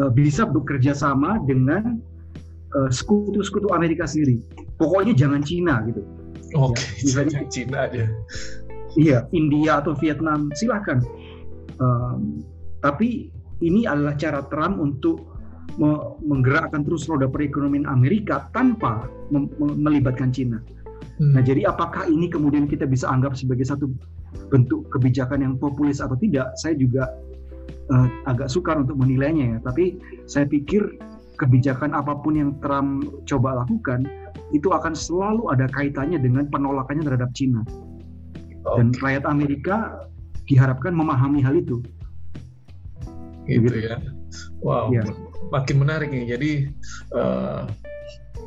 uh, 0.00 0.10
bisa 0.10 0.46
bekerja 0.46 0.94
sama 0.94 1.38
dengan 1.44 1.98
uh, 2.74 2.90
sekutu-sekutu 2.90 3.70
Amerika 3.74 4.06
sendiri 4.06 4.40
pokoknya 4.78 5.14
jangan 5.14 5.42
Cina 5.42 5.82
gitu 5.86 6.02
Oke, 6.56 6.80
okay, 6.80 6.88
ya, 6.88 7.00
misalnya 7.04 7.40
Cina 7.50 7.78
aja 7.90 8.04
iya 8.96 9.18
India 9.36 9.82
atau 9.82 9.92
Vietnam 9.98 10.48
silahkan 10.56 11.02
um, 11.82 12.42
tapi 12.80 13.30
ini 13.58 13.86
adalah 13.90 14.14
cara 14.14 14.46
Trump 14.46 14.78
untuk 14.78 15.26
me 15.78 16.18
menggerakkan 16.26 16.82
terus 16.82 17.06
roda 17.06 17.30
perekonomian 17.30 17.86
Amerika 17.86 18.50
tanpa 18.50 19.06
melibatkan 19.60 20.34
Cina. 20.34 20.58
Hmm. 21.18 21.38
Nah, 21.38 21.42
jadi 21.42 21.70
apakah 21.70 22.10
ini 22.10 22.26
kemudian 22.30 22.66
kita 22.66 22.86
bisa 22.86 23.06
anggap 23.10 23.38
sebagai 23.38 23.66
satu 23.66 23.90
bentuk 24.50 24.90
kebijakan 24.90 25.42
yang 25.42 25.54
populis 25.58 26.02
atau 26.02 26.18
tidak? 26.18 26.50
Saya 26.58 26.74
juga 26.74 27.06
uh, 27.92 28.08
agak 28.28 28.48
sukar 28.52 28.78
untuk 28.80 28.96
menilainya 28.96 29.56
ya. 29.56 29.58
Tapi 29.64 29.98
saya 30.28 30.44
pikir 30.48 30.84
kebijakan 31.38 31.94
apa 31.94 32.18
pun 32.18 32.34
yang 32.34 32.50
Trump 32.58 33.06
coba 33.24 33.62
lakukan 33.64 34.04
itu 34.50 34.72
akan 34.72 34.96
selalu 34.96 35.52
ada 35.52 35.68
kaitannya 35.70 36.18
dengan 36.18 36.48
penolakannya 36.48 37.04
terhadap 37.04 37.30
Cina. 37.36 37.62
Dan 38.76 38.92
rakyat 39.00 39.24
Amerika 39.24 40.04
diharapkan 40.44 40.92
memahami 40.92 41.40
hal 41.40 41.56
itu. 41.56 41.80
Gitu, 43.48 43.80
ya. 43.80 43.96
Wow, 44.60 44.92
ya. 44.92 45.00
makin 45.48 45.80
menarik 45.80 46.12
nih. 46.12 46.36
Jadi 46.36 46.50
uh, 47.16 47.64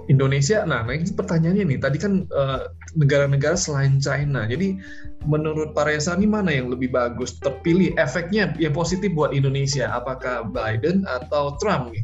Indonesia, 0.10 0.66
nah, 0.66 0.82
nah 0.82 0.94
ini 0.98 1.12
pertanyaannya 1.14 1.66
nih. 1.68 1.80
Tadi 1.82 1.98
kan 2.02 2.26
eh, 2.26 2.62
negara-negara 2.98 3.54
selain 3.54 4.02
China. 4.02 4.50
Jadi 4.50 4.82
menurut 5.28 5.78
Pak 5.78 5.86
Reza 5.86 6.18
ini 6.18 6.26
mana 6.26 6.50
yang 6.50 6.74
lebih 6.74 6.90
bagus 6.90 7.38
terpilih 7.38 7.94
efeknya 8.02 8.56
yang 8.58 8.74
positif 8.74 9.14
buat 9.14 9.36
Indonesia? 9.36 9.92
Apakah 9.94 10.50
Biden 10.50 11.06
atau 11.06 11.60
Trump 11.62 11.94
nih? 11.94 12.04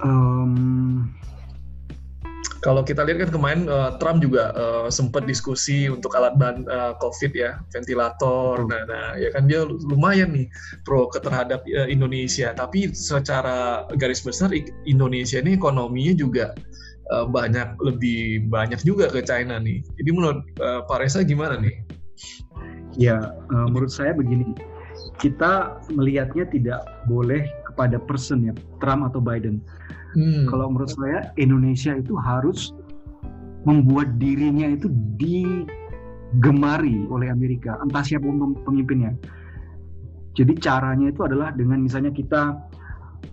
Um, 0.00 1.08
kalau 2.66 2.82
kita 2.82 3.06
lihat 3.06 3.22
kan 3.22 3.30
kemarin 3.30 3.62
uh, 3.70 3.94
Trump 4.02 4.18
juga 4.18 4.50
uh, 4.58 4.90
sempat 4.90 5.22
diskusi 5.22 5.86
untuk 5.86 6.10
alat 6.18 6.34
ban 6.34 6.66
uh, 6.66 6.98
COVID 6.98 7.30
ya, 7.30 7.62
ventilator. 7.70 8.66
Nah, 8.66 8.82
nah, 8.90 9.14
ya 9.14 9.30
kan 9.30 9.46
dia 9.46 9.62
lumayan 9.62 10.34
nih 10.34 10.50
pro 10.82 11.06
terhadap 11.14 11.62
uh, 11.62 11.86
Indonesia. 11.86 12.50
Tapi 12.58 12.90
secara 12.90 13.86
garis 13.94 14.18
besar 14.18 14.50
Indonesia 14.82 15.38
ini 15.38 15.54
ekonominya 15.54 16.18
juga 16.18 16.58
uh, 17.14 17.30
banyak 17.30 17.78
lebih 17.78 18.50
banyak 18.50 18.82
juga 18.82 19.14
ke 19.14 19.22
China 19.22 19.62
nih. 19.62 19.86
Jadi 20.02 20.10
menurut 20.10 20.42
uh, 20.58 20.82
Pak 20.90 21.06
Reza 21.06 21.22
gimana 21.22 21.62
nih? 21.62 21.86
Ya, 22.98 23.30
uh, 23.30 23.70
menurut 23.70 23.94
saya 23.94 24.10
begini. 24.10 24.58
Kita 25.22 25.78
melihatnya 25.94 26.50
tidak 26.50 26.82
boleh 27.06 27.46
kepada 27.70 28.02
person 28.02 28.50
ya, 28.50 28.54
Trump 28.82 29.06
atau 29.06 29.22
Biden 29.22 29.62
Hmm. 30.16 30.48
Kalau 30.48 30.72
menurut 30.72 30.88
saya 30.88 31.28
Indonesia 31.36 31.92
itu 31.92 32.16
harus 32.16 32.72
membuat 33.68 34.16
dirinya 34.16 34.72
itu 34.72 34.88
digemari 35.20 37.04
oleh 37.12 37.28
Amerika, 37.28 37.76
entah 37.84 38.00
siapa 38.00 38.24
pemimpinnya. 38.64 39.12
Jadi 40.36 40.56
caranya 40.60 41.12
itu 41.12 41.20
adalah 41.24 41.52
dengan 41.52 41.84
misalnya 41.84 42.12
kita 42.12 42.56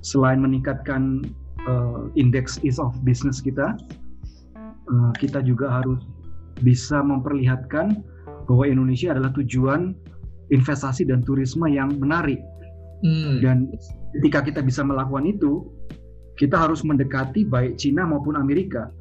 selain 0.04 0.44
meningkatkan 0.44 1.24
uh, 1.68 2.12
indeks 2.20 2.60
ease 2.68 2.80
of 2.80 2.92
business 3.08 3.40
kita, 3.40 3.80
uh, 4.92 5.12
kita 5.20 5.40
juga 5.44 5.72
harus 5.72 6.04
bisa 6.60 7.00
memperlihatkan 7.00 8.04
bahwa 8.48 8.68
Indonesia 8.68 9.16
adalah 9.16 9.32
tujuan 9.40 9.96
investasi 10.52 11.08
dan 11.08 11.24
turisme 11.24 11.64
yang 11.72 11.96
menarik. 12.00 12.40
Hmm. 13.04 13.40
Dan 13.44 13.58
ketika 14.20 14.44
kita 14.44 14.60
bisa 14.64 14.84
melakukan 14.84 15.28
itu, 15.28 15.68
kita 16.44 16.60
harus 16.60 16.84
mendekati 16.84 17.48
baik 17.48 17.80
Cina 17.80 18.04
maupun 18.04 18.36
Amerika. 18.36 18.92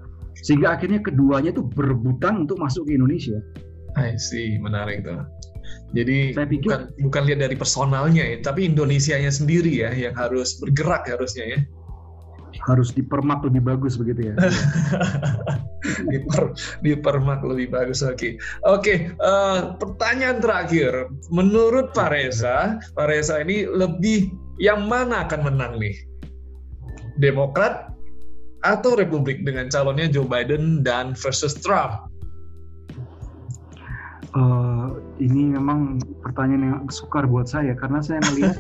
Sehingga 0.47 0.79
akhirnya 0.79 1.03
keduanya 1.03 1.51
itu 1.51 1.67
berebutan 1.67 2.47
untuk 2.47 2.63
masuk 2.63 2.87
ke 2.87 2.95
Indonesia. 2.95 3.43
I 3.99 4.15
see, 4.15 4.63
menarik 4.63 5.03
tuh. 5.03 5.27
Jadi 5.93 6.33
Saya 6.33 6.49
pikir, 6.49 6.71
bukan 6.71 6.81
bukan 7.03 7.23
lihat 7.29 7.41
dari 7.45 7.57
personalnya 7.59 8.25
ya, 8.25 8.39
tapi 8.41 8.65
Indonesianya 8.71 9.29
sendiri 9.29 9.83
ya 9.85 9.91
yang 9.93 10.15
harus 10.17 10.57
bergerak 10.63 11.05
harusnya 11.11 11.59
ya. 11.59 11.61
Harus 12.71 12.95
dipermak 12.95 13.43
lebih 13.43 13.67
bagus 13.67 13.99
begitu 13.99 14.33
ya. 14.33 14.35
Diper, 15.83 16.55
dipermak 16.87 17.43
lebih 17.43 17.75
bagus 17.75 18.07
oke. 18.07 18.15
Okay. 18.15 18.33
Oke, 18.63 18.79
okay, 18.79 18.97
uh, 19.19 19.27
eh, 19.27 19.59
pertanyaan 19.83 20.39
terakhir. 20.39 21.11
Menurut 21.35 21.91
Pak 21.91 22.15
Reza, 22.15 22.79
Pak 22.95 23.07
Reza 23.11 23.43
ini 23.43 23.67
lebih 23.67 24.31
yang 24.63 24.87
mana 24.87 25.27
akan 25.27 25.41
menang 25.43 25.83
nih? 25.83 26.12
Demokrat 27.21 27.93
atau 28.63 28.95
Republik 28.95 29.43
dengan 29.43 29.67
calonnya 29.69 30.07
Joe 30.07 30.27
Biden 30.27 30.87
dan 30.87 31.19
versus 31.19 31.59
Trump? 31.59 32.09
Uh, 34.33 34.97
ini 35.21 35.53
memang 35.53 36.01
pertanyaan 36.25 36.63
yang 36.65 36.79
sukar 36.89 37.29
buat 37.29 37.45
saya 37.45 37.77
karena 37.77 38.01
saya 38.01 38.25
melihat 38.33 38.57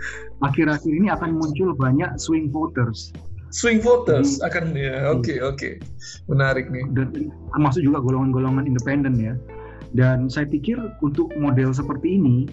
akhir-akhir 0.46 0.92
ini 0.92 1.08
akan 1.08 1.40
muncul 1.40 1.72
banyak 1.72 2.12
swing 2.20 2.52
voters. 2.52 3.08
Swing 3.54 3.80
voters 3.80 4.42
Jadi, 4.42 4.46
akan 4.50 4.64
ya, 4.74 4.82
iya. 4.82 4.94
oke 5.08 5.24
okay, 5.24 5.38
oke, 5.40 5.56
okay. 5.56 5.72
menarik 6.28 6.68
nih. 6.68 6.84
Dan 6.92 7.32
termasuk 7.54 7.86
juga 7.86 8.04
golongan-golongan 8.04 8.68
independen 8.68 9.14
ya. 9.16 9.34
Dan 9.94 10.26
saya 10.26 10.44
pikir 10.50 10.76
untuk 11.00 11.30
model 11.38 11.70
seperti 11.70 12.18
ini, 12.18 12.50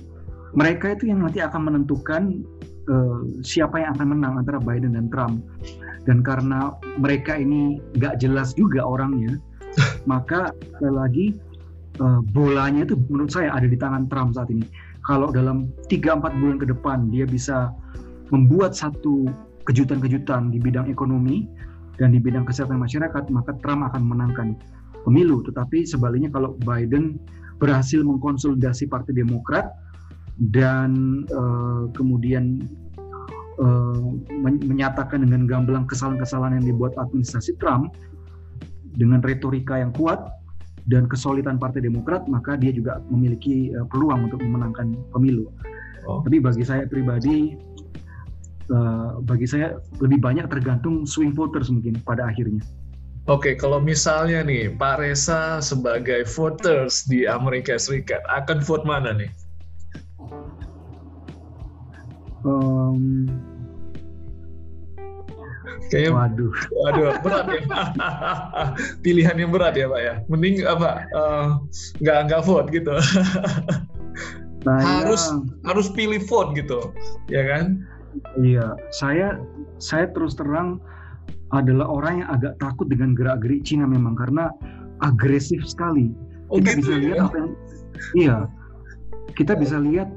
mereka 0.53 0.93
itu 0.93 1.09
yang 1.09 1.25
nanti 1.25 1.41
akan 1.41 1.73
menentukan 1.73 2.45
uh, 2.89 3.21
siapa 3.45 3.81
yang 3.81 3.97
akan 3.97 4.07
menang 4.17 4.33
antara 4.41 4.57
Biden 4.57 4.97
dan 4.97 5.11
Trump. 5.11 5.43
Dan 6.09 6.25
karena 6.25 6.73
mereka 6.97 7.37
ini 7.37 7.77
nggak 7.99 8.17
jelas 8.17 8.57
juga 8.57 8.81
orangnya, 8.81 9.37
maka 10.11 10.49
sekali 10.73 10.95
lagi 10.95 11.25
uh, 12.01 12.25
bolanya 12.33 12.87
itu 12.89 12.97
menurut 13.11 13.29
saya 13.29 13.53
ada 13.53 13.69
di 13.69 13.77
tangan 13.77 14.09
Trump 14.09 14.33
saat 14.33 14.49
ini. 14.49 14.65
Kalau 15.05 15.33
dalam 15.33 15.69
3-4 15.89 16.41
bulan 16.41 16.57
ke 16.61 16.65
depan 16.69 17.09
dia 17.09 17.25
bisa 17.25 17.73
membuat 18.29 18.73
satu 18.73 19.29
kejutan-kejutan 19.65 20.49
di 20.49 20.57
bidang 20.57 20.89
ekonomi 20.89 21.45
dan 22.01 22.13
di 22.15 22.19
bidang 22.21 22.49
kesehatan 22.49 22.81
masyarakat, 22.81 23.29
maka 23.29 23.53
Trump 23.61 23.85
akan 23.85 24.01
menangkan 24.01 24.47
pemilu. 25.05 25.45
Tetapi 25.45 25.85
sebaliknya 25.85 26.33
kalau 26.33 26.57
Biden 26.65 27.21
berhasil 27.61 28.01
mengkonsolidasi 28.01 28.89
Partai 28.89 29.13
Demokrat 29.13 29.69
dan 30.49 31.21
uh, 31.29 31.85
kemudian 31.93 32.65
uh, 33.61 34.01
menyatakan 34.41 35.21
dengan 35.21 35.45
gamblang 35.45 35.85
kesalahan-kesalahan 35.85 36.57
yang 36.57 36.73
dibuat 36.73 36.97
administrasi 36.97 37.53
Trump 37.61 37.93
dengan 38.97 39.21
retorika 39.21 39.77
yang 39.77 39.93
kuat, 39.93 40.19
dan 40.89 41.05
kesulitan 41.05 41.61
Partai 41.61 41.85
Demokrat, 41.85 42.25
maka 42.25 42.57
dia 42.57 42.73
juga 42.73 43.03
memiliki 43.11 43.69
uh, 43.75 43.85
peluang 43.85 44.31
untuk 44.31 44.41
memenangkan 44.41 44.97
pemilu. 45.13 45.51
Oh. 46.09 46.25
Tapi 46.25 46.41
bagi 46.41 46.65
saya 46.65 46.89
pribadi, 46.89 47.53
uh, 48.73 49.21
bagi 49.21 49.45
saya 49.45 49.77
lebih 50.01 50.17
banyak 50.17 50.49
tergantung 50.49 51.05
swing 51.05 51.35
voters 51.35 51.69
mungkin 51.69 52.01
pada 52.01 52.25
akhirnya. 52.25 52.63
Oke, 53.29 53.53
kalau 53.53 53.77
misalnya 53.77 54.41
nih 54.41 54.73
Pak 54.73 54.97
Reza 54.97 55.61
sebagai 55.61 56.25
voters 56.25 57.05
di 57.05 57.29
Amerika 57.29 57.77
Serikat 57.77 58.25
akan 58.33 58.65
vote 58.65 58.81
mana 58.89 59.13
nih? 59.13 59.29
Um, 62.41 63.27
Kayaknya 65.91 66.11
waduh. 66.15 66.53
Waduh, 66.71 67.03
berat 67.19 67.45
ya. 67.51 67.61
Pilihan 69.03 69.35
yang 69.35 69.51
berat 69.51 69.75
ya, 69.75 69.91
Pak 69.91 70.01
ya. 70.01 70.13
Mending 70.31 70.63
apa? 70.63 71.03
Uh, 71.11 71.47
nggak 71.99 72.31
nggak 72.31 72.41
vote 72.47 72.71
gitu. 72.71 72.95
nah, 74.67 74.79
harus 74.79 75.19
ya. 75.19 75.35
harus 75.67 75.91
pilih 75.91 76.23
vote 76.31 76.55
gitu, 76.55 76.95
ya 77.27 77.43
kan? 77.43 77.83
Iya, 78.39 78.79
saya 78.95 79.39
saya 79.83 80.07
terus 80.15 80.39
terang 80.39 80.79
adalah 81.51 81.91
orang 81.91 82.23
yang 82.23 82.29
agak 82.31 82.55
takut 82.63 82.87
dengan 82.87 83.11
gerak-gerik 83.11 83.67
Cina 83.67 83.83
memang 83.83 84.15
karena 84.15 84.47
agresif 85.03 85.59
sekali. 85.67 86.15
Oh, 86.47 86.59
kita 86.59 86.79
gitu 86.79 86.79
bisa 86.79 86.91
ya? 86.91 86.99
lihat 87.03 87.19
apa 87.27 87.35
yang 87.35 87.51
iya. 88.15 88.37
Kita 89.31 89.55
bisa 89.55 89.79
lihat 89.79 90.11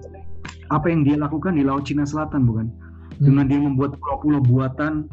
apa 0.71 0.87
yang 0.89 1.05
dia 1.05 1.17
lakukan 1.19 1.57
di 1.57 1.63
Laut 1.67 1.85
Cina 1.85 2.05
Selatan 2.05 2.49
bukan? 2.49 2.67
Hmm. 3.21 3.25
Dengan 3.31 3.45
dia 3.51 3.61
membuat 3.61 3.97
pulau-pulau 4.01 4.41
buatan 4.45 5.09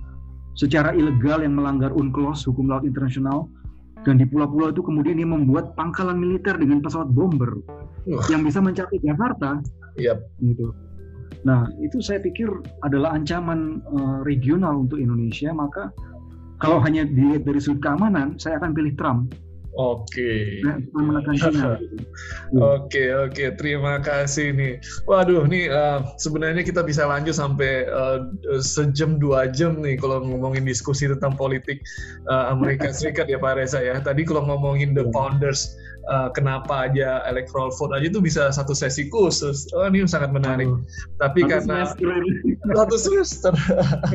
secara 0.56 0.92
ilegal 0.96 1.44
yang 1.44 1.56
melanggar 1.56 1.92
UNCLOS, 1.96 2.48
hukum 2.48 2.68
laut 2.68 2.84
internasional, 2.84 3.48
dan 4.04 4.18
di 4.18 4.26
pulau-pulau 4.26 4.74
itu 4.74 4.82
kemudian 4.82 5.22
dia 5.22 5.30
membuat 5.30 5.78
pangkalan 5.78 6.18
militer 6.18 6.58
dengan 6.58 6.82
pesawat 6.82 7.14
bomber 7.14 7.62
uh. 8.10 8.22
yang 8.28 8.42
bisa 8.42 8.58
mencapai 8.58 8.98
Jakarta. 9.00 9.62
Yep. 10.02 10.18
Gitu. 10.42 10.68
Nah, 11.42 11.70
itu 11.82 11.98
saya 12.02 12.22
pikir 12.22 12.50
adalah 12.86 13.18
ancaman 13.18 13.82
uh, 13.94 14.22
regional 14.26 14.86
untuk 14.86 15.02
Indonesia. 15.02 15.50
Maka 15.54 15.90
kalau 16.62 16.78
hanya 16.86 17.06
dilihat 17.06 17.46
dari 17.46 17.58
sudut 17.58 17.82
keamanan, 17.82 18.38
saya 18.38 18.62
akan 18.62 18.78
pilih 18.78 18.94
Trump. 18.94 19.34
Oke. 19.80 20.60
Oke 22.52 23.04
oke 23.16 23.46
terima 23.56 24.04
kasih 24.04 24.52
nih. 24.52 24.84
Waduh 25.08 25.48
nih 25.48 25.72
uh, 25.72 26.04
sebenarnya 26.20 26.68
kita 26.68 26.84
bisa 26.84 27.08
lanjut 27.08 27.32
sampai 27.32 27.88
uh, 27.88 28.28
sejam 28.60 29.16
dua 29.16 29.48
jam 29.48 29.80
nih 29.80 29.96
kalau 29.96 30.20
ngomongin 30.20 30.68
diskusi 30.68 31.08
tentang 31.08 31.40
politik 31.40 31.80
uh, 32.28 32.52
Amerika 32.52 32.92
Serikat 32.92 33.32
ya 33.32 33.40
Pak 33.40 33.56
Reza 33.56 33.80
ya. 33.80 33.96
Tadi 34.04 34.28
kalau 34.28 34.44
ngomongin 34.44 34.92
the 34.92 35.08
iya. 35.08 35.14
founders 35.16 35.80
uh, 36.10 36.30
kenapa 36.34 36.90
aja 36.90 37.22
electoral 37.30 37.70
vote 37.76 37.94
aja 37.94 38.08
itu 38.10 38.22
bisa 38.24 38.50
satu 38.50 38.74
sesi 38.74 39.12
khusus. 39.12 39.70
Oh 39.76 39.86
ini 39.86 40.06
sangat 40.08 40.34
menarik. 40.34 40.70
Oh. 40.70 40.82
Tapi 41.22 41.46
satu 41.46 41.52
karena 41.52 41.78
semester. 41.92 42.10
satu 42.80 42.96
semester. 42.98 43.54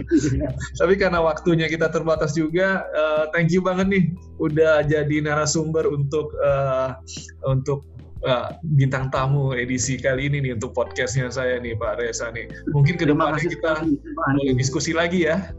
Tapi 0.81 0.95
karena 0.99 1.21
waktunya 1.23 1.67
kita 1.71 1.93
terbatas 1.93 2.35
juga, 2.35 2.87
uh, 2.95 3.31
thank 3.31 3.53
you 3.53 3.63
banget 3.63 3.87
nih 3.91 4.05
udah 4.43 4.83
jadi 4.87 5.23
narasumber 5.23 5.87
untuk 5.87 6.33
uh, 6.43 6.99
untuk 7.47 7.87
uh, 8.25 8.55
bintang 8.79 9.13
tamu 9.13 9.53
edisi 9.53 10.01
kali 10.01 10.31
ini 10.31 10.41
nih 10.43 10.53
untuk 10.57 10.73
podcastnya 10.73 11.29
saya 11.29 11.61
nih 11.61 11.77
Pak 11.77 12.01
Reza 12.01 12.33
nih. 12.33 12.49
Mungkin 12.73 12.97
ke 12.97 13.05
depannya 13.05 13.43
kita 13.43 13.85
boleh 13.85 14.55
diskusi 14.57 14.97
lagi 14.97 15.29
ya. 15.29 15.53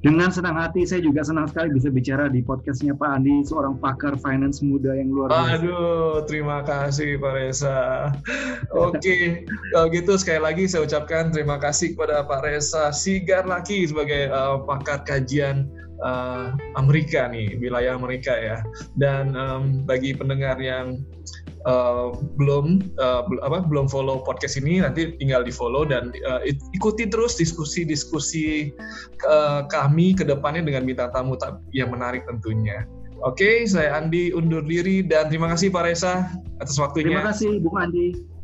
Dengan 0.00 0.32
senang 0.32 0.56
hati 0.56 0.88
saya 0.88 1.04
juga 1.04 1.20
senang 1.20 1.44
sekali 1.44 1.76
bisa 1.76 1.92
bicara 1.92 2.32
di 2.32 2.40
podcastnya 2.40 2.96
Pak 2.96 3.20
Andi, 3.20 3.44
seorang 3.44 3.76
pakar 3.76 4.16
finance 4.16 4.64
muda 4.64 4.96
yang 4.96 5.12
luar 5.12 5.28
biasa. 5.28 5.60
Aduh, 5.60 6.24
terima 6.24 6.64
kasih 6.64 7.20
Pak 7.20 7.32
Reza. 7.36 8.08
Oke, 8.72 8.96
okay. 8.96 9.22
kalau 9.76 9.92
gitu 9.92 10.16
sekali 10.16 10.40
lagi 10.40 10.64
saya 10.72 10.88
ucapkan 10.88 11.28
terima 11.28 11.60
kasih 11.60 11.92
kepada 11.92 12.24
Pak 12.24 12.40
Reza 12.48 12.88
Sigar 12.96 13.44
Laki 13.44 13.92
sebagai 13.92 14.32
uh, 14.32 14.64
pakar 14.64 15.04
kajian 15.04 15.68
uh, 16.00 16.56
Amerika 16.80 17.28
nih, 17.28 17.60
wilayah 17.60 17.92
Amerika 17.92 18.32
ya. 18.32 18.64
Dan 18.96 19.36
um, 19.36 19.84
bagi 19.84 20.16
pendengar 20.16 20.56
yang 20.56 21.04
uh, 21.66 22.14
belum 22.40 22.94
uh, 23.00 23.26
apa 23.44 23.64
belum 23.66 23.90
follow 23.90 24.22
podcast 24.24 24.56
ini 24.60 24.80
nanti 24.80 25.16
tinggal 25.20 25.44
di 25.44 25.52
follow 25.52 25.84
dan 25.84 26.12
uh, 26.24 26.40
ikuti 26.76 27.08
terus 27.08 27.36
diskusi-diskusi 27.36 28.72
uh, 29.28 29.66
kami 29.68 30.16
ke 30.16 30.24
depannya 30.24 30.64
dengan 30.64 30.86
bintang 30.86 31.10
tamu 31.12 31.36
yang 31.74 31.92
menarik 31.92 32.24
tentunya. 32.28 32.84
Oke, 33.20 33.44
okay, 33.44 33.56
saya 33.68 34.00
Andi 34.00 34.32
undur 34.32 34.64
diri 34.64 35.04
dan 35.04 35.28
terima 35.28 35.52
kasih 35.52 35.68
Pak 35.68 35.84
Reza 35.84 36.24
atas 36.56 36.80
waktunya. 36.80 37.20
Terima 37.20 37.28
kasih 37.28 37.60
Bung 37.60 37.76
Andi. 37.76 38.39